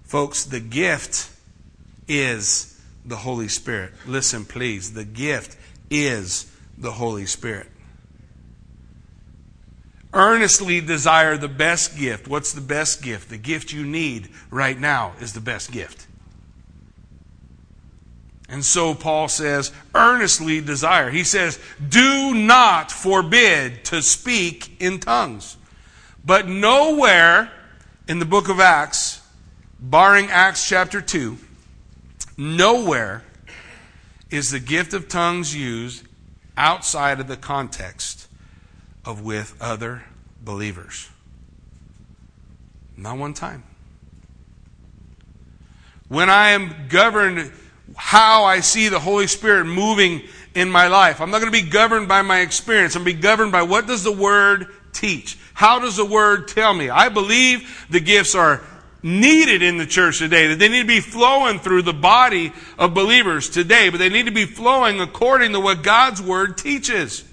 Folks, 0.02 0.44
the 0.44 0.60
gift 0.60 1.30
is 2.08 2.80
the 3.06 3.16
Holy 3.16 3.48
Spirit. 3.48 3.92
Listen, 4.04 4.44
please. 4.44 4.94
The 4.94 5.04
gift 5.04 5.56
is 5.90 6.51
the 6.78 6.92
Holy 6.92 7.26
Spirit. 7.26 7.68
Earnestly 10.14 10.80
desire 10.80 11.36
the 11.36 11.48
best 11.48 11.96
gift. 11.96 12.28
What's 12.28 12.52
the 12.52 12.60
best 12.60 13.02
gift? 13.02 13.30
The 13.30 13.38
gift 13.38 13.72
you 13.72 13.84
need 13.84 14.28
right 14.50 14.78
now 14.78 15.14
is 15.20 15.32
the 15.32 15.40
best 15.40 15.72
gift. 15.72 16.06
And 18.52 18.62
so 18.62 18.94
Paul 18.94 19.28
says, 19.28 19.72
earnestly 19.94 20.60
desire. 20.60 21.08
He 21.08 21.24
says, 21.24 21.58
do 21.88 22.34
not 22.34 22.92
forbid 22.92 23.86
to 23.86 24.02
speak 24.02 24.76
in 24.78 25.00
tongues. 25.00 25.56
But 26.22 26.46
nowhere 26.46 27.50
in 28.06 28.18
the 28.18 28.26
book 28.26 28.50
of 28.50 28.60
Acts, 28.60 29.22
barring 29.80 30.28
Acts 30.30 30.68
chapter 30.68 31.00
2, 31.00 31.38
nowhere 32.36 33.22
is 34.30 34.50
the 34.50 34.60
gift 34.60 34.92
of 34.92 35.08
tongues 35.08 35.56
used 35.56 36.06
outside 36.56 37.20
of 37.20 37.28
the 37.28 37.36
context 37.36 38.28
of 39.04 39.22
with 39.22 39.56
other 39.60 40.04
believers. 40.42 41.08
Not 42.96 43.18
one 43.18 43.34
time. 43.34 43.64
When 46.08 46.28
I 46.28 46.50
am 46.50 46.88
governed 46.88 47.50
how 47.96 48.44
I 48.44 48.60
see 48.60 48.88
the 48.88 49.00
Holy 49.00 49.26
Spirit 49.26 49.64
moving 49.64 50.22
in 50.54 50.70
my 50.70 50.88
life, 50.88 51.20
I'm 51.20 51.30
not 51.30 51.40
going 51.40 51.52
to 51.52 51.62
be 51.62 51.68
governed 51.68 52.06
by 52.06 52.22
my 52.22 52.40
experience. 52.40 52.94
I'm 52.94 53.04
going 53.04 53.14
to 53.14 53.18
be 53.18 53.22
governed 53.22 53.52
by 53.52 53.62
what 53.62 53.86
does 53.86 54.04
the 54.04 54.12
Word 54.12 54.66
teach? 54.92 55.38
How 55.54 55.78
does 55.78 55.96
the 55.96 56.04
Word 56.04 56.48
tell 56.48 56.74
me? 56.74 56.90
I 56.90 57.08
believe 57.08 57.86
the 57.90 58.00
gifts 58.00 58.34
are 58.34 58.62
needed 59.02 59.62
in 59.62 59.78
the 59.78 59.86
church 59.86 60.18
today, 60.18 60.48
that 60.48 60.58
they 60.58 60.68
need 60.68 60.82
to 60.82 60.86
be 60.86 61.00
flowing 61.00 61.58
through 61.58 61.82
the 61.82 61.92
body 61.92 62.52
of 62.78 62.94
believers 62.94 63.48
today, 63.48 63.88
but 63.88 63.98
they 63.98 64.08
need 64.08 64.26
to 64.26 64.32
be 64.32 64.44
flowing 64.44 65.00
according 65.00 65.52
to 65.52 65.60
what 65.60 65.82
God's 65.82 66.22
Word 66.22 66.56
teaches. 66.56 67.24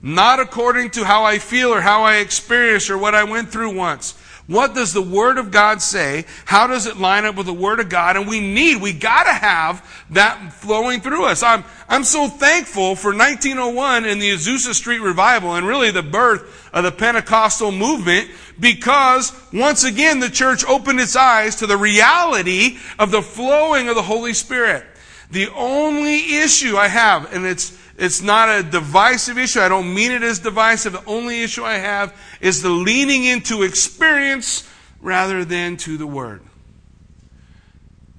Not 0.00 0.40
according 0.40 0.90
to 0.90 1.04
how 1.04 1.24
I 1.24 1.38
feel 1.38 1.72
or 1.72 1.80
how 1.80 2.02
I 2.02 2.16
experienced 2.16 2.90
or 2.90 2.98
what 2.98 3.14
I 3.14 3.24
went 3.24 3.50
through 3.50 3.76
once. 3.76 4.18
What 4.48 4.74
does 4.74 4.92
the 4.92 5.02
Word 5.02 5.38
of 5.38 5.52
God 5.52 5.80
say? 5.80 6.24
How 6.44 6.66
does 6.66 6.86
it 6.86 6.96
line 6.96 7.24
up 7.24 7.36
with 7.36 7.46
the 7.46 7.52
Word 7.52 7.78
of 7.78 7.88
God? 7.88 8.16
And 8.16 8.26
we 8.26 8.40
need, 8.40 8.82
we 8.82 8.92
gotta 8.92 9.32
have 9.32 10.06
that 10.10 10.52
flowing 10.52 11.00
through 11.00 11.26
us. 11.26 11.44
I'm, 11.44 11.64
I'm 11.88 12.02
so 12.02 12.28
thankful 12.28 12.96
for 12.96 13.14
1901 13.14 14.04
and 14.04 14.20
the 14.20 14.30
Azusa 14.32 14.74
Street 14.74 15.00
Revival 15.00 15.54
and 15.54 15.66
really 15.66 15.92
the 15.92 16.02
birth 16.02 16.61
of 16.72 16.84
the 16.84 16.92
Pentecostal 16.92 17.70
movement 17.70 18.30
because 18.58 19.32
once 19.52 19.84
again 19.84 20.20
the 20.20 20.30
church 20.30 20.64
opened 20.64 21.00
its 21.00 21.16
eyes 21.16 21.56
to 21.56 21.66
the 21.66 21.76
reality 21.76 22.78
of 22.98 23.10
the 23.10 23.22
flowing 23.22 23.88
of 23.88 23.94
the 23.94 24.02
Holy 24.02 24.32
Spirit. 24.32 24.84
The 25.30 25.48
only 25.50 26.36
issue 26.36 26.76
I 26.76 26.88
have, 26.88 27.32
and 27.32 27.46
it's, 27.46 27.76
it's 27.96 28.22
not 28.22 28.48
a 28.48 28.62
divisive 28.62 29.38
issue. 29.38 29.60
I 29.60 29.68
don't 29.68 29.94
mean 29.94 30.12
it 30.12 30.22
as 30.22 30.38
divisive. 30.38 30.92
The 30.92 31.04
only 31.04 31.42
issue 31.42 31.64
I 31.64 31.74
have 31.74 32.18
is 32.40 32.62
the 32.62 32.70
leaning 32.70 33.24
into 33.24 33.62
experience 33.62 34.68
rather 35.00 35.44
than 35.44 35.76
to 35.78 35.96
the 35.96 36.06
Word. 36.06 36.42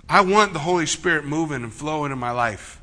I 0.09 0.21
want 0.21 0.53
the 0.53 0.59
Holy 0.59 0.85
Spirit 0.85 1.25
moving 1.25 1.63
and 1.63 1.73
flowing 1.73 2.11
in 2.11 2.19
my 2.19 2.31
life. 2.31 2.81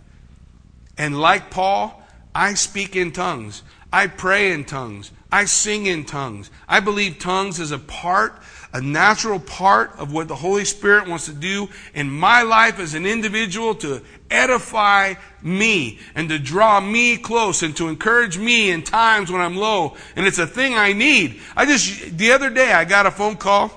And 0.97 1.21
like 1.21 1.51
Paul, 1.51 2.03
I 2.35 2.55
speak 2.55 2.97
in 2.97 3.13
tongues. 3.13 3.63
I 3.93 4.07
pray 4.07 4.53
in 4.53 4.65
tongues. 4.65 5.13
I 5.33 5.45
sing 5.45 5.87
in 5.87 6.05
tongues. 6.05 6.51
I 6.69 6.81
believe 6.81 7.19
tongues 7.19 7.61
is 7.61 7.71
a 7.71 7.79
part, 7.79 8.41
a 8.73 8.81
natural 8.81 9.39
part 9.39 9.93
of 9.99 10.13
what 10.13 10.29
the 10.29 10.35
Holy 10.35 10.65
Spirit 10.65 11.09
wants 11.09 11.27
to 11.27 11.33
do 11.33 11.69
in 11.95 12.11
my 12.11 12.43
life 12.43 12.79
as 12.79 12.95
an 12.95 13.07
individual 13.07 13.75
to 13.77 14.03
edify 14.31 15.15
me 15.43 15.99
and 16.15 16.29
to 16.29 16.39
draw 16.39 16.81
me 16.81 17.17
close 17.17 17.63
and 17.63 17.77
to 17.77 17.89
encourage 17.89 18.39
me 18.39 18.71
in 18.71 18.83
times 18.83 19.31
when 19.31 19.41
I'm 19.41 19.57
low. 19.57 19.97
And 20.17 20.27
it's 20.27 20.39
a 20.39 20.47
thing 20.47 20.75
I 20.75 20.93
need. 20.93 21.41
I 21.57 21.67
just, 21.67 22.17
the 22.17 22.33
other 22.33 22.51
day 22.51 22.73
I 22.73 22.85
got 22.85 23.07
a 23.07 23.11
phone 23.11 23.37
call. 23.37 23.77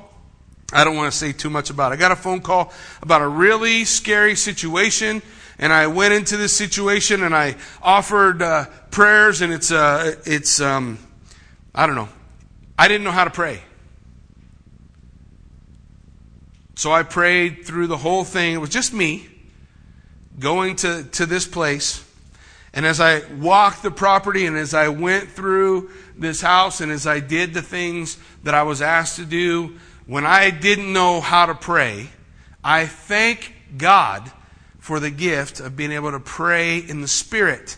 I 0.71 0.83
don't 0.83 0.95
want 0.95 1.11
to 1.11 1.17
say 1.17 1.33
too 1.33 1.51
much 1.51 1.69
about 1.69 1.91
it. 1.91 1.95
I 1.95 1.97
got 1.99 2.11
a 2.11 2.15
phone 2.15 2.41
call 2.41 2.73
about 3.01 3.21
a 3.21 3.27
really 3.27 3.85
scary 3.85 4.35
situation 4.35 5.21
and 5.59 5.71
I 5.71 5.87
went 5.87 6.13
into 6.13 6.35
this 6.35 6.55
situation 6.55 7.23
and 7.23 7.35
I 7.35 7.55
offered 7.81 8.41
uh, 8.41 8.65
prayers 8.89 9.41
and 9.41 9.53
it's 9.53 9.71
uh, 9.71 10.15
it's 10.25 10.59
um, 10.59 10.97
I 11.75 11.87
don't 11.87 11.95
know. 11.95 12.09
I 12.77 12.87
didn't 12.87 13.03
know 13.03 13.11
how 13.11 13.23
to 13.23 13.29
pray. 13.29 13.61
So 16.75 16.91
I 16.91 17.03
prayed 17.03 17.65
through 17.65 17.87
the 17.87 17.97
whole 17.97 18.23
thing. 18.23 18.53
It 18.53 18.57
was 18.57 18.69
just 18.69 18.93
me 18.93 19.27
going 20.39 20.75
to, 20.77 21.03
to 21.03 21.25
this 21.25 21.47
place. 21.47 22.03
And 22.73 22.85
as 22.85 22.99
I 22.99 23.21
walked 23.35 23.83
the 23.83 23.91
property 23.91 24.45
and 24.45 24.57
as 24.57 24.73
I 24.73 24.87
went 24.87 25.29
through 25.29 25.91
this 26.17 26.41
house 26.41 26.81
and 26.81 26.91
as 26.91 27.05
I 27.05 27.19
did 27.19 27.53
the 27.53 27.61
things 27.61 28.17
that 28.43 28.55
I 28.55 28.63
was 28.63 28.81
asked 28.81 29.17
to 29.17 29.25
do, 29.25 29.77
when 30.07 30.25
I 30.25 30.49
didn't 30.49 30.91
know 30.91 31.21
how 31.21 31.45
to 31.45 31.55
pray, 31.55 32.09
I 32.63 32.87
thank 32.87 33.53
God 33.77 34.31
for 34.79 34.99
the 34.99 35.11
gift 35.11 35.59
of 35.59 35.75
being 35.75 35.91
able 35.91 36.11
to 36.11 36.19
pray 36.19 36.79
in 36.79 37.01
the 37.01 37.07
Spirit. 37.07 37.77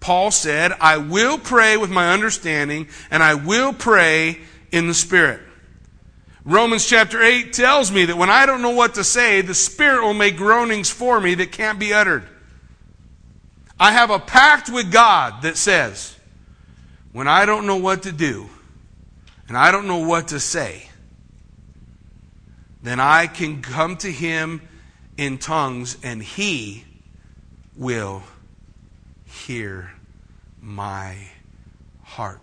Paul 0.00 0.30
said, 0.30 0.72
I 0.80 0.96
will 0.96 1.38
pray 1.38 1.76
with 1.76 1.90
my 1.90 2.12
understanding, 2.12 2.88
and 3.10 3.22
I 3.22 3.34
will 3.34 3.72
pray 3.72 4.38
in 4.72 4.86
the 4.86 4.94
Spirit. 4.94 5.40
Romans 6.44 6.86
chapter 6.86 7.22
8 7.22 7.52
tells 7.52 7.92
me 7.92 8.06
that 8.06 8.16
when 8.16 8.30
I 8.30 8.46
don't 8.46 8.62
know 8.62 8.70
what 8.70 8.94
to 8.94 9.04
say, 9.04 9.42
the 9.42 9.54
Spirit 9.54 10.02
will 10.02 10.14
make 10.14 10.36
groanings 10.36 10.90
for 10.90 11.20
me 11.20 11.34
that 11.34 11.52
can't 11.52 11.78
be 11.78 11.92
uttered. 11.92 12.26
I 13.78 13.92
have 13.92 14.10
a 14.10 14.18
pact 14.18 14.70
with 14.70 14.90
God 14.90 15.42
that 15.42 15.56
says, 15.56 16.16
when 17.12 17.28
I 17.28 17.44
don't 17.44 17.66
know 17.66 17.76
what 17.76 18.04
to 18.04 18.12
do, 18.12 18.48
and 19.48 19.56
I 19.56 19.70
don't 19.70 19.86
know 19.86 20.06
what 20.06 20.28
to 20.28 20.40
say, 20.40 20.88
then 22.82 23.00
I 23.00 23.26
can 23.26 23.60
come 23.60 23.96
to 23.98 24.10
Him 24.10 24.62
in 25.18 25.36
tongues, 25.36 25.98
and 26.02 26.22
He 26.22 26.84
will 27.76 28.22
hear 29.30 29.92
my 30.60 31.16
heart. 32.02 32.40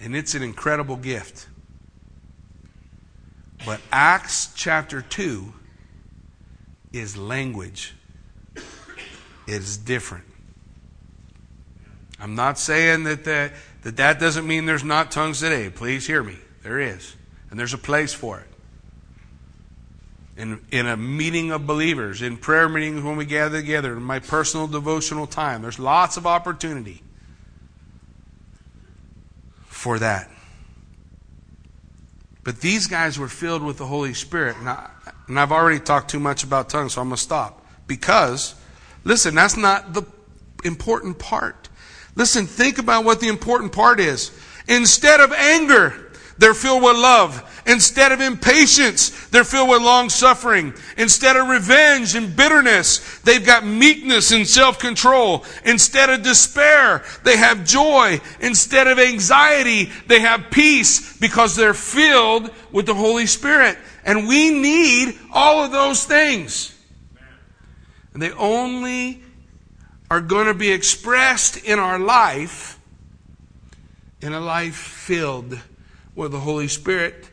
And 0.00 0.14
it's 0.14 0.34
an 0.34 0.42
incredible 0.42 0.96
gift. 0.96 1.48
But 3.66 3.80
Acts 3.90 4.52
chapter 4.54 5.02
2 5.02 5.52
is 6.92 7.16
language. 7.16 7.94
it 8.54 8.62
is 9.46 9.76
different. 9.76 10.24
I'm 12.20 12.34
not 12.34 12.58
saying 12.58 13.04
that 13.04 13.24
that, 13.24 13.52
that 13.82 13.96
that 13.96 14.20
doesn't 14.20 14.46
mean 14.46 14.66
there's 14.66 14.84
not 14.84 15.10
tongues 15.10 15.40
today. 15.40 15.70
Please 15.70 16.06
hear 16.06 16.22
me. 16.22 16.36
There 16.62 16.80
is. 16.80 17.14
And 17.50 17.58
there's 17.58 17.74
a 17.74 17.78
place 17.78 18.12
for 18.12 18.40
it. 18.40 18.47
In, 20.38 20.60
in 20.70 20.86
a 20.86 20.96
meeting 20.96 21.50
of 21.50 21.66
believers, 21.66 22.22
in 22.22 22.36
prayer 22.36 22.68
meetings 22.68 23.02
when 23.02 23.16
we 23.16 23.24
gather 23.24 23.60
together, 23.60 23.96
in 23.96 24.02
my 24.04 24.20
personal 24.20 24.68
devotional 24.68 25.26
time, 25.26 25.62
there's 25.62 25.80
lots 25.80 26.16
of 26.16 26.28
opportunity 26.28 27.02
for 29.66 29.98
that. 29.98 30.30
But 32.44 32.60
these 32.60 32.86
guys 32.86 33.18
were 33.18 33.28
filled 33.28 33.64
with 33.64 33.78
the 33.78 33.86
Holy 33.86 34.14
Spirit. 34.14 34.56
And, 34.58 34.68
I, 34.68 34.88
and 35.26 35.40
I've 35.40 35.50
already 35.50 35.80
talked 35.80 36.08
too 36.08 36.20
much 36.20 36.44
about 36.44 36.68
tongues, 36.68 36.94
so 36.94 37.00
I'm 37.00 37.08
going 37.08 37.16
to 37.16 37.22
stop. 37.22 37.66
Because, 37.88 38.54
listen, 39.02 39.34
that's 39.34 39.56
not 39.56 39.92
the 39.92 40.04
important 40.64 41.18
part. 41.18 41.68
Listen, 42.14 42.46
think 42.46 42.78
about 42.78 43.04
what 43.04 43.20
the 43.20 43.28
important 43.28 43.72
part 43.72 43.98
is. 43.98 44.30
Instead 44.68 45.20
of 45.20 45.32
anger, 45.32 46.10
they're 46.38 46.54
filled 46.54 46.84
with 46.84 46.96
love. 46.96 47.57
Instead 47.68 48.12
of 48.12 48.20
impatience, 48.22 49.28
they're 49.28 49.44
filled 49.44 49.68
with 49.68 49.82
long 49.82 50.08
suffering. 50.08 50.72
Instead 50.96 51.36
of 51.36 51.48
revenge 51.48 52.14
and 52.14 52.34
bitterness, 52.34 53.18
they've 53.20 53.44
got 53.44 53.64
meekness 53.64 54.32
and 54.32 54.48
self 54.48 54.78
control. 54.78 55.44
Instead 55.66 56.08
of 56.08 56.22
despair, 56.22 57.04
they 57.24 57.36
have 57.36 57.66
joy. 57.66 58.20
Instead 58.40 58.86
of 58.86 58.98
anxiety, 58.98 59.90
they 60.06 60.20
have 60.20 60.50
peace 60.50 61.18
because 61.18 61.54
they're 61.54 61.74
filled 61.74 62.50
with 62.72 62.86
the 62.86 62.94
Holy 62.94 63.26
Spirit. 63.26 63.76
And 64.02 64.26
we 64.26 64.48
need 64.48 65.18
all 65.30 65.62
of 65.62 65.70
those 65.70 66.06
things. 66.06 66.74
And 68.14 68.22
they 68.22 68.32
only 68.32 69.22
are 70.10 70.22
going 70.22 70.46
to 70.46 70.54
be 70.54 70.72
expressed 70.72 71.58
in 71.58 71.78
our 71.78 71.98
life 71.98 72.80
in 74.20 74.32
a 74.32 74.40
life 74.40 74.74
filled 74.74 75.58
with 76.14 76.32
the 76.32 76.40
Holy 76.40 76.66
Spirit. 76.66 77.28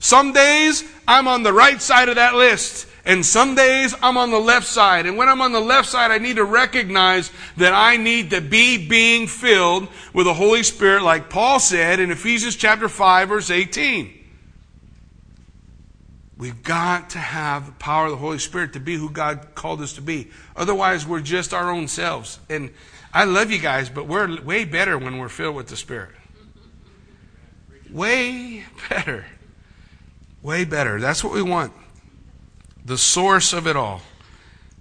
Some 0.00 0.32
days 0.32 0.82
I'm 1.06 1.28
on 1.28 1.44
the 1.44 1.52
right 1.52 1.80
side 1.80 2.08
of 2.08 2.16
that 2.16 2.34
list. 2.34 2.88
And 3.04 3.24
some 3.24 3.54
days 3.54 3.94
I'm 4.02 4.16
on 4.16 4.30
the 4.30 4.38
left 4.38 4.66
side. 4.66 5.06
And 5.06 5.16
when 5.16 5.28
I'm 5.28 5.40
on 5.40 5.52
the 5.52 5.60
left 5.60 5.88
side, 5.88 6.10
I 6.10 6.18
need 6.18 6.36
to 6.36 6.44
recognize 6.44 7.30
that 7.56 7.72
I 7.72 7.96
need 7.96 8.30
to 8.30 8.40
be 8.40 8.88
being 8.88 9.26
filled 9.26 9.88
with 10.12 10.26
the 10.26 10.34
Holy 10.34 10.62
Spirit, 10.62 11.02
like 11.02 11.30
Paul 11.30 11.60
said 11.60 12.00
in 12.00 12.10
Ephesians 12.10 12.56
chapter 12.56 12.88
5, 12.88 13.28
verse 13.28 13.50
18. 13.50 14.18
We've 16.36 16.62
got 16.62 17.10
to 17.10 17.18
have 17.18 17.66
the 17.66 17.72
power 17.72 18.06
of 18.06 18.12
the 18.12 18.16
Holy 18.16 18.38
Spirit 18.38 18.72
to 18.74 18.80
be 18.80 18.96
who 18.96 19.10
God 19.10 19.54
called 19.54 19.82
us 19.82 19.94
to 19.94 20.02
be. 20.02 20.30
Otherwise, 20.56 21.06
we're 21.06 21.20
just 21.20 21.52
our 21.52 21.70
own 21.70 21.88
selves. 21.88 22.38
And 22.48 22.70
I 23.12 23.24
love 23.24 23.50
you 23.50 23.58
guys, 23.58 23.90
but 23.90 24.06
we're 24.06 24.40
way 24.42 24.64
better 24.64 24.96
when 24.96 25.18
we're 25.18 25.28
filled 25.28 25.56
with 25.56 25.68
the 25.68 25.76
Spirit. 25.76 26.10
Way 27.90 28.64
better. 28.88 29.26
Way 30.42 30.64
better. 30.64 30.98
That's 31.00 31.22
what 31.22 31.32
we 31.32 31.42
want. 31.42 31.72
The 32.84 32.98
source 32.98 33.52
of 33.52 33.66
it 33.66 33.76
all 33.76 34.00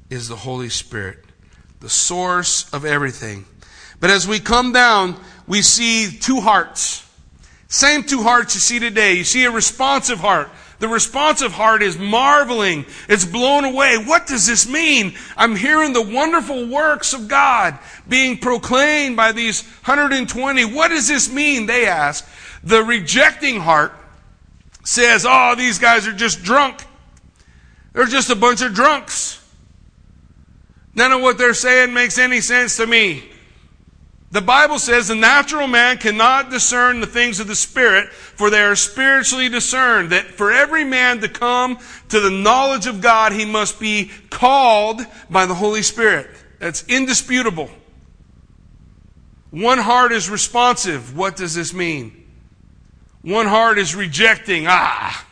is 0.09 0.27
the 0.29 0.35
Holy 0.35 0.69
Spirit, 0.69 1.19
the 1.79 1.89
source 1.89 2.71
of 2.73 2.85
everything. 2.85 3.45
But 3.99 4.09
as 4.09 4.27
we 4.27 4.39
come 4.39 4.71
down, 4.71 5.19
we 5.47 5.61
see 5.61 6.17
two 6.17 6.39
hearts. 6.39 7.05
Same 7.67 8.03
two 8.03 8.23
hearts 8.23 8.55
you 8.55 8.61
see 8.61 8.79
today. 8.79 9.13
You 9.13 9.23
see 9.23 9.45
a 9.45 9.51
responsive 9.51 10.19
heart. 10.19 10.49
The 10.79 10.87
responsive 10.87 11.51
heart 11.51 11.83
is 11.83 11.99
marveling. 11.99 12.85
It's 13.09 13.25
blown 13.25 13.65
away. 13.65 13.97
What 13.97 14.27
does 14.27 14.47
this 14.47 14.67
mean? 14.67 15.13
I'm 15.35 15.57
hearing 15.57 15.91
the 15.91 16.01
wonderful 16.01 16.67
works 16.67 17.13
of 17.13 17.27
God 17.27 17.77
being 18.07 18.37
proclaimed 18.37 19.17
by 19.17 19.33
these 19.33 19.63
120. 19.83 20.65
What 20.73 20.87
does 20.87 21.09
this 21.09 21.31
mean? 21.31 21.65
They 21.65 21.85
ask. 21.85 22.25
The 22.63 22.81
rejecting 22.81 23.59
heart 23.59 23.91
says, 24.89 25.23
oh, 25.29 25.53
these 25.55 25.77
guys 25.77 26.07
are 26.07 26.13
just 26.13 26.41
drunk. 26.41 26.83
They're 27.93 28.05
just 28.05 28.31
a 28.31 28.35
bunch 28.35 28.63
of 28.63 28.73
drunks. 28.73 29.39
None 30.95 31.11
of 31.11 31.21
what 31.21 31.37
they're 31.37 31.53
saying 31.53 31.93
makes 31.93 32.17
any 32.17 32.41
sense 32.41 32.77
to 32.77 32.87
me. 32.87 33.29
The 34.31 34.41
Bible 34.41 34.79
says 34.79 35.07
the 35.07 35.13
natural 35.13 35.67
man 35.67 35.99
cannot 35.99 36.49
discern 36.49 37.01
the 37.01 37.07
things 37.07 37.39
of 37.39 37.45
the 37.45 37.55
Spirit, 37.55 38.09
for 38.09 38.49
they 38.49 38.61
are 38.61 38.75
spiritually 38.75 39.47
discerned. 39.47 40.09
That 40.09 40.25
for 40.25 40.51
every 40.51 40.83
man 40.83 41.21
to 41.21 41.29
come 41.29 41.77
to 42.09 42.19
the 42.19 42.31
knowledge 42.31 42.87
of 42.87 42.99
God, 42.99 43.31
he 43.31 43.45
must 43.45 43.79
be 43.79 44.09
called 44.31 45.01
by 45.29 45.45
the 45.45 45.53
Holy 45.53 45.83
Spirit. 45.83 46.31
That's 46.57 46.83
indisputable. 46.87 47.69
One 49.51 49.77
heart 49.77 50.11
is 50.11 50.31
responsive. 50.31 51.15
What 51.15 51.35
does 51.35 51.53
this 51.53 51.75
mean? 51.75 52.18
One 53.21 53.47
heart 53.47 53.77
is 53.77 53.95
rejecting. 53.95 54.65
Ah. 54.67 55.25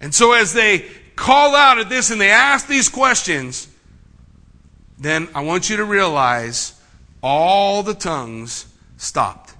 And 0.00 0.14
so 0.14 0.32
as 0.32 0.52
they 0.52 0.84
call 1.16 1.54
out 1.54 1.78
at 1.78 1.88
this 1.88 2.10
and 2.10 2.20
they 2.20 2.30
ask 2.30 2.66
these 2.66 2.88
questions, 2.88 3.68
then 4.98 5.28
I 5.34 5.42
want 5.42 5.70
you 5.70 5.76
to 5.78 5.84
realize 5.84 6.78
all 7.22 7.82
the 7.82 7.94
tongues 7.94 8.66
stopped. 8.96 9.54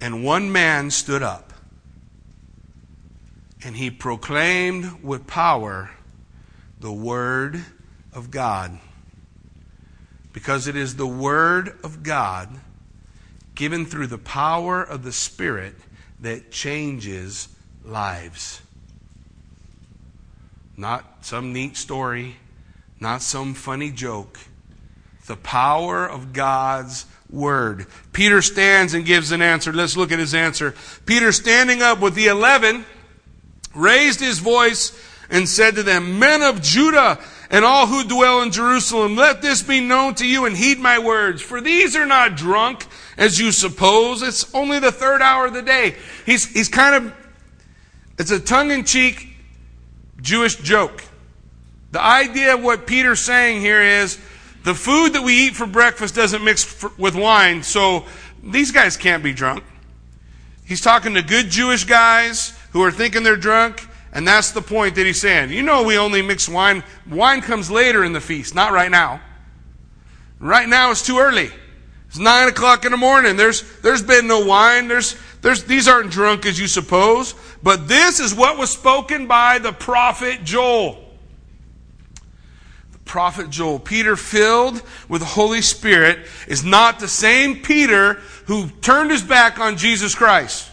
And 0.00 0.24
one 0.24 0.50
man 0.50 0.90
stood 0.90 1.22
up 1.22 1.52
and 3.64 3.76
he 3.76 3.90
proclaimed 3.90 5.02
with 5.02 5.26
power 5.26 5.90
the 6.80 6.92
Word 6.92 7.64
of 8.12 8.30
God. 8.30 8.78
Because 10.32 10.66
it 10.66 10.76
is 10.76 10.96
the 10.96 11.06
Word 11.06 11.76
of 11.84 12.02
God 12.02 12.48
given 13.62 13.86
through 13.86 14.08
the 14.08 14.18
power 14.18 14.82
of 14.82 15.04
the 15.04 15.12
Spirit 15.12 15.76
that 16.18 16.50
changes 16.50 17.48
lives. 17.84 18.60
Not 20.76 21.04
some 21.20 21.52
neat 21.52 21.76
story, 21.76 22.34
not 22.98 23.22
some 23.22 23.54
funny 23.54 23.92
joke. 23.92 24.36
The 25.28 25.36
power 25.36 26.04
of 26.04 26.32
God's 26.32 27.06
Word. 27.30 27.86
Peter 28.12 28.42
stands 28.42 28.94
and 28.94 29.04
gives 29.04 29.30
an 29.30 29.40
answer. 29.40 29.72
Let's 29.72 29.96
look 29.96 30.10
at 30.10 30.18
his 30.18 30.34
answer. 30.34 30.74
Peter, 31.06 31.30
standing 31.30 31.82
up 31.82 32.00
with 32.00 32.16
the 32.16 32.26
eleven, 32.26 32.84
raised 33.76 34.18
his 34.18 34.40
voice 34.40 34.90
and 35.30 35.48
said 35.48 35.76
to 35.76 35.84
them, 35.84 36.18
Men 36.18 36.42
of 36.42 36.62
Judah 36.62 37.20
and 37.48 37.64
all 37.64 37.86
who 37.86 38.02
dwell 38.02 38.42
in 38.42 38.50
Jerusalem, 38.50 39.14
let 39.14 39.40
this 39.40 39.62
be 39.62 39.78
known 39.78 40.16
to 40.16 40.26
you 40.26 40.46
and 40.46 40.56
heed 40.56 40.80
my 40.80 40.98
words. 40.98 41.40
For 41.40 41.60
these 41.60 41.94
are 41.94 42.06
not 42.06 42.36
drunk 42.36 42.88
as 43.16 43.38
you 43.38 43.52
suppose. 43.52 44.22
It's 44.22 44.52
only 44.54 44.78
the 44.78 44.92
third 44.92 45.22
hour 45.22 45.46
of 45.46 45.54
the 45.54 45.62
day. 45.62 45.96
He's, 46.26 46.44
he's 46.44 46.68
kind 46.68 46.94
of, 46.94 47.14
it's 48.18 48.30
a 48.30 48.40
tongue 48.40 48.70
in 48.70 48.84
cheek 48.84 49.28
Jewish 50.20 50.56
joke. 50.56 51.04
The 51.90 52.02
idea 52.02 52.54
of 52.54 52.62
what 52.62 52.86
Peter's 52.86 53.20
saying 53.20 53.60
here 53.60 53.82
is 53.82 54.18
the 54.64 54.74
food 54.74 55.14
that 55.14 55.22
we 55.22 55.46
eat 55.46 55.54
for 55.54 55.66
breakfast 55.66 56.14
doesn't 56.14 56.42
mix 56.42 56.64
for, 56.64 56.92
with 56.96 57.14
wine, 57.14 57.62
so 57.62 58.06
these 58.42 58.70
guys 58.70 58.96
can't 58.96 59.22
be 59.22 59.32
drunk. 59.32 59.64
He's 60.64 60.80
talking 60.80 61.14
to 61.14 61.22
good 61.22 61.50
Jewish 61.50 61.84
guys 61.84 62.58
who 62.70 62.82
are 62.82 62.92
thinking 62.92 63.24
they're 63.24 63.36
drunk, 63.36 63.86
and 64.12 64.26
that's 64.26 64.52
the 64.52 64.62
point 64.62 64.94
that 64.94 65.04
he's 65.04 65.20
saying. 65.20 65.50
You 65.50 65.62
know, 65.62 65.82
we 65.82 65.98
only 65.98 66.22
mix 66.22 66.48
wine. 66.48 66.82
Wine 67.10 67.42
comes 67.42 67.70
later 67.70 68.04
in 68.04 68.12
the 68.12 68.20
feast, 68.20 68.54
not 68.54 68.72
right 68.72 68.90
now. 68.90 69.20
Right 70.38 70.68
now, 70.68 70.90
it's 70.90 71.04
too 71.04 71.18
early. 71.18 71.50
It's 72.12 72.18
nine 72.18 72.46
o'clock 72.46 72.84
in 72.84 72.90
the 72.90 72.98
morning. 72.98 73.38
There's, 73.38 73.62
there's 73.80 74.02
been 74.02 74.26
no 74.26 74.44
wine. 74.44 74.86
There's, 74.86 75.16
there's, 75.40 75.64
these 75.64 75.88
aren't 75.88 76.10
drunk 76.10 76.44
as 76.44 76.60
you 76.60 76.66
suppose. 76.66 77.34
But 77.62 77.88
this 77.88 78.20
is 78.20 78.34
what 78.34 78.58
was 78.58 78.68
spoken 78.68 79.26
by 79.26 79.58
the 79.58 79.72
prophet 79.72 80.44
Joel. 80.44 81.02
The 82.92 82.98
prophet 83.06 83.48
Joel. 83.48 83.78
Peter 83.78 84.14
filled 84.14 84.82
with 85.08 85.22
the 85.22 85.26
Holy 85.26 85.62
Spirit 85.62 86.18
is 86.46 86.62
not 86.62 87.00
the 87.00 87.08
same 87.08 87.62
Peter 87.62 88.20
who 88.44 88.68
turned 88.82 89.10
his 89.10 89.22
back 89.22 89.58
on 89.58 89.78
Jesus 89.78 90.14
Christ. 90.14 90.68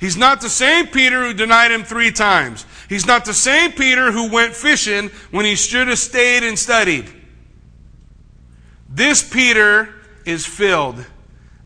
He's 0.00 0.16
not 0.16 0.40
the 0.40 0.50
same 0.50 0.88
Peter 0.88 1.24
who 1.24 1.34
denied 1.34 1.70
him 1.70 1.84
three 1.84 2.10
times. 2.10 2.66
He's 2.88 3.06
not 3.06 3.24
the 3.24 3.32
same 3.32 3.70
Peter 3.70 4.10
who 4.10 4.28
went 4.28 4.56
fishing 4.56 5.10
when 5.30 5.44
he 5.44 5.54
should 5.54 5.86
have 5.86 6.00
stayed 6.00 6.42
and 6.42 6.58
studied. 6.58 7.08
This 8.98 9.22
Peter 9.22 9.94
is 10.24 10.44
filled. 10.44 11.06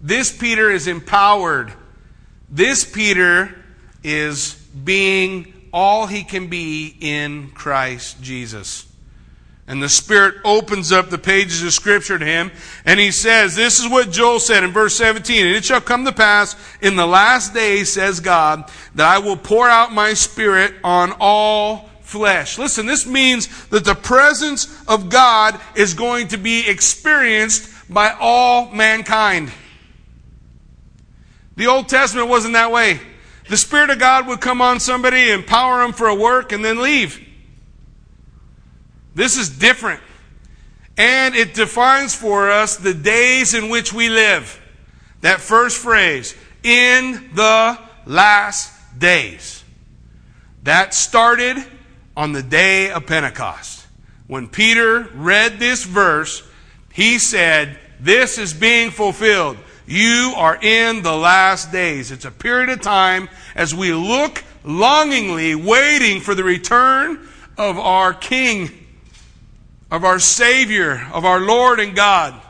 This 0.03 0.31
Peter 0.37 0.71
is 0.71 0.87
empowered. 0.87 1.73
This 2.51 2.85
Peter 2.85 3.57
is 4.05 4.53
being 4.53 5.71
all 5.73 6.07
he 6.07 6.25
can 6.25 6.49
be 6.49 6.95
in 7.01 7.49
Christ 7.53 8.21
Jesus. 8.21 8.87
And 9.67 9.83
the 9.83 9.89
Spirit 9.89 10.43
opens 10.45 10.93
up 10.93 11.09
the 11.09 11.17
pages 11.17 11.63
of 11.63 11.73
Scripture 11.73 12.19
to 12.19 12.25
him, 12.27 12.51
and 12.85 13.01
he 13.01 13.11
says, 13.11 13.57
This 13.57 13.81
is 13.81 13.89
what 13.89 14.11
Joel 14.11 14.39
said 14.39 14.63
in 14.63 14.71
verse 14.71 14.95
17. 14.97 15.47
And 15.47 15.57
it 15.57 15.65
shall 15.65 15.81
come 15.81 16.05
to 16.05 16.13
pass 16.13 16.55
in 16.83 16.97
the 16.97 17.07
last 17.07 17.55
days, 17.55 17.91
says 17.91 18.21
God, 18.21 18.71
that 18.95 19.07
I 19.07 19.21
will 19.21 19.39
pour 19.39 19.67
out 19.67 19.91
my 19.91 20.13
Spirit 20.13 20.75
on 20.85 21.15
all 21.19 21.89
flesh. 22.13 22.59
Listen, 22.59 22.87
this 22.87 23.07
means 23.07 23.67
that 23.69 23.85
the 23.85 23.95
presence 23.95 24.69
of 24.87 25.09
God 25.09 25.59
is 25.75 25.95
going 25.95 26.29
to 26.29 26.37
be 26.37 26.69
experienced 26.69 27.69
by 27.93 28.15
all 28.21 28.71
mankind. 28.71 29.51
The 31.57 31.67
Old 31.67 31.89
Testament 31.89 32.29
wasn't 32.29 32.55
that 32.55 32.71
way. 32.71 33.01
The 33.49 33.57
Spirit 33.57 33.91
of 33.91 33.99
God 33.99 34.29
would 34.29 34.41
come 34.41 34.63
on 34.63 34.79
somebody, 34.79 35.31
empower 35.31 35.81
them 35.81 35.93
for 35.93 36.07
a 36.07 36.15
work, 36.15 36.53
and 36.53 36.65
then 36.65 36.81
leave. 36.81 37.21
This 39.15 39.37
is 39.37 39.49
different. 39.49 40.01
And 40.97 41.35
it 41.35 41.55
defines 41.55 42.15
for 42.15 42.51
us 42.51 42.77
the 42.77 42.95
days 42.95 43.55
in 43.55 43.69
which 43.71 43.93
we 43.93 44.09
live. 44.09 44.61
That 45.23 45.41
first 45.41 45.79
phrase, 45.79 46.35
in 46.63 47.31
the 47.35 47.79
last 48.07 48.73
days. 48.99 49.65
That 50.65 50.95
started 50.95 51.57
on 52.17 52.33
the 52.33 52.43
day 52.43 52.91
of 52.91 53.07
Pentecost. 53.07 53.87
When 54.27 54.49
Peter 54.49 55.09
read 55.15 55.59
this 55.59 55.85
verse, 55.85 56.43
he 56.93 57.19
said, 57.19 57.79
This 58.01 58.39
is 58.39 58.53
being 58.55 58.91
fulfilled. 58.91 59.57
You 59.87 60.35
are 60.37 60.57
in 60.57 61.03
the 61.03 61.17
last 61.17 61.73
days. 61.73 62.11
It's 62.11 62.25
a 62.25 62.31
period 62.31 62.71
of 62.71 62.81
time 62.81 63.29
as 63.55 63.75
we 63.75 63.93
look 63.93 64.45
longingly, 64.65 65.55
waiting 65.55 66.21
for 66.21 66.35
the 66.35 66.45
return 66.45 67.29
of 67.59 67.79
our 67.79 68.15
King, 68.15 68.71
of 69.91 70.05
our 70.05 70.19
Savior, 70.19 71.07
of 71.13 71.25
our 71.25 71.41
Lord 71.41 71.81
and 71.81 71.97
God. 71.97 72.41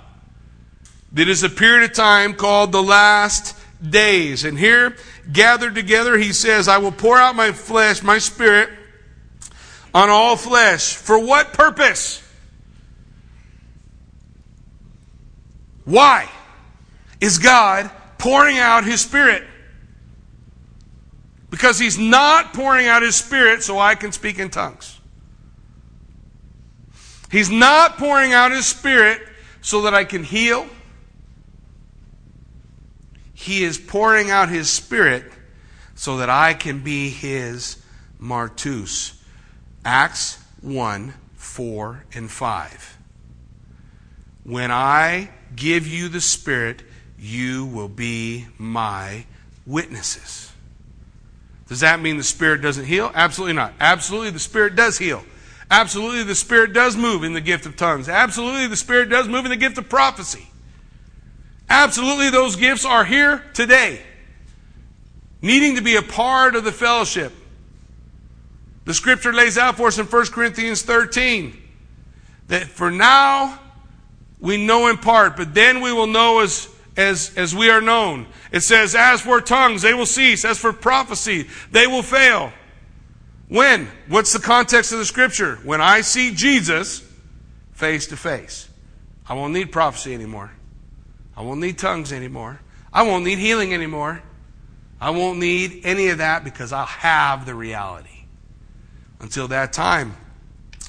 It 1.16 1.28
is 1.28 1.42
a 1.42 1.48
period 1.48 1.90
of 1.90 1.96
time 1.96 2.34
called 2.34 2.72
the 2.72 2.82
last 2.82 3.56
days. 3.82 4.44
And 4.44 4.58
here, 4.58 4.96
gathered 5.30 5.74
together, 5.74 6.16
he 6.16 6.32
says, 6.32 6.68
I 6.68 6.78
will 6.78 6.92
pour 6.92 7.18
out 7.18 7.34
my 7.34 7.52
flesh, 7.52 8.02
my 8.02 8.18
spirit, 8.18 8.70
on 9.94 10.10
all 10.10 10.36
flesh. 10.36 10.94
For 10.94 11.18
what 11.18 11.52
purpose? 11.52 12.22
Why 15.84 16.28
is 17.20 17.38
God 17.38 17.90
pouring 18.18 18.58
out 18.58 18.84
his 18.84 19.00
spirit? 19.00 19.44
Because 21.50 21.78
he's 21.78 21.98
not 21.98 22.54
pouring 22.54 22.86
out 22.86 23.02
his 23.02 23.16
spirit 23.16 23.62
so 23.62 23.78
I 23.78 23.94
can 23.94 24.12
speak 24.12 24.38
in 24.38 24.48
tongues. 24.48 24.98
He's 27.30 27.50
not 27.50 27.98
pouring 27.98 28.32
out 28.32 28.52
his 28.52 28.66
spirit 28.66 29.20
so 29.60 29.82
that 29.82 29.94
I 29.94 30.04
can 30.04 30.24
heal 30.24 30.68
he 33.42 33.64
is 33.64 33.76
pouring 33.76 34.30
out 34.30 34.50
His 34.50 34.70
Spirit 34.70 35.24
so 35.96 36.18
that 36.18 36.30
I 36.30 36.54
can 36.54 36.84
be 36.84 37.10
His 37.10 37.76
Martus. 38.20 39.14
Acts 39.84 40.38
1 40.60 41.14
4 41.34 42.04
and 42.14 42.30
5. 42.30 42.98
When 44.44 44.70
I 44.70 45.30
give 45.54 45.86
you 45.86 46.08
the 46.08 46.20
Spirit, 46.20 46.82
you 47.18 47.66
will 47.66 47.88
be 47.88 48.46
my 48.58 49.26
witnesses. 49.66 50.52
Does 51.68 51.80
that 51.80 52.00
mean 52.00 52.16
the 52.16 52.24
Spirit 52.24 52.62
doesn't 52.62 52.84
heal? 52.84 53.10
Absolutely 53.14 53.54
not. 53.54 53.72
Absolutely, 53.80 54.30
the 54.30 54.38
Spirit 54.38 54.76
does 54.76 54.98
heal. 54.98 55.24
Absolutely, 55.70 56.22
the 56.22 56.34
Spirit 56.34 56.72
does 56.72 56.96
move 56.96 57.24
in 57.24 57.32
the 57.32 57.40
gift 57.40 57.66
of 57.66 57.76
tongues. 57.76 58.08
Absolutely, 58.08 58.66
the 58.66 58.76
Spirit 58.76 59.08
does 59.08 59.26
move 59.26 59.44
in 59.44 59.50
the 59.50 59.56
gift 59.56 59.78
of 59.78 59.88
prophecy. 59.88 60.48
Absolutely, 61.70 62.30
those 62.30 62.56
gifts 62.56 62.84
are 62.84 63.04
here 63.04 63.42
today, 63.54 64.02
needing 65.40 65.76
to 65.76 65.80
be 65.80 65.96
a 65.96 66.02
part 66.02 66.54
of 66.54 66.64
the 66.64 66.72
fellowship. 66.72 67.32
The 68.84 68.94
scripture 68.94 69.32
lays 69.32 69.56
out 69.56 69.76
for 69.76 69.88
us 69.88 69.98
in 69.98 70.06
1 70.06 70.26
Corinthians 70.26 70.82
13 70.82 71.56
that 72.48 72.66
for 72.66 72.90
now 72.90 73.60
we 74.40 74.64
know 74.64 74.88
in 74.88 74.98
part, 74.98 75.36
but 75.36 75.54
then 75.54 75.80
we 75.80 75.92
will 75.92 76.08
know 76.08 76.40
as, 76.40 76.68
as, 76.96 77.32
as 77.36 77.54
we 77.54 77.70
are 77.70 77.80
known. 77.80 78.26
It 78.50 78.60
says, 78.60 78.94
As 78.94 79.20
for 79.20 79.40
tongues, 79.40 79.82
they 79.82 79.94
will 79.94 80.06
cease. 80.06 80.44
As 80.44 80.58
for 80.58 80.72
prophecy, 80.72 81.48
they 81.70 81.86
will 81.86 82.02
fail. 82.02 82.52
When? 83.48 83.88
What's 84.08 84.32
the 84.32 84.40
context 84.40 84.92
of 84.92 84.98
the 84.98 85.04
scripture? 85.04 85.56
When 85.62 85.80
I 85.80 86.00
see 86.00 86.34
Jesus 86.34 87.08
face 87.72 88.06
to 88.08 88.16
face. 88.16 88.68
I 89.28 89.34
won't 89.34 89.52
need 89.52 89.72
prophecy 89.72 90.14
anymore. 90.14 90.50
I 91.36 91.42
won't 91.42 91.60
need 91.60 91.78
tongues 91.78 92.12
anymore. 92.12 92.60
I 92.92 93.02
won't 93.02 93.24
need 93.24 93.38
healing 93.38 93.72
anymore. 93.72 94.22
I 95.00 95.10
won't 95.10 95.38
need 95.38 95.82
any 95.84 96.08
of 96.08 96.18
that 96.18 96.44
because 96.44 96.72
I'll 96.72 96.86
have 96.86 97.46
the 97.46 97.54
reality. 97.54 98.21
Until 99.22 99.48
that 99.48 99.72
time, 99.72 100.16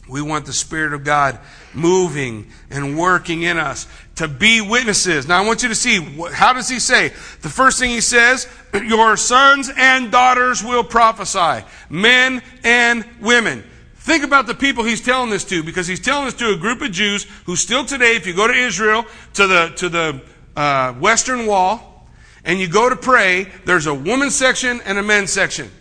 we 0.09 0.21
want 0.21 0.45
the 0.45 0.53
Spirit 0.53 0.93
of 0.93 1.03
God 1.03 1.39
moving 1.73 2.51
and 2.69 2.97
working 2.97 3.43
in 3.43 3.57
us 3.57 3.87
to 4.15 4.27
be 4.27 4.59
witnesses. 4.59 5.27
Now, 5.27 5.41
I 5.41 5.45
want 5.45 5.63
you 5.63 5.69
to 5.69 5.75
see 5.75 6.01
how 6.33 6.51
does 6.51 6.67
he 6.67 6.79
say? 6.79 7.09
The 7.41 7.49
first 7.49 7.79
thing 7.79 7.91
he 7.91 8.01
says, 8.01 8.47
Your 8.73 9.15
sons 9.15 9.71
and 9.77 10.11
daughters 10.11 10.63
will 10.63 10.83
prophesy, 10.83 11.65
men 11.89 12.41
and 12.63 13.05
women. 13.21 13.63
Think 13.95 14.25
about 14.25 14.47
the 14.47 14.55
people 14.55 14.83
he's 14.83 14.99
telling 14.99 15.29
this 15.29 15.45
to 15.45 15.63
because 15.63 15.87
he's 15.87 16.01
telling 16.01 16.25
this 16.25 16.33
to 16.35 16.51
a 16.51 16.57
group 16.57 16.81
of 16.81 16.91
Jews 16.91 17.23
who 17.45 17.55
still 17.55 17.85
today, 17.85 18.17
if 18.17 18.27
you 18.27 18.33
go 18.33 18.47
to 18.47 18.53
Israel, 18.53 19.05
to 19.35 19.47
the, 19.47 19.73
to 19.77 19.87
the 19.87 20.21
uh, 20.57 20.93
Western 20.93 21.45
Wall, 21.45 22.09
and 22.43 22.59
you 22.59 22.67
go 22.67 22.89
to 22.89 22.97
pray, 22.97 23.47
there's 23.63 23.87
a 23.87 23.93
women's 23.93 24.35
section 24.35 24.81
and 24.81 24.97
a 24.97 25.03
men's 25.03 25.31
section. 25.31 25.71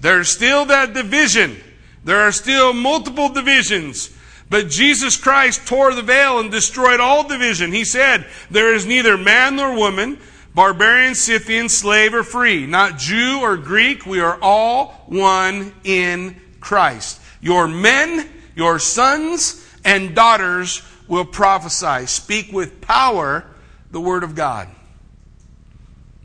There's 0.00 0.28
still 0.28 0.64
that 0.66 0.94
division. 0.94 1.56
There 2.04 2.20
are 2.20 2.32
still 2.32 2.72
multiple 2.72 3.28
divisions. 3.28 4.10
But 4.48 4.68
Jesus 4.68 5.16
Christ 5.16 5.66
tore 5.66 5.94
the 5.94 6.02
veil 6.02 6.40
and 6.40 6.50
destroyed 6.50 6.98
all 6.98 7.28
division. 7.28 7.72
He 7.72 7.84
said, 7.84 8.26
There 8.50 8.74
is 8.74 8.84
neither 8.84 9.16
man 9.16 9.56
nor 9.56 9.76
woman, 9.76 10.18
barbarian, 10.54 11.14
Scythian, 11.14 11.68
slave 11.68 12.14
or 12.14 12.24
free, 12.24 12.66
not 12.66 12.98
Jew 12.98 13.40
or 13.42 13.56
Greek. 13.56 14.06
We 14.06 14.20
are 14.20 14.38
all 14.42 15.04
one 15.06 15.72
in 15.84 16.40
Christ. 16.60 17.20
Your 17.40 17.68
men, 17.68 18.28
your 18.56 18.78
sons 18.78 19.64
and 19.84 20.14
daughters 20.16 20.82
will 21.06 21.24
prophesy. 21.24 22.06
Speak 22.06 22.52
with 22.52 22.80
power 22.80 23.44
the 23.92 24.00
word 24.00 24.24
of 24.24 24.34
God. 24.34 24.68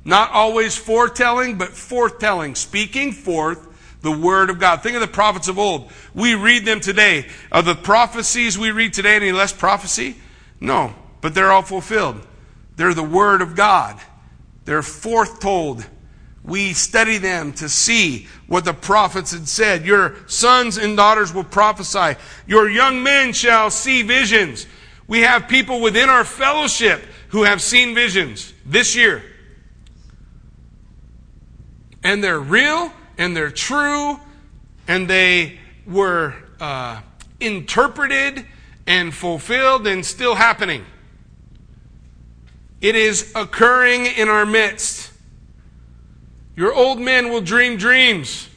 Not 0.06 0.32
always 0.32 0.78
foretelling, 0.78 1.58
but 1.58 1.72
forthtelling. 1.72 2.56
Speaking 2.56 3.12
forth 3.12 3.68
the 4.02 4.12
word 4.12 4.52
of 4.52 4.60
God. 4.60 4.84
Think 4.84 4.94
of 4.96 5.02
the 5.02 5.08
prophets 5.08 5.48
of 5.48 5.58
old. 5.58 5.92
We 6.14 6.36
read 6.36 6.64
them 6.64 6.80
today. 6.80 7.26
Are 7.52 7.64
the 7.64 7.74
prophecies 7.74 8.58
we 8.58 8.70
read 8.70 8.94
today 8.94 9.16
any 9.16 9.32
less 9.32 9.52
prophecy? 9.52 10.16
No, 10.62 10.94
but 11.22 11.34
they're 11.34 11.52
all 11.52 11.64
fulfilled. 11.64 12.26
They're 12.76 12.94
the 12.94 13.04
word 13.04 13.42
of 13.42 13.56
God. 13.56 14.00
They're 14.66 14.84
foretold. 14.84 15.84
We 16.44 16.74
study 16.74 17.18
them 17.18 17.54
to 17.54 17.68
see 17.68 18.28
what 18.46 18.64
the 18.64 18.74
prophets 18.76 19.32
had 19.32 19.48
said. 19.48 19.88
Your 19.88 20.16
sons 20.28 20.78
and 20.78 20.96
daughters 20.96 21.34
will 21.34 21.44
prophesy. 21.44 22.20
Your 22.46 22.70
young 22.70 23.02
men 23.02 23.34
shall 23.34 23.72
see 23.72 24.04
visions. 24.04 24.68
We 25.08 25.22
have 25.22 25.48
people 25.48 25.82
within 25.82 26.10
our 26.10 26.24
fellowship 26.24 27.02
who 27.30 27.44
have 27.44 27.60
seen 27.60 27.96
visions 27.96 28.54
this 28.66 28.96
year. 28.96 29.24
And 32.06 32.24
they're 32.24 32.40
real 32.40 32.94
and 33.18 33.36
they're 33.36 33.50
true 33.50 34.20
and 34.88 35.10
they 35.10 35.58
were 35.88 36.36
uh, 36.62 37.02
interpreted 37.40 38.46
and 38.86 39.12
fulfilled 39.12 39.88
and 39.88 40.06
still 40.06 40.36
happening. 40.36 40.86
It 42.80 42.96
is 42.96 43.32
occurring 43.34 44.06
in 44.06 44.30
our 44.30 44.46
midst. 44.46 45.14
Your 46.56 46.76
old 46.76 47.00
men 47.00 47.32
will 47.32 47.42
dream 47.42 47.76
dreams. 47.76 48.50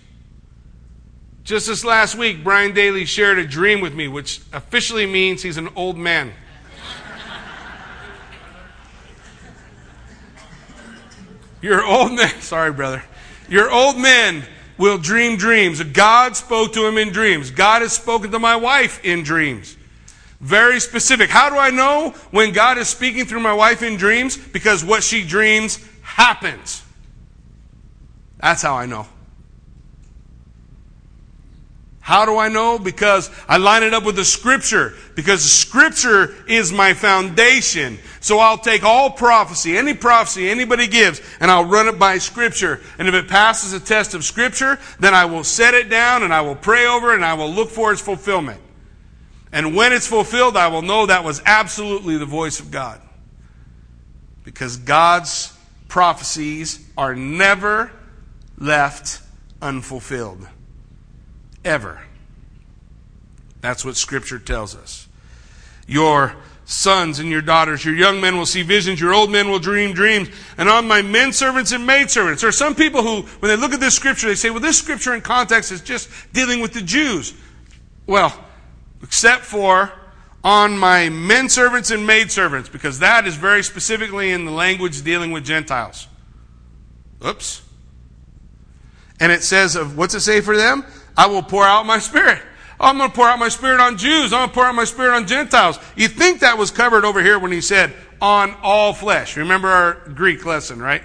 Just 1.43 1.69
this 1.69 1.87
last 1.87 2.17
week, 2.17 2.45
Brian 2.45 2.75
Daly 2.75 3.07
shared 3.07 3.39
a 3.39 3.47
dream 3.47 3.81
with 3.81 3.95
me, 3.95 4.09
which 4.09 4.43
officially 4.53 5.07
means 5.07 5.41
he's 5.41 5.57
an 5.57 5.71
old 5.75 5.97
man. 5.97 6.35
Your 11.63 11.83
old 11.83 12.13
men, 12.13 12.29
sorry, 12.43 12.73
brother. 12.73 13.03
Your 13.49 13.71
old 13.71 13.97
men 13.99 14.45
will 14.77 14.99
dream 14.99 15.37
dreams. 15.37 15.83
God 15.83 16.37
spoke 16.37 16.73
to 16.75 16.87
him 16.87 16.99
in 16.99 17.11
dreams. 17.11 17.51
God 17.51 17.83
has 17.83 17.93
spoken 17.93 18.31
to 18.31 18.39
my 18.39 18.57
wife 18.57 19.05
in 19.05 19.23
dreams. 19.23 19.77
Very 20.41 20.79
specific. 20.79 21.31
How 21.31 21.51
do 21.51 21.57
I 21.57 21.71
know 21.71 22.11
when 22.31 22.53
God 22.53 22.79
is 22.79 22.89
speaking 22.89 23.25
through 23.25 23.41
my 23.41 23.53
wife 23.53 23.83
in 23.83 23.97
dreams? 23.97 24.37
Because 24.37 24.85
what 24.85 25.03
she 25.03 25.25
dreams 25.25 25.85
happens. 26.03 26.83
That's 28.39 28.63
how 28.63 28.77
I 28.77 28.87
know. 28.87 29.07
How 32.09 32.25
do 32.25 32.39
I 32.39 32.49
know? 32.49 32.79
Because 32.79 33.31
I 33.47 33.59
line 33.59 33.83
it 33.83 33.93
up 33.93 34.03
with 34.03 34.17
the 34.17 34.25
scripture. 34.25 34.95
Because 35.15 35.43
the 35.43 35.51
scripture 35.51 36.35
is 36.47 36.73
my 36.73 36.95
foundation. 36.95 37.99
So 38.21 38.39
I'll 38.39 38.57
take 38.57 38.83
all 38.83 39.11
prophecy, 39.11 39.77
any 39.77 39.93
prophecy 39.93 40.49
anybody 40.49 40.87
gives, 40.87 41.21
and 41.39 41.51
I'll 41.51 41.67
run 41.67 41.87
it 41.87 41.99
by 41.99 42.17
scripture. 42.17 42.81
And 42.99 43.09
if 43.09 43.15
it 43.15 43.29
passes 43.29 43.75
a 43.75 43.79
test 43.79 44.15
of 44.15 44.25
scripture, 44.25 44.79
then 44.99 45.13
I 45.13 45.27
will 45.27 45.45
set 45.45 45.75
it 45.75 45.91
down 45.91 46.23
and 46.23 46.33
I 46.33 46.41
will 46.41 46.55
pray 46.55 46.87
over 46.87 47.13
it 47.13 47.17
and 47.17 47.25
I 47.27 47.35
will 47.35 47.53
look 47.53 47.69
for 47.69 47.93
its 47.93 48.01
fulfillment. 48.01 48.63
And 49.53 49.77
when 49.77 49.93
it's 49.93 50.07
fulfilled, 50.07 50.57
I 50.57 50.69
will 50.69 50.81
know 50.81 51.05
that 51.05 51.25
was 51.25 51.43
absolutely 51.45 52.17
the 52.17 52.25
voice 52.25 52.59
of 52.59 52.71
God. 52.71 53.03
Because 54.45 54.79
God's 54.79 55.55
prophecies 55.89 56.89
are 56.97 57.15
never 57.15 57.93
left 58.57 59.21
unfulfilled 59.61 60.49
ever. 61.69 62.01
That's 63.61 63.85
what 63.85 63.97
Scripture 63.97 64.39
tells 64.39 64.75
us. 64.75 65.07
Your 65.87 66.35
sons 66.65 67.19
and 67.19 67.31
your 67.31 67.41
daughters, 67.41 67.85
your 67.85 67.95
young 67.95 68.21
men 68.21 68.37
will 68.37 68.47
see 68.47 68.63
visions, 68.63 69.01
your 69.01 69.15
old 69.15 69.31
men 69.31 69.49
will 69.49 69.59
dream 69.59 69.95
dreams, 69.95 70.29
and 70.59 70.69
on 70.69 70.87
my 70.87 71.01
men 71.01 71.33
servants 71.33 71.73
and 71.73 71.87
maid 71.87 72.11
servants. 72.11 72.43
There 72.43 72.49
are 72.49 72.53
some 72.53 72.75
people 72.75 73.03
who, 73.03 73.23
when 73.39 73.49
they 73.49 73.57
look 73.57 73.73
at 73.73 73.81
this 73.81 73.95
Scripture, 73.95 74.29
they 74.29 74.35
say, 74.35 74.51
well, 74.51 74.61
this 74.61 74.79
Scripture 74.79 75.15
in 75.15 75.21
context 75.21 75.73
is 75.73 75.81
just 75.81 76.11
dealing 76.33 76.61
with 76.61 76.73
the 76.73 76.83
Jews. 76.83 77.35
Well, 78.07 78.39
except 79.03 79.45
for 79.45 79.93
on 80.45 80.79
my 80.79 81.09
men 81.09 81.49
servants 81.49 81.91
and 81.91 82.07
maid 82.07 82.31
servants, 82.31 82.69
because 82.69 83.01
that 83.01 83.27
is 83.27 83.37
very 83.37 83.63
specifically 83.63 84.31
in 84.31 84.45
the 84.45 84.53
language 84.53 85.03
dealing 85.03 85.33
with 85.33 85.45
Gentiles. 85.45 86.07
Oops. 87.27 87.63
And 89.21 89.33
it 89.33 89.43
says 89.43 89.75
of 89.75 89.97
what's 89.97 90.15
it 90.15 90.21
say 90.21 90.41
for 90.41 90.57
them? 90.57 90.85
I 91.19 91.27
will 91.27 91.43
pour 91.43 91.65
out 91.65 91.85
my 91.85 91.99
spirit. 91.99 92.41
I'm 92.81 92.97
going 92.97 93.11
to 93.11 93.15
pour 93.15 93.29
out 93.29 93.41
my 93.41 93.49
spirit 93.49 93.81
on 93.81 93.99
Jews. 93.99 94.33
I'm 94.33 94.39
going 94.39 94.49
to 94.49 94.55
pour 94.55 94.65
out 94.65 94.75
my 94.75 94.85
spirit 94.85 95.15
on 95.15 95.27
Gentiles. 95.27 95.79
You 95.97 96.07
think 96.07 96.41
that 96.41 96.57
was 96.57 96.71
covered 96.71 97.05
over 97.05 97.21
here 97.21 97.41
when 97.41 97.51
he 97.51 97.61
said 97.61 97.93
on 98.23 98.57
all 98.63 98.93
flesh. 98.93 99.37
Remember 99.37 99.69
our 99.69 99.95
Greek 100.15 100.47
lesson, 100.47 100.81
right? 100.81 101.03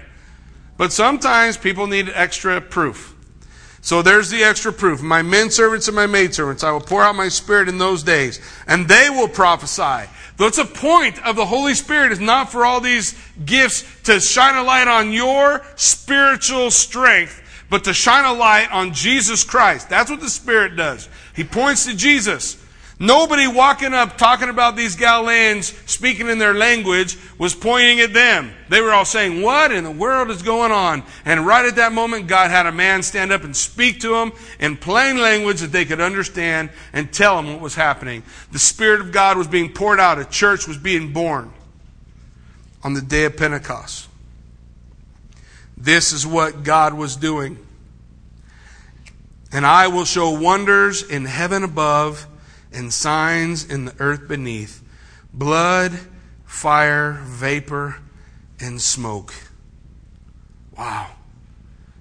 But 0.76 0.92
sometimes 0.92 1.56
people 1.56 1.88
need 1.88 2.08
extra 2.14 2.60
proof. 2.60 3.10
So 3.80 4.02
there's 4.02 4.30
the 4.30 4.42
extra 4.42 4.72
proof. 4.72 5.02
My 5.02 5.20
men 5.20 5.50
servants 5.50 5.88
and 5.88 5.94
my 5.94 6.06
maid 6.06 6.32
servants, 6.32 6.64
I 6.64 6.70
will 6.70 6.80
pour 6.80 7.02
out 7.02 7.16
my 7.16 7.28
spirit 7.28 7.68
in 7.68 7.76
those 7.76 8.02
days, 8.02 8.40
and 8.66 8.88
they 8.88 9.10
will 9.10 9.28
prophesy. 9.28 10.08
That's 10.38 10.58
a 10.58 10.64
point 10.64 11.22
of 11.24 11.36
the 11.36 11.44
Holy 11.44 11.74
Spirit 11.74 12.10
is 12.10 12.18
not 12.18 12.50
for 12.50 12.64
all 12.64 12.80
these 12.80 13.14
gifts 13.44 13.84
to 14.04 14.20
shine 14.20 14.56
a 14.56 14.62
light 14.62 14.88
on 14.88 15.12
your 15.12 15.62
spiritual 15.76 16.70
strength, 16.70 17.42
but 17.70 17.84
to 17.84 17.94
shine 17.94 18.24
a 18.24 18.32
light 18.32 18.68
on 18.70 18.92
Jesus 18.92 19.44
Christ. 19.44 19.88
That's 19.88 20.10
what 20.10 20.20
the 20.20 20.28
Spirit 20.28 20.76
does. 20.76 21.08
He 21.34 21.44
points 21.44 21.86
to 21.86 21.96
Jesus. 21.96 22.60
Nobody 23.00 23.48
walking 23.48 23.92
up 23.92 24.16
talking 24.16 24.48
about 24.48 24.76
these 24.76 24.94
Galileans 24.94 25.66
speaking 25.84 26.28
in 26.28 26.38
their 26.38 26.54
language 26.54 27.18
was 27.38 27.52
pointing 27.52 27.98
at 27.98 28.14
them. 28.14 28.52
They 28.68 28.80
were 28.80 28.92
all 28.92 29.04
saying, 29.04 29.42
What 29.42 29.72
in 29.72 29.82
the 29.82 29.90
world 29.90 30.30
is 30.30 30.42
going 30.42 30.70
on? 30.70 31.02
And 31.24 31.44
right 31.44 31.66
at 31.66 31.76
that 31.76 31.92
moment, 31.92 32.28
God 32.28 32.52
had 32.52 32.66
a 32.66 32.72
man 32.72 33.02
stand 33.02 33.32
up 33.32 33.42
and 33.42 33.56
speak 33.56 34.00
to 34.00 34.10
them 34.10 34.32
in 34.60 34.76
plain 34.76 35.18
language 35.18 35.60
that 35.60 35.72
they 35.72 35.84
could 35.84 36.00
understand 36.00 36.70
and 36.92 37.12
tell 37.12 37.36
them 37.36 37.52
what 37.52 37.60
was 37.60 37.74
happening. 37.74 38.22
The 38.52 38.60
Spirit 38.60 39.00
of 39.00 39.10
God 39.10 39.36
was 39.36 39.48
being 39.48 39.72
poured 39.72 39.98
out, 39.98 40.20
a 40.20 40.24
church 40.24 40.68
was 40.68 40.78
being 40.78 41.12
born 41.12 41.52
on 42.84 42.94
the 42.94 43.02
day 43.02 43.24
of 43.24 43.36
Pentecost. 43.36 44.08
This 45.84 46.14
is 46.14 46.26
what 46.26 46.62
God 46.62 46.94
was 46.94 47.14
doing. 47.14 47.58
And 49.52 49.66
I 49.66 49.88
will 49.88 50.06
show 50.06 50.30
wonders 50.30 51.02
in 51.02 51.26
heaven 51.26 51.62
above 51.62 52.26
and 52.72 52.90
signs 52.90 53.70
in 53.70 53.84
the 53.84 53.94
earth 53.98 54.26
beneath 54.26 54.82
blood, 55.34 55.92
fire, 56.46 57.20
vapor, 57.24 57.98
and 58.58 58.80
smoke. 58.80 59.34
Wow. 60.76 61.10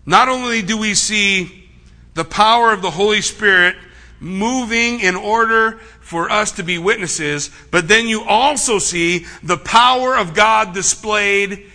Not 0.06 0.30
only 0.30 0.62
do 0.62 0.78
we 0.78 0.94
see 0.94 1.70
the 2.14 2.24
power 2.24 2.72
of 2.72 2.82
the 2.82 2.92
Holy 2.92 3.22
Spirit 3.22 3.76
moving 4.22 5.02
in 5.02 5.18
order 5.18 5.74
for 6.00 6.30
us 6.30 6.54
to 6.54 6.64
be 6.64 6.78
witnesses, 6.78 7.50
but 7.70 7.90
then 7.90 8.08
you 8.08 8.24
also 8.24 8.80
see 8.80 9.26
the 9.44 9.58
power 9.58 10.16
of 10.16 10.34
God 10.34 10.74
displayed 10.74 11.66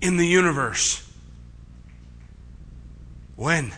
in 0.00 0.16
the 0.16 0.26
universe. 0.26 1.03
When? 3.36 3.72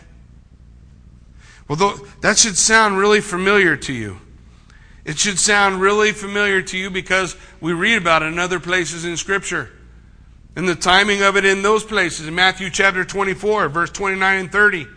Well, 1.67 1.99
that 2.21 2.37
should 2.37 2.57
sound 2.57 2.97
really 2.97 3.21
familiar 3.21 3.75
to 3.75 3.93
you. 3.93 4.19
It 5.03 5.17
should 5.17 5.39
sound 5.39 5.81
really 5.81 6.11
familiar 6.11 6.61
to 6.61 6.77
you 6.77 6.89
because 6.89 7.35
we 7.61 7.73
read 7.73 7.97
about 7.97 8.23
it 8.23 8.27
in 8.27 8.39
other 8.39 8.59
places 8.59 9.05
in 9.05 9.17
Scripture. 9.17 9.71
And 10.55 10.67
the 10.67 10.75
timing 10.75 11.21
of 11.23 11.37
it 11.37 11.45
in 11.45 11.61
those 11.61 11.83
places, 11.83 12.27
in 12.27 12.35
Matthew 12.35 12.69
chapter 12.69 13.05
24, 13.05 13.69
verse 13.69 13.91
29 13.91 14.39
and 14.39 14.51
30. 14.51 14.81
It 14.81 14.87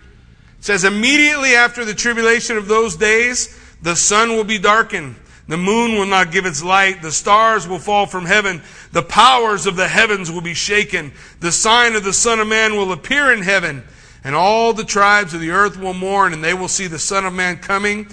says, 0.61 0.84
Immediately 0.84 1.54
after 1.54 1.84
the 1.84 1.94
tribulation 1.94 2.56
of 2.56 2.66
those 2.66 2.96
days, 2.96 3.58
the 3.82 3.94
sun 3.94 4.30
will 4.30 4.44
be 4.44 4.58
darkened. 4.58 5.16
The 5.48 5.56
moon 5.56 5.92
will 5.92 6.06
not 6.06 6.32
give 6.32 6.46
its 6.46 6.62
light. 6.62 7.02
The 7.02 7.12
stars 7.12 7.66
will 7.66 7.78
fall 7.78 8.06
from 8.06 8.24
heaven. 8.24 8.62
The 8.92 9.02
powers 9.02 9.66
of 9.66 9.76
the 9.76 9.88
heavens 9.88 10.30
will 10.30 10.40
be 10.40 10.54
shaken. 10.54 11.12
The 11.40 11.52
sign 11.52 11.94
of 11.94 12.04
the 12.04 12.12
Son 12.12 12.38
of 12.38 12.48
Man 12.48 12.76
will 12.76 12.92
appear 12.92 13.32
in 13.32 13.42
heaven 13.42 13.84
and 14.22 14.34
all 14.34 14.72
the 14.72 14.84
tribes 14.84 15.34
of 15.34 15.40
the 15.40 15.50
earth 15.50 15.78
will 15.78 15.94
mourn, 15.94 16.32
and 16.32 16.44
they 16.44 16.54
will 16.54 16.68
see 16.68 16.86
the 16.86 16.98
Son 16.98 17.24
of 17.24 17.32
Man 17.32 17.56
coming 17.58 18.08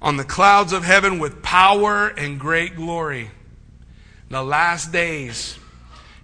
on 0.00 0.16
the 0.16 0.24
clouds 0.24 0.72
of 0.72 0.84
heaven 0.84 1.18
with 1.18 1.42
power 1.42 2.08
and 2.08 2.40
great 2.40 2.74
glory. 2.74 3.30
The 4.28 4.42
last 4.42 4.90
days, 4.90 5.58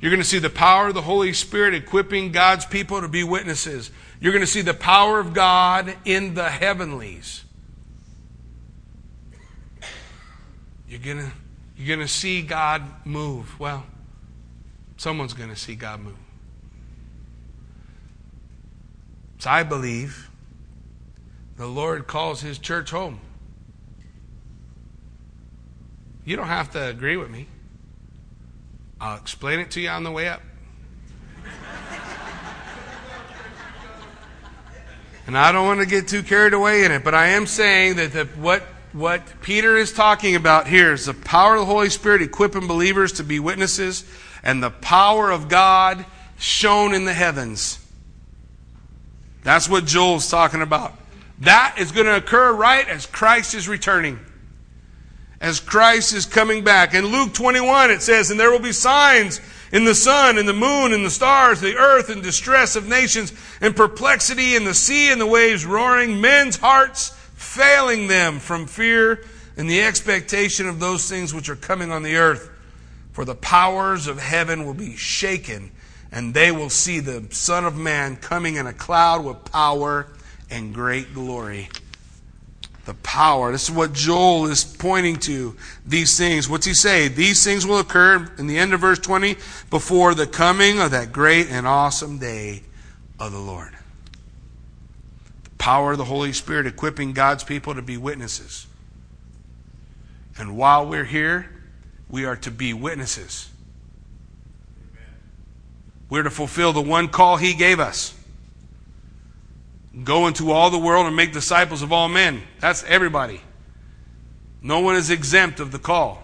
you're 0.00 0.10
going 0.10 0.22
to 0.22 0.28
see 0.28 0.38
the 0.38 0.50
power 0.50 0.88
of 0.88 0.94
the 0.94 1.02
Holy 1.02 1.32
Spirit 1.32 1.74
equipping 1.74 2.32
God's 2.32 2.64
people 2.64 3.00
to 3.00 3.08
be 3.08 3.22
witnesses. 3.22 3.90
You're 4.20 4.32
going 4.32 4.44
to 4.44 4.50
see 4.50 4.62
the 4.62 4.74
power 4.74 5.20
of 5.20 5.34
God 5.34 5.94
in 6.04 6.34
the 6.34 6.48
heavenlies. 6.48 7.44
You're 10.88 11.00
going 11.00 11.18
to, 11.18 11.32
you're 11.76 11.96
going 11.96 12.06
to 12.06 12.12
see 12.12 12.42
God 12.42 12.82
move. 13.04 13.60
Well, 13.60 13.84
someone's 14.96 15.34
going 15.34 15.50
to 15.50 15.56
see 15.56 15.74
God 15.74 16.00
move. 16.00 16.16
So 19.38 19.50
I 19.50 19.62
believe 19.62 20.30
the 21.56 21.66
Lord 21.66 22.08
calls 22.08 22.40
his 22.40 22.58
church 22.58 22.90
home. 22.90 23.20
You 26.24 26.36
don't 26.36 26.48
have 26.48 26.72
to 26.72 26.88
agree 26.88 27.16
with 27.16 27.30
me. 27.30 27.46
I'll 29.00 29.16
explain 29.16 29.60
it 29.60 29.70
to 29.72 29.80
you 29.80 29.88
on 29.88 30.02
the 30.02 30.10
way 30.10 30.28
up. 30.28 30.42
and 35.26 35.38
I 35.38 35.52
don't 35.52 35.66
want 35.66 35.80
to 35.80 35.86
get 35.86 36.08
too 36.08 36.24
carried 36.24 36.52
away 36.52 36.84
in 36.84 36.90
it, 36.90 37.04
but 37.04 37.14
I 37.14 37.28
am 37.28 37.46
saying 37.46 37.96
that 37.96 38.12
the, 38.12 38.24
what, 38.24 38.62
what 38.92 39.40
Peter 39.40 39.76
is 39.76 39.92
talking 39.92 40.34
about 40.34 40.66
here 40.66 40.92
is 40.92 41.06
the 41.06 41.14
power 41.14 41.54
of 41.54 41.60
the 41.60 41.66
Holy 41.66 41.90
Spirit 41.90 42.22
equipping 42.22 42.66
believers 42.66 43.12
to 43.12 43.24
be 43.24 43.38
witnesses 43.38 44.04
and 44.42 44.60
the 44.60 44.70
power 44.70 45.30
of 45.30 45.48
God 45.48 46.04
shown 46.38 46.92
in 46.92 47.04
the 47.04 47.14
heavens. 47.14 47.78
That's 49.42 49.68
what 49.68 49.86
Joel's 49.86 50.30
talking 50.30 50.62
about. 50.62 50.94
That 51.40 51.76
is 51.78 51.92
going 51.92 52.06
to 52.06 52.16
occur 52.16 52.52
right 52.52 52.86
as 52.88 53.06
Christ 53.06 53.54
is 53.54 53.68
returning. 53.68 54.18
As 55.40 55.60
Christ 55.60 56.12
is 56.12 56.26
coming 56.26 56.64
back. 56.64 56.94
In 56.94 57.06
Luke 57.06 57.32
21, 57.32 57.90
it 57.90 58.02
says, 58.02 58.30
And 58.30 58.40
there 58.40 58.50
will 58.50 58.58
be 58.58 58.72
signs 58.72 59.40
in 59.70 59.84
the 59.84 59.94
sun, 59.94 60.38
and 60.38 60.48
the 60.48 60.52
moon, 60.52 60.92
and 60.92 61.04
the 61.04 61.10
stars, 61.10 61.60
the 61.60 61.76
earth, 61.76 62.08
and 62.08 62.22
distress 62.22 62.74
of 62.74 62.88
nations, 62.88 63.32
and 63.60 63.76
perplexity 63.76 64.56
in 64.56 64.64
the 64.64 64.74
sea, 64.74 65.12
and 65.12 65.20
the 65.20 65.26
waves 65.26 65.64
roaring, 65.64 66.20
men's 66.20 66.56
hearts 66.56 67.10
failing 67.34 68.08
them 68.08 68.40
from 68.40 68.66
fear 68.66 69.24
and 69.56 69.68
the 69.68 69.82
expectation 69.82 70.68
of 70.68 70.80
those 70.80 71.08
things 71.08 71.34
which 71.34 71.48
are 71.48 71.56
coming 71.56 71.90
on 71.92 72.02
the 72.02 72.16
earth. 72.16 72.50
For 73.12 73.24
the 73.24 73.34
powers 73.34 74.06
of 74.06 74.20
heaven 74.20 74.64
will 74.64 74.74
be 74.74 74.96
shaken 74.96 75.72
and 76.10 76.32
they 76.32 76.50
will 76.50 76.70
see 76.70 77.00
the 77.00 77.26
Son 77.30 77.64
of 77.64 77.76
Man 77.76 78.16
coming 78.16 78.56
in 78.56 78.66
a 78.66 78.72
cloud 78.72 79.24
with 79.24 79.44
power 79.44 80.06
and 80.50 80.74
great 80.74 81.12
glory. 81.12 81.68
The 82.86 82.94
power. 82.94 83.52
This 83.52 83.64
is 83.64 83.70
what 83.70 83.92
Joel 83.92 84.46
is 84.46 84.64
pointing 84.64 85.16
to. 85.20 85.54
These 85.84 86.16
things. 86.16 86.48
What's 86.48 86.64
he 86.64 86.72
say? 86.72 87.08
These 87.08 87.44
things 87.44 87.66
will 87.66 87.80
occur 87.80 88.32
in 88.38 88.46
the 88.46 88.58
end 88.58 88.72
of 88.72 88.80
verse 88.80 88.98
20 88.98 89.36
before 89.68 90.14
the 90.14 90.26
coming 90.26 90.80
of 90.80 90.92
that 90.92 91.12
great 91.12 91.48
and 91.50 91.66
awesome 91.66 92.18
day 92.18 92.62
of 93.20 93.32
the 93.32 93.38
Lord. 93.38 93.74
The 95.44 95.50
power 95.58 95.92
of 95.92 95.98
the 95.98 96.04
Holy 96.04 96.32
Spirit 96.32 96.66
equipping 96.66 97.12
God's 97.12 97.44
people 97.44 97.74
to 97.74 97.82
be 97.82 97.98
witnesses. 97.98 98.66
And 100.38 100.56
while 100.56 100.86
we're 100.86 101.04
here, 101.04 101.50
we 102.08 102.24
are 102.24 102.36
to 102.36 102.50
be 102.50 102.72
witnesses. 102.72 103.47
We're 106.10 106.22
to 106.22 106.30
fulfill 106.30 106.72
the 106.72 106.80
one 106.80 107.08
call 107.08 107.36
He 107.36 107.54
gave 107.54 107.80
us 107.80 108.14
Go 110.04 110.26
into 110.26 110.52
all 110.52 110.70
the 110.70 110.78
world 110.78 111.06
and 111.06 111.16
make 111.16 111.32
disciples 111.32 111.82
of 111.82 111.92
all 111.92 112.08
men. 112.08 112.42
That's 112.60 112.84
everybody. 112.84 113.40
No 114.62 114.80
one 114.80 114.96
is 114.96 115.10
exempt 115.10 115.60
of 115.60 115.72
the 115.72 115.78
call. 115.78 116.22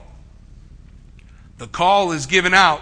The 1.58 1.66
call 1.66 2.12
is 2.12 2.26
given 2.26 2.54
out. 2.54 2.80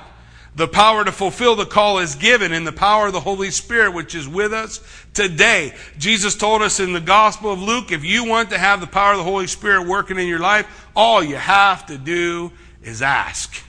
The 0.55 0.69
power 0.69 1.03
to 1.03 1.13
fulfill 1.13 1.57
the 1.57 1.65
call 1.65 1.99
is 1.99 2.15
given 2.15 2.53
in 2.53 2.65
the 2.65 2.73
power 2.73 3.07
of 3.07 3.15
the 3.15 3.21
Holy 3.21 3.51
Spirit, 3.51 3.95
which 3.95 4.15
is 4.15 4.29
with 4.29 4.53
us 4.53 4.81
today. 5.15 5.75
Jesus 5.97 6.35
told 6.35 6.61
us 6.61 6.79
in 6.79 6.93
the 6.93 7.01
Gospel 7.01 7.53
of 7.53 7.63
Luke 7.63 7.91
if 7.91 8.05
you 8.05 8.25
want 8.25 8.51
to 8.51 8.59
have 8.59 8.81
the 8.81 8.87
power 8.87 9.13
of 9.13 9.19
the 9.19 9.25
Holy 9.25 9.47
Spirit 9.47 9.87
working 9.87 10.19
in 10.19 10.27
your 10.27 10.41
life, 10.41 10.89
all 10.95 11.23
you 11.23 11.37
have 11.37 11.87
to 11.87 11.97
do 11.97 12.53
is 12.83 13.01
ask. 13.01 13.63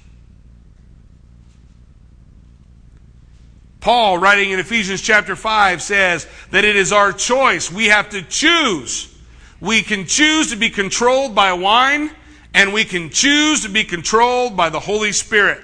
Paul, 3.83 4.17
writing 4.17 4.51
in 4.51 4.59
Ephesians 4.59 5.01
chapter 5.01 5.35
5, 5.35 5.81
says 5.81 6.25
that 6.51 6.63
it 6.63 6.77
is 6.77 6.93
our 6.93 7.11
choice. 7.11 7.69
We 7.69 7.87
have 7.87 8.11
to 8.11 8.21
choose. 8.21 9.13
We 9.59 9.81
can 9.81 10.05
choose 10.05 10.51
to 10.51 10.55
be 10.55 10.69
controlled 10.69 11.35
by 11.35 11.51
wine, 11.51 12.09
and 12.53 12.71
we 12.71 12.85
can 12.85 13.09
choose 13.09 13.63
to 13.63 13.69
be 13.69 13.83
controlled 13.83 14.55
by 14.55 14.69
the 14.69 14.79
Holy 14.79 15.11
Spirit. 15.11 15.61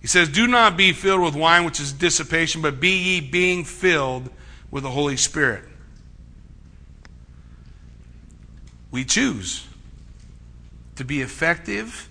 He 0.00 0.06
says, 0.06 0.30
Do 0.30 0.46
not 0.46 0.74
be 0.74 0.94
filled 0.94 1.20
with 1.20 1.36
wine, 1.36 1.66
which 1.66 1.78
is 1.78 1.92
dissipation, 1.92 2.62
but 2.62 2.80
be 2.80 2.96
ye 2.96 3.20
being 3.20 3.62
filled 3.62 4.30
with 4.70 4.84
the 4.84 4.90
Holy 4.90 5.18
Spirit. 5.18 5.64
We 8.90 9.04
choose 9.04 9.66
to 10.96 11.04
be 11.04 11.20
effective 11.20 12.09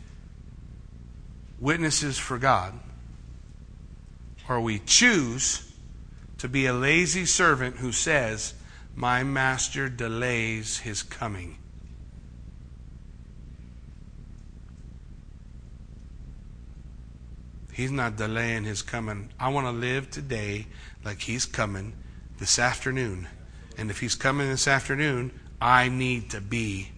witnesses 1.59 2.17
for 2.17 2.37
God, 2.37 2.79
or 4.47 4.61
we 4.61 4.79
choose 4.79 5.71
to 6.37 6.47
be 6.47 6.65
a 6.65 6.73
lazy 6.73 7.25
servant 7.25 7.77
who 7.77 7.91
says, 7.91 8.53
My 8.95 9.23
master 9.23 9.89
delays 9.89 10.79
his 10.79 11.03
coming. 11.03 11.57
He's 17.73 17.91
not 17.91 18.17
delaying 18.17 18.65
his 18.65 18.81
coming. 18.81 19.29
I 19.39 19.49
want 19.49 19.67
to 19.67 19.71
live 19.71 20.09
today 20.09 20.67
like 21.05 21.21
he's 21.21 21.45
coming 21.45 21.93
this 22.37 22.59
afternoon. 22.59 23.27
And 23.77 23.89
if 23.89 24.01
he's 24.01 24.15
coming 24.15 24.49
this 24.49 24.67
afternoon, 24.67 25.31
I 25.61 25.87
need 25.87 26.31
to 26.31 26.41
be 26.41 26.89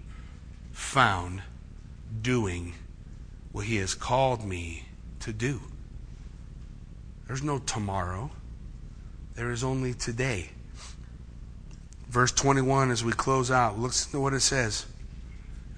found 0.72 1.44
doing 2.22 2.74
what 3.52 3.66
He 3.66 3.78
has 3.78 3.94
called 3.94 4.44
me 4.44 4.86
to 5.22 5.34
do. 5.34 5.62
There's 7.28 7.44
no 7.44 7.60
tomorrow, 7.60 8.32
there 9.36 9.52
is 9.52 9.64
only 9.64 9.94
today. 9.94 10.50
Verse 12.10 12.32
21, 12.34 12.92
as 12.92 13.06
we 13.06 13.14
close 13.14 13.50
out, 13.50 13.80
listen 13.80 14.12
to 14.12 14.20
what 14.20 14.34
it 14.34 14.42
says. 14.42 14.86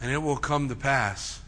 And 0.02 0.12
it 0.12 0.18
will 0.18 0.38
come 0.38 0.68
to 0.70 0.76
pass 0.76 1.42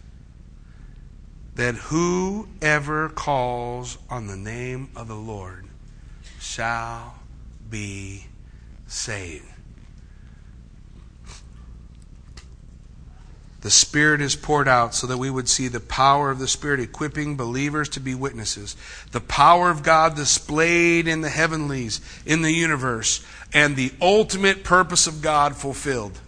that 1.55 1.75
whoever 1.75 3.09
calls 3.09 3.97
on 4.09 4.27
the 4.27 4.35
name 4.35 4.89
of 4.95 5.07
the 5.07 5.15
Lord 5.15 5.65
shall 6.39 7.15
be 7.69 8.25
saved. 8.87 9.54
The 13.65 13.71
Spirit 13.71 14.21
is 14.21 14.35
poured 14.35 14.67
out 14.67 14.93
so 14.93 15.07
that 15.07 15.17
we 15.17 15.31
would 15.31 15.49
see 15.49 15.67
the 15.67 15.79
power 15.79 16.29
of 16.29 16.37
the 16.37 16.47
Spirit 16.47 16.79
equipping 16.79 17.35
believers 17.35 17.89
to 17.89 17.99
be 17.99 18.13
witnesses. 18.13 18.75
The 19.11 19.19
power 19.19 19.71
of 19.71 19.81
God 19.81 20.15
displayed 20.15 21.07
in 21.07 21.21
the 21.21 21.31
heavenlies, 21.31 21.99
in 22.27 22.43
the 22.43 22.51
universe, 22.51 23.25
and 23.55 23.75
the 23.75 23.91
ultimate 23.99 24.63
purpose 24.63 25.07
of 25.07 25.23
God 25.23 25.55
fulfilled. 25.55 26.19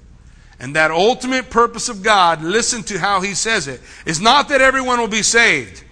And 0.60 0.76
that 0.76 0.90
ultimate 0.90 1.52
purpose 1.52 1.90
of 1.90 2.02
God, 2.02 2.42
listen 2.42 2.82
to 2.86 2.98
how 2.98 3.22
he 3.22 3.36
says 3.36 3.68
it, 3.68 3.82
is 4.08 4.20
not 4.20 4.50
that 4.50 4.62
everyone 4.62 5.00
will 5.00 5.08
be 5.08 5.22
saved. 5.22 5.84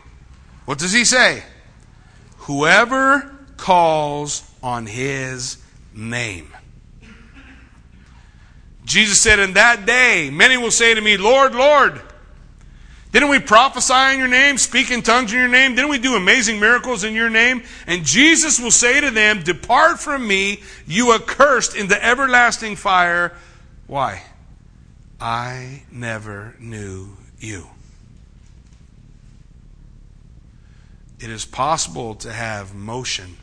What 0.66 0.80
does 0.80 0.94
he 0.94 1.06
say? 1.06 1.44
Whoever 2.38 3.32
calls 3.56 4.52
on 4.64 4.88
his 4.88 5.60
name. 5.94 6.52
Jesus 8.86 9.22
said, 9.22 9.40
In 9.40 9.54
that 9.54 9.86
day, 9.86 10.30
many 10.32 10.58
will 10.58 10.72
say 10.72 10.94
to 10.94 11.02
me, 11.02 11.18
Lord, 11.18 11.54
Lord, 11.54 12.00
didn't 13.12 13.30
we 13.30 13.40
prophesy 13.40 14.14
in 14.14 14.20
your 14.20 14.28
name, 14.28 14.58
speak 14.58 14.92
in 14.92 15.02
tongues 15.02 15.32
in 15.34 15.40
your 15.40 15.48
name? 15.48 15.74
Didn't 15.74 15.90
we 15.90 15.98
do 15.98 16.16
amazing 16.16 16.60
miracles 16.60 17.04
in 17.04 17.14
your 17.14 17.30
name? 17.30 17.64
And 17.88 18.06
Jesus 18.06 18.60
will 18.60 18.72
say 18.72 19.02
to 19.02 19.10
them, 19.10 19.42
Depart 19.42 20.00
from 20.00 20.28
me, 20.28 20.62
you 20.86 21.14
accursed, 21.14 21.76
into 21.76 22.04
everlasting 22.04 22.76
fire. 22.76 23.34
Why? 23.88 24.22
I 25.20 25.84
never 25.92 26.56
knew 26.60 27.16
you. 27.40 27.68
It 31.20 31.30
is 31.30 31.46
possible 31.46 32.16
to 32.16 32.32
have 32.32 32.76
motion 32.76 33.38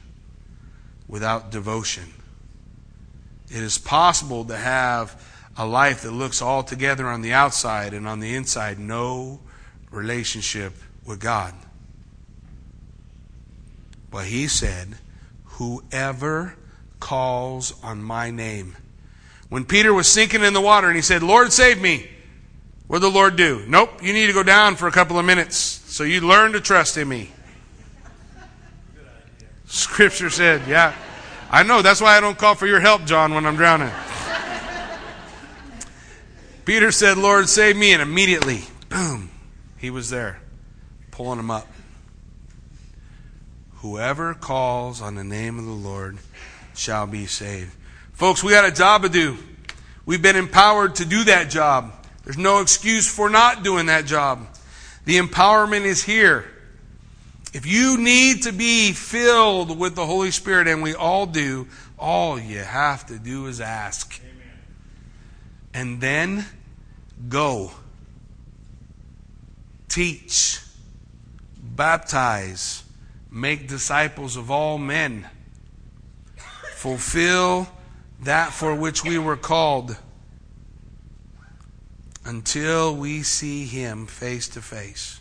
without 1.08 1.50
devotion. 1.50 2.12
It 3.50 3.62
is 3.62 3.78
possible 3.78 4.44
to 4.44 4.56
have 4.56 5.31
a 5.56 5.66
life 5.66 6.02
that 6.02 6.12
looks 6.12 6.40
all 6.40 6.62
together 6.62 7.06
on 7.06 7.22
the 7.22 7.32
outside 7.32 7.92
and 7.92 8.08
on 8.08 8.20
the 8.20 8.34
inside 8.34 8.78
no 8.78 9.40
relationship 9.90 10.72
with 11.06 11.20
God. 11.20 11.54
But 14.10 14.26
he 14.26 14.48
said, 14.48 14.96
Whoever 15.44 16.56
calls 17.00 17.74
on 17.82 18.02
my 18.02 18.30
name. 18.30 18.76
When 19.48 19.64
Peter 19.64 19.92
was 19.92 20.08
sinking 20.08 20.42
in 20.42 20.54
the 20.54 20.60
water 20.60 20.86
and 20.86 20.96
he 20.96 21.02
said, 21.02 21.22
Lord, 21.22 21.52
save 21.52 21.80
me, 21.80 22.08
what 22.86 23.00
did 23.00 23.04
the 23.04 23.14
Lord 23.14 23.36
do? 23.36 23.64
Nope, 23.68 24.02
you 24.02 24.12
need 24.12 24.26
to 24.28 24.32
go 24.32 24.42
down 24.42 24.76
for 24.76 24.86
a 24.86 24.92
couple 24.92 25.18
of 25.18 25.24
minutes 25.24 25.56
so 25.56 26.04
you 26.04 26.22
learn 26.22 26.52
to 26.52 26.60
trust 26.60 26.96
in 26.96 27.08
me. 27.08 27.30
Scripture 29.66 30.30
said, 30.30 30.62
yeah. 30.66 30.94
I 31.50 31.62
know, 31.64 31.82
that's 31.82 32.00
why 32.00 32.16
I 32.16 32.20
don't 32.20 32.38
call 32.38 32.54
for 32.54 32.66
your 32.66 32.80
help, 32.80 33.04
John, 33.04 33.34
when 33.34 33.44
I'm 33.44 33.56
drowning. 33.56 33.90
Peter 36.72 36.90
said, 36.90 37.18
Lord, 37.18 37.50
save 37.50 37.76
me. 37.76 37.92
And 37.92 38.00
immediately, 38.00 38.62
boom, 38.88 39.28
he 39.76 39.90
was 39.90 40.08
there, 40.08 40.40
pulling 41.10 41.38
him 41.38 41.50
up. 41.50 41.66
Whoever 43.80 44.32
calls 44.32 45.02
on 45.02 45.14
the 45.14 45.22
name 45.22 45.58
of 45.58 45.66
the 45.66 45.70
Lord 45.70 46.16
shall 46.74 47.06
be 47.06 47.26
saved. 47.26 47.72
Folks, 48.14 48.42
we 48.42 48.52
got 48.52 48.64
a 48.64 48.72
job 48.72 49.02
to 49.02 49.10
do. 49.10 49.36
We've 50.06 50.22
been 50.22 50.34
empowered 50.34 50.94
to 50.94 51.04
do 51.04 51.24
that 51.24 51.50
job. 51.50 51.92
There's 52.24 52.38
no 52.38 52.62
excuse 52.62 53.06
for 53.06 53.28
not 53.28 53.62
doing 53.62 53.84
that 53.86 54.06
job. 54.06 54.46
The 55.04 55.18
empowerment 55.18 55.82
is 55.82 56.02
here. 56.02 56.50
If 57.52 57.66
you 57.66 57.98
need 57.98 58.44
to 58.44 58.52
be 58.52 58.92
filled 58.92 59.78
with 59.78 59.94
the 59.94 60.06
Holy 60.06 60.30
Spirit, 60.30 60.68
and 60.68 60.82
we 60.82 60.94
all 60.94 61.26
do, 61.26 61.68
all 61.98 62.40
you 62.40 62.60
have 62.60 63.04
to 63.08 63.18
do 63.18 63.44
is 63.44 63.60
ask 63.60 64.22
and 65.74 66.00
then 66.00 66.44
go. 67.28 67.72
Teach, 69.88 70.60
baptize, 71.56 72.82
make 73.30 73.68
disciples 73.68 74.36
of 74.36 74.50
all 74.50 74.78
men. 74.78 75.28
Fulfill 76.74 77.68
that 78.22 78.52
for 78.52 78.74
which 78.74 79.04
we 79.04 79.18
were 79.18 79.36
called 79.36 79.96
until 82.24 82.94
we 82.94 83.22
see 83.22 83.64
him 83.64 84.06
face 84.06 84.48
to 84.48 84.62
face. 84.62 85.20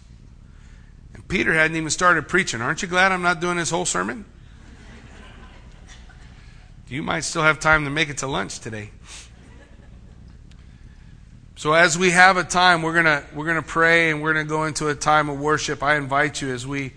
And 1.14 1.28
Peter 1.28 1.54
hadn't 1.54 1.76
even 1.76 1.90
started 1.90 2.28
preaching. 2.28 2.62
Aren't 2.62 2.82
you 2.82 2.88
glad 2.88 3.12
I'm 3.12 3.22
not 3.22 3.42
doing 3.42 3.58
this 3.58 3.70
whole 3.70 3.86
sermon? 3.86 4.26
You 6.88 7.04
might 7.04 7.22
still 7.22 7.44
have 7.44 7.60
time 7.60 7.86
to 7.86 7.90
make 7.90 8.10
it 8.10 8.18
to 8.20 8.28
lunch 8.28 8.60
today. 8.60 8.92
So 11.62 11.74
as 11.74 11.96
we 11.96 12.10
have 12.10 12.38
a 12.38 12.44
time, 12.44 12.82
we're 12.82 12.96
gonna 12.96 13.24
we're 13.36 13.46
gonna 13.46 13.62
pray 13.62 14.10
and 14.10 14.20
we're 14.20 14.34
gonna 14.34 14.46
go 14.46 14.64
into 14.64 14.88
a 14.88 14.96
time 14.96 15.30
of 15.30 15.40
worship. 15.40 15.84
I 15.84 15.96
invite 15.96 16.42
you 16.42 16.52
as 16.52 16.66
we 16.66 16.92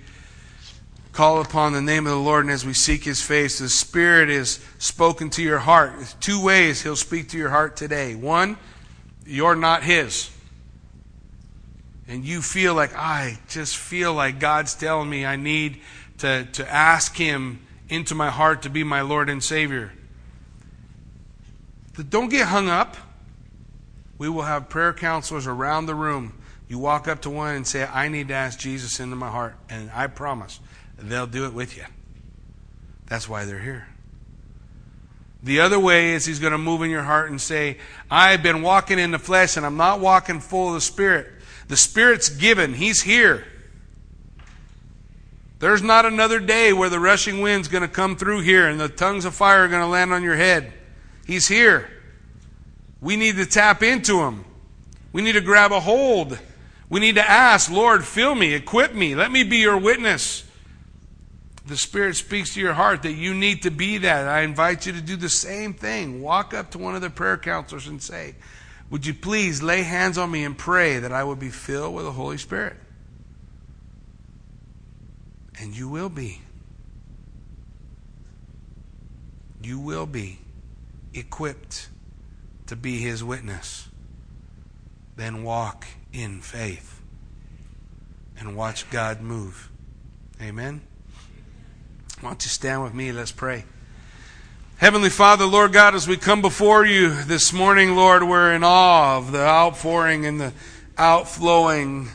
call 1.12 1.42
upon 1.42 1.74
the 1.74 1.82
name 1.82 2.06
of 2.06 2.14
the 2.14 2.18
Lord 2.18 2.46
and 2.46 2.50
as 2.50 2.64
we 2.64 2.72
seek 2.72 3.04
His 3.04 3.20
face. 3.20 3.58
The 3.58 3.68
Spirit 3.68 4.30
is 4.30 4.64
spoken 4.78 5.28
to 5.28 5.42
your 5.42 5.58
heart. 5.58 6.16
Two 6.18 6.42
ways 6.42 6.80
He'll 6.80 6.96
speak 6.96 7.28
to 7.28 7.36
your 7.36 7.50
heart 7.50 7.76
today. 7.76 8.14
One, 8.14 8.56
you're 9.26 9.54
not 9.54 9.82
His. 9.82 10.30
And 12.08 12.24
you 12.24 12.40
feel 12.40 12.72
like, 12.72 12.96
I 12.96 13.40
just 13.50 13.76
feel 13.76 14.14
like 14.14 14.40
God's 14.40 14.72
telling 14.72 15.10
me 15.10 15.26
I 15.26 15.36
need 15.36 15.82
to, 16.20 16.46
to 16.52 16.72
ask 16.72 17.14
Him 17.14 17.60
into 17.90 18.14
my 18.14 18.30
heart 18.30 18.62
to 18.62 18.70
be 18.70 18.82
my 18.82 19.02
Lord 19.02 19.28
and 19.28 19.44
Savior. 19.44 19.92
But 21.94 22.08
don't 22.08 22.30
get 22.30 22.48
hung 22.48 22.70
up. 22.70 22.96
We 24.18 24.28
will 24.28 24.42
have 24.42 24.68
prayer 24.68 24.92
counselors 24.92 25.46
around 25.46 25.86
the 25.86 25.94
room. 25.94 26.34
You 26.68 26.78
walk 26.78 27.08
up 27.08 27.22
to 27.22 27.30
one 27.30 27.56
and 27.56 27.66
say, 27.66 27.84
I 27.84 28.08
need 28.08 28.28
to 28.28 28.34
ask 28.34 28.58
Jesus 28.58 29.00
into 29.00 29.16
my 29.16 29.28
heart. 29.28 29.56
And 29.68 29.90
I 29.92 30.06
promise 30.06 30.60
they'll 30.98 31.26
do 31.26 31.46
it 31.46 31.52
with 31.52 31.76
you. 31.76 31.84
That's 33.06 33.28
why 33.28 33.44
they're 33.44 33.60
here. 33.60 33.88
The 35.42 35.60
other 35.60 35.78
way 35.78 36.12
is 36.12 36.24
he's 36.24 36.38
going 36.38 36.52
to 36.52 36.58
move 36.58 36.80
in 36.82 36.90
your 36.90 37.02
heart 37.02 37.30
and 37.30 37.38
say, 37.38 37.76
I've 38.10 38.42
been 38.42 38.62
walking 38.62 38.98
in 38.98 39.10
the 39.10 39.18
flesh 39.18 39.58
and 39.58 39.66
I'm 39.66 39.76
not 39.76 40.00
walking 40.00 40.40
full 40.40 40.68
of 40.68 40.74
the 40.74 40.80
Spirit. 40.80 41.30
The 41.68 41.76
Spirit's 41.76 42.30
given. 42.30 42.72
He's 42.72 43.02
here. 43.02 43.44
There's 45.58 45.82
not 45.82 46.06
another 46.06 46.40
day 46.40 46.72
where 46.72 46.88
the 46.88 46.98
rushing 46.98 47.40
wind's 47.40 47.68
going 47.68 47.82
to 47.82 47.88
come 47.88 48.16
through 48.16 48.40
here 48.40 48.68
and 48.68 48.80
the 48.80 48.88
tongues 48.88 49.26
of 49.26 49.34
fire 49.34 49.64
are 49.64 49.68
going 49.68 49.82
to 49.82 49.86
land 49.86 50.12
on 50.12 50.22
your 50.22 50.36
head. 50.36 50.72
He's 51.26 51.46
here. 51.46 51.90
We 53.04 53.14
need 53.14 53.36
to 53.36 53.46
tap 53.46 53.84
into 53.84 54.20
him. 54.20 54.44
We 55.12 55.22
need 55.22 55.32
to 55.32 55.40
grab 55.40 55.70
a 55.70 55.78
hold. 55.78 56.36
We 56.88 56.98
need 56.98 57.14
to 57.14 57.30
ask, 57.30 57.70
Lord, 57.70 58.04
fill 58.04 58.34
me, 58.34 58.54
equip 58.54 58.92
me, 58.92 59.14
let 59.14 59.30
me 59.30 59.44
be 59.44 59.58
your 59.58 59.78
witness 59.78 60.44
the 61.66 61.76
Spirit 61.76 62.14
speaks 62.16 62.54
to 62.54 62.60
your 62.60 62.74
heart 62.74 63.02
that 63.02 63.12
you 63.12 63.32
need 63.32 63.62
to 63.62 63.70
be 63.70 63.98
that, 63.98 64.28
I 64.28 64.42
invite 64.42 64.84
you 64.86 64.92
to 64.92 65.00
do 65.00 65.16
the 65.16 65.30
same 65.30 65.72
thing. 65.72 66.20
Walk 66.20 66.52
up 66.52 66.70
to 66.72 66.78
one 66.78 66.94
of 66.94 67.00
the 67.00 67.08
prayer 67.08 67.38
counselors 67.38 67.86
and 67.86 68.02
say, 68.02 68.34
Would 68.90 69.06
you 69.06 69.14
please 69.14 69.62
lay 69.62 69.82
hands 69.82 70.18
on 70.18 70.30
me 70.30 70.44
and 70.44 70.56
pray 70.58 70.98
that 70.98 71.12
I 71.12 71.24
would 71.24 71.38
be 71.38 71.48
filled 71.48 71.94
with 71.94 72.04
the 72.04 72.12
Holy 72.12 72.36
Spirit? 72.36 72.76
And 75.58 75.76
you 75.76 75.88
will 75.88 76.10
be. 76.10 76.42
You 79.62 79.78
will 79.78 80.06
be 80.06 80.40
equipped 81.14 81.88
to 82.66 82.76
be 82.76 82.98
His 82.98 83.22
witness. 83.22 83.88
Then 85.16 85.42
walk 85.44 85.86
in 86.12 86.40
faith 86.40 87.00
and 88.38 88.56
watch 88.56 88.88
God 88.90 89.20
move. 89.20 89.70
Amen. 90.42 90.82
Why 92.20 92.30
don't 92.30 92.44
you 92.44 92.48
stand 92.48 92.82
with 92.82 92.94
me? 92.94 93.12
Let's 93.12 93.32
pray. 93.32 93.64
Heavenly 94.78 95.10
Father, 95.10 95.46
Lord 95.46 95.72
God, 95.72 95.94
as 95.94 96.08
we 96.08 96.16
come 96.16 96.42
before 96.42 96.84
you 96.84 97.10
this 97.24 97.52
morning, 97.52 97.94
Lord, 97.94 98.22
we're 98.22 98.52
in 98.52 98.64
awe 98.64 99.16
of 99.16 99.30
the 99.30 99.40
outpouring 99.40 100.26
and 100.26 100.40
the 100.40 100.52
outflowing, 100.98 102.08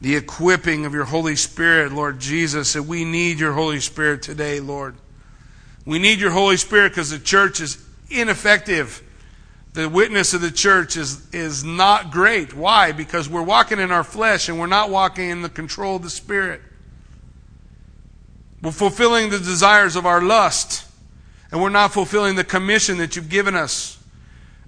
the 0.00 0.16
equipping 0.16 0.86
of 0.86 0.94
your 0.94 1.04
Holy 1.04 1.36
Spirit, 1.36 1.92
Lord 1.92 2.20
Jesus. 2.20 2.76
And 2.76 2.86
we 2.86 3.04
need 3.04 3.40
your 3.40 3.52
Holy 3.52 3.80
Spirit 3.80 4.22
today, 4.22 4.60
Lord. 4.60 4.96
We 5.84 5.98
need 5.98 6.18
your 6.18 6.30
Holy 6.30 6.56
Spirit 6.56 6.90
because 6.90 7.10
the 7.10 7.18
church 7.18 7.60
is 7.60 7.84
ineffective. 8.08 9.02
The 9.74 9.88
witness 9.88 10.34
of 10.34 10.40
the 10.40 10.52
church 10.52 10.96
is, 10.96 11.28
is 11.34 11.64
not 11.64 12.12
great. 12.12 12.54
Why? 12.54 12.92
Because 12.92 13.28
we're 13.28 13.42
walking 13.42 13.80
in 13.80 13.90
our 13.90 14.04
flesh 14.04 14.48
and 14.48 14.58
we're 14.58 14.66
not 14.66 14.88
walking 14.88 15.28
in 15.28 15.42
the 15.42 15.48
control 15.48 15.96
of 15.96 16.02
the 16.02 16.10
Spirit. 16.10 16.62
We're 18.62 18.70
fulfilling 18.70 19.30
the 19.30 19.38
desires 19.38 19.96
of 19.96 20.06
our 20.06 20.22
lust, 20.22 20.86
and 21.50 21.60
we're 21.60 21.68
not 21.68 21.92
fulfilling 21.92 22.36
the 22.36 22.44
commission 22.44 22.98
that 22.98 23.14
you've 23.14 23.28
given 23.28 23.54
us. 23.54 23.98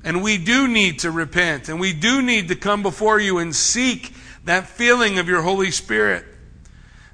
And 0.04 0.22
we 0.22 0.38
do 0.38 0.68
need 0.68 0.98
to 0.98 1.10
repent, 1.10 1.68
and 1.68 1.80
we 1.80 1.92
do 1.92 2.20
need 2.20 2.48
to 2.48 2.56
come 2.56 2.82
before 2.82 3.18
you 3.18 3.38
and 3.38 3.54
seek 3.54 4.12
that 4.44 4.66
feeling 4.66 5.18
of 5.18 5.28
your 5.28 5.40
Holy 5.40 5.70
Spirit. 5.70 6.24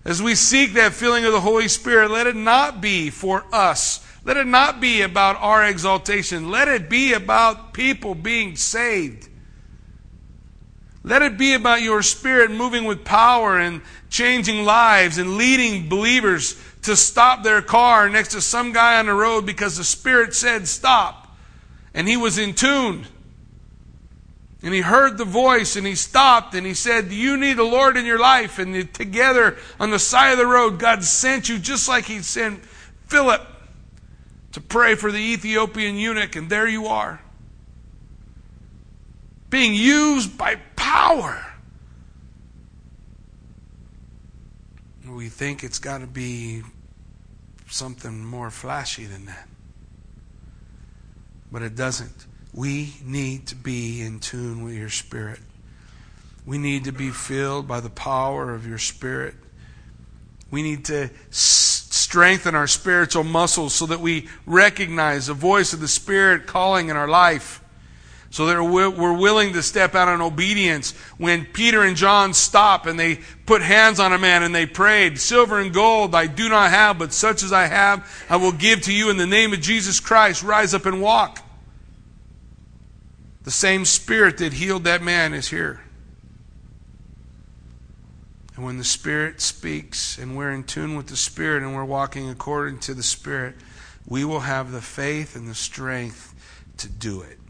As 0.04 0.20
we 0.20 0.34
seek 0.34 0.72
that 0.72 0.92
feeling 0.92 1.24
of 1.24 1.32
the 1.32 1.40
Holy 1.40 1.68
Spirit, 1.68 2.10
let 2.10 2.26
it 2.26 2.36
not 2.36 2.80
be 2.80 3.10
for 3.10 3.44
us. 3.52 4.04
Let 4.24 4.36
it 4.36 4.46
not 4.46 4.80
be 4.80 5.02
about 5.02 5.36
our 5.40 5.66
exaltation. 5.66 6.50
Let 6.50 6.68
it 6.68 6.88
be 6.88 7.12
about 7.12 7.74
people 7.74 8.14
being 8.14 8.56
saved. 8.56 9.28
Let 11.04 11.22
it 11.22 11.36
be 11.36 11.54
about 11.54 11.82
your 11.82 12.02
Spirit 12.02 12.52
moving 12.52 12.84
with 12.84 13.04
power 13.04 13.58
and 13.58 13.82
changing 14.08 14.64
lives 14.64 15.18
and 15.18 15.36
leading 15.36 15.88
believers 15.88 16.60
to 16.82 16.94
stop 16.94 17.42
their 17.42 17.60
car 17.60 18.08
next 18.08 18.32
to 18.32 18.40
some 18.40 18.72
guy 18.72 18.98
on 18.98 19.06
the 19.06 19.14
road 19.14 19.44
because 19.44 19.76
the 19.76 19.84
Spirit 19.84 20.34
said 20.34 20.68
stop. 20.68 21.36
And 21.92 22.06
he 22.06 22.16
was 22.16 22.38
in 22.38 22.54
tune. 22.54 23.06
And 24.62 24.72
he 24.72 24.80
heard 24.80 25.18
the 25.18 25.24
voice 25.24 25.74
and 25.74 25.84
he 25.84 25.96
stopped 25.96 26.54
and 26.54 26.64
he 26.64 26.74
said, 26.74 27.08
Do 27.08 27.16
you 27.16 27.36
need 27.36 27.54
the 27.54 27.64
Lord 27.64 27.96
in 27.96 28.06
your 28.06 28.20
life? 28.20 28.60
And 28.60 28.94
together 28.94 29.56
on 29.80 29.90
the 29.90 29.98
side 29.98 30.30
of 30.30 30.38
the 30.38 30.46
road, 30.46 30.78
God 30.78 31.02
sent 31.02 31.48
you 31.48 31.58
just 31.58 31.88
like 31.88 32.04
he 32.04 32.22
sent 32.22 32.64
Philip 33.08 33.42
to 34.52 34.60
pray 34.60 34.94
for 34.94 35.10
the 35.10 35.18
Ethiopian 35.18 35.96
eunuch. 35.96 36.36
And 36.36 36.48
there 36.48 36.68
you 36.68 36.86
are. 36.86 37.20
Being 39.50 39.74
used 39.74 40.38
by 40.38 40.56
power. 40.76 41.46
we 45.14 45.28
think 45.28 45.62
it's 45.62 45.78
got 45.78 45.98
to 45.98 46.06
be 46.06 46.62
something 47.68 48.24
more 48.24 48.50
flashy 48.50 49.04
than 49.04 49.26
that. 49.26 49.48
But 51.50 51.62
it 51.62 51.76
doesn't. 51.76 52.26
We 52.54 52.94
need 53.04 53.46
to 53.48 53.54
be 53.54 54.00
in 54.00 54.20
tune 54.20 54.64
with 54.64 54.74
your 54.74 54.88
Spirit. 54.88 55.40
We 56.44 56.58
need 56.58 56.84
to 56.84 56.92
be 56.92 57.10
filled 57.10 57.68
by 57.68 57.80
the 57.80 57.90
power 57.90 58.54
of 58.54 58.66
your 58.66 58.78
Spirit. 58.78 59.34
We 60.52 60.62
need 60.62 60.84
to 60.84 61.10
strengthen 61.30 62.54
our 62.54 62.68
spiritual 62.68 63.24
muscles 63.24 63.74
so 63.74 63.86
that 63.86 63.98
we 63.98 64.28
recognize 64.46 65.26
the 65.26 65.34
voice 65.34 65.72
of 65.72 65.80
the 65.80 65.88
Spirit 65.88 66.46
calling 66.46 66.90
in 66.90 66.96
our 66.96 67.08
life 67.08 67.58
so 68.32 68.46
that 68.46 68.62
we're 68.62 69.12
willing 69.12 69.52
to 69.52 69.62
step 69.62 69.94
out 69.94 70.08
in 70.08 70.22
obedience. 70.22 70.92
When 71.18 71.44
Peter 71.44 71.82
and 71.82 71.94
John 71.94 72.32
stop 72.32 72.86
and 72.86 72.98
they 72.98 73.20
put 73.44 73.60
hands 73.60 74.00
on 74.00 74.14
a 74.14 74.18
man 74.18 74.42
and 74.42 74.54
they 74.54 74.64
prayed, 74.64 75.18
Silver 75.18 75.60
and 75.60 75.72
gold 75.72 76.14
I 76.14 76.28
do 76.28 76.48
not 76.48 76.70
have, 76.70 76.98
but 76.98 77.12
such 77.12 77.42
as 77.42 77.52
I 77.52 77.66
have, 77.66 78.26
I 78.30 78.36
will 78.36 78.52
give 78.52 78.80
to 78.82 78.92
you 78.92 79.10
in 79.10 79.18
the 79.18 79.26
name 79.26 79.52
of 79.52 79.60
Jesus 79.60 80.00
Christ. 80.00 80.42
Rise 80.42 80.72
up 80.72 80.86
and 80.86 81.02
walk. 81.02 81.40
The 83.42 83.50
same 83.50 83.84
Spirit 83.84 84.38
that 84.38 84.54
healed 84.54 84.84
that 84.84 85.02
man 85.02 85.34
is 85.34 85.48
here. 85.48 85.82
And 88.62 88.68
when 88.68 88.78
the 88.78 88.84
Spirit 88.84 89.40
speaks 89.40 90.18
and 90.18 90.36
we're 90.36 90.52
in 90.52 90.62
tune 90.62 90.94
with 90.96 91.08
the 91.08 91.16
Spirit 91.16 91.64
and 91.64 91.74
we're 91.74 91.84
walking 91.84 92.30
according 92.30 92.78
to 92.82 92.94
the 92.94 93.02
Spirit, 93.02 93.56
we 94.06 94.24
will 94.24 94.38
have 94.38 94.70
the 94.70 94.80
faith 94.80 95.34
and 95.34 95.48
the 95.48 95.54
strength 95.56 96.32
to 96.76 96.88
do 96.88 97.22
it. 97.22 97.40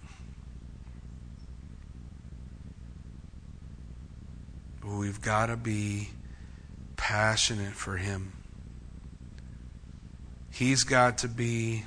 But 4.80 4.92
we've 4.92 5.20
got 5.20 5.48
to 5.48 5.56
be 5.58 6.08
passionate 6.96 7.74
for 7.74 7.98
Him. 7.98 8.32
He's 10.50 10.82
got 10.82 11.18
to 11.18 11.28
be 11.28 11.84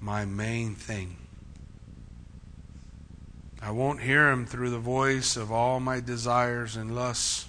my 0.00 0.24
main 0.24 0.76
thing. 0.76 1.16
I 3.60 3.72
won't 3.72 3.98
hear 3.98 4.30
Him 4.30 4.46
through 4.46 4.70
the 4.70 4.78
voice 4.78 5.36
of 5.36 5.50
all 5.50 5.80
my 5.80 5.98
desires 5.98 6.76
and 6.76 6.94
lusts. 6.94 7.48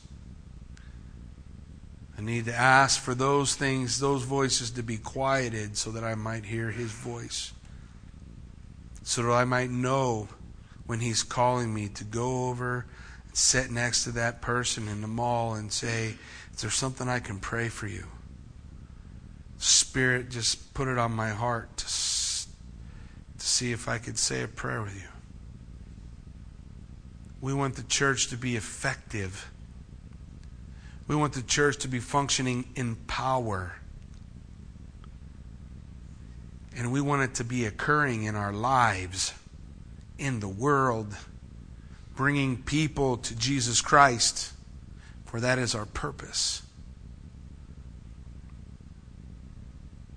I 2.17 2.21
need 2.21 2.45
to 2.45 2.53
ask 2.53 3.01
for 3.01 3.15
those 3.15 3.55
things, 3.55 3.99
those 3.99 4.23
voices 4.23 4.71
to 4.71 4.83
be 4.83 4.97
quieted 4.97 5.77
so 5.77 5.91
that 5.91 6.03
I 6.03 6.15
might 6.15 6.45
hear 6.45 6.69
His 6.69 6.91
voice. 6.91 7.53
So 9.03 9.23
that 9.23 9.31
I 9.31 9.45
might 9.45 9.71
know 9.71 10.27
when 10.85 10.99
He's 10.99 11.23
calling 11.23 11.73
me 11.73 11.89
to 11.89 12.03
go 12.03 12.49
over 12.49 12.85
and 13.27 13.35
sit 13.35 13.71
next 13.71 14.03
to 14.03 14.11
that 14.11 14.41
person 14.41 14.87
in 14.87 15.01
the 15.01 15.07
mall 15.07 15.55
and 15.55 15.71
say, 15.71 16.15
Is 16.53 16.61
there 16.61 16.71
something 16.71 17.09
I 17.09 17.19
can 17.19 17.39
pray 17.39 17.69
for 17.69 17.87
you? 17.87 18.05
Spirit 19.57 20.29
just 20.29 20.73
put 20.73 20.87
it 20.87 20.97
on 20.97 21.13
my 21.13 21.29
heart 21.29 21.77
to, 21.77 21.85
to 21.85 21.87
see 23.37 23.71
if 23.71 23.87
I 23.87 23.97
could 23.97 24.17
say 24.17 24.43
a 24.43 24.47
prayer 24.47 24.81
with 24.81 24.95
you. 24.95 25.07
We 27.41 27.53
want 27.53 27.75
the 27.75 27.83
church 27.83 28.27
to 28.27 28.37
be 28.37 28.55
effective. 28.55 29.51
We 31.07 31.15
want 31.15 31.33
the 31.33 31.41
church 31.41 31.77
to 31.79 31.87
be 31.87 31.99
functioning 31.99 32.65
in 32.75 32.95
power. 32.95 33.73
And 36.75 36.91
we 36.91 37.01
want 37.01 37.23
it 37.23 37.35
to 37.35 37.43
be 37.43 37.65
occurring 37.65 38.23
in 38.23 38.35
our 38.35 38.53
lives, 38.53 39.33
in 40.17 40.39
the 40.39 40.47
world 40.47 41.15
bringing 42.15 42.61
people 42.61 43.17
to 43.17 43.35
Jesus 43.35 43.81
Christ, 43.81 44.53
for 45.25 45.39
that 45.39 45.57
is 45.57 45.73
our 45.73 45.85
purpose. 45.85 46.61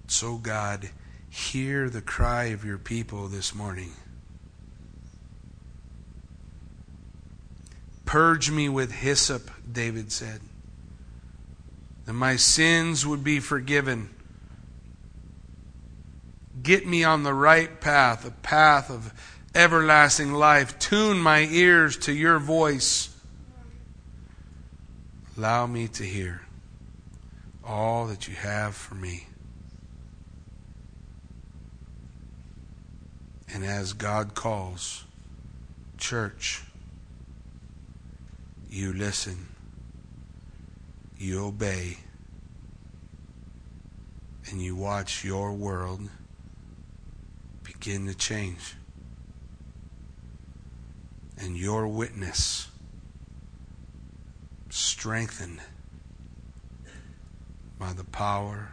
So, 0.08 0.36
God, 0.36 0.90
hear 1.28 1.90
the 1.90 2.02
cry 2.02 2.44
of 2.46 2.64
your 2.64 2.78
people 2.78 3.28
this 3.28 3.54
morning. 3.54 3.92
Purge 8.04 8.50
me 8.50 8.68
with 8.68 8.92
hyssop, 8.92 9.50
David 9.70 10.12
said, 10.12 10.40
that 12.06 12.12
my 12.12 12.36
sins 12.36 13.06
would 13.06 13.22
be 13.22 13.40
forgiven. 13.40 14.10
Get 16.62 16.86
me 16.86 17.04
on 17.04 17.24
the 17.24 17.34
right 17.34 17.80
path, 17.80 18.26
a 18.26 18.30
path 18.30 18.90
of 18.90 19.12
everlasting 19.54 20.32
life. 20.32 20.78
Tune 20.78 21.18
my 21.18 21.40
ears 21.40 21.96
to 21.98 22.12
your 22.12 22.38
voice. 22.38 23.14
Allow 25.36 25.66
me 25.66 25.88
to 25.88 26.04
hear 26.04 26.42
all 27.64 28.06
that 28.06 28.28
you 28.28 28.34
have 28.34 28.74
for 28.74 28.94
me. 28.94 29.26
And 33.52 33.64
as 33.64 33.92
God 33.92 34.34
calls, 34.34 35.04
church, 35.98 36.62
you 38.70 38.92
listen 38.92 39.55
you 41.18 41.44
obey, 41.44 41.98
and 44.50 44.60
you 44.60 44.76
watch 44.76 45.24
your 45.24 45.52
world 45.52 46.08
begin 47.62 48.06
to 48.06 48.14
change. 48.14 48.74
And 51.38 51.56
your 51.56 51.86
witness 51.86 52.68
strengthened 54.70 55.60
by 57.78 57.92
the 57.92 58.04
power 58.04 58.70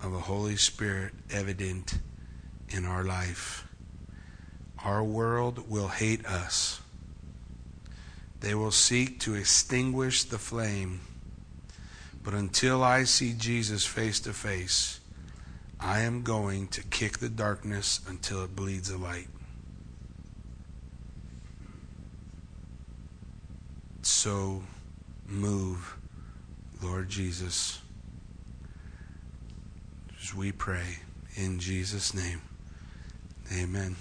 of 0.00 0.12
the 0.12 0.20
Holy 0.20 0.56
Spirit 0.56 1.12
evident 1.30 1.98
in 2.68 2.84
our 2.84 3.04
life. 3.04 3.66
Our 4.84 5.02
world 5.02 5.70
will 5.70 5.88
hate 5.88 6.24
us. 6.26 6.80
They 8.40 8.54
will 8.54 8.70
seek 8.70 9.20
to 9.20 9.34
extinguish 9.34 10.24
the 10.24 10.38
flame. 10.38 11.00
But 12.24 12.32
until 12.32 12.82
I 12.82 13.04
see 13.04 13.34
Jesus 13.34 13.84
face 13.84 14.18
to 14.20 14.32
face, 14.32 14.98
I 15.78 16.00
am 16.00 16.22
going 16.22 16.68
to 16.68 16.82
kick 16.82 17.18
the 17.18 17.28
darkness 17.28 18.00
until 18.08 18.42
it 18.42 18.56
bleeds 18.56 18.90
a 18.90 18.96
light. 18.96 19.28
So 24.00 24.62
move, 25.28 25.96
Lord 26.82 27.10
Jesus, 27.10 27.80
as 30.22 30.34
we 30.34 30.50
pray 30.52 30.98
in 31.36 31.58
Jesus' 31.58 32.14
name. 32.14 32.40
Amen. 33.52 33.96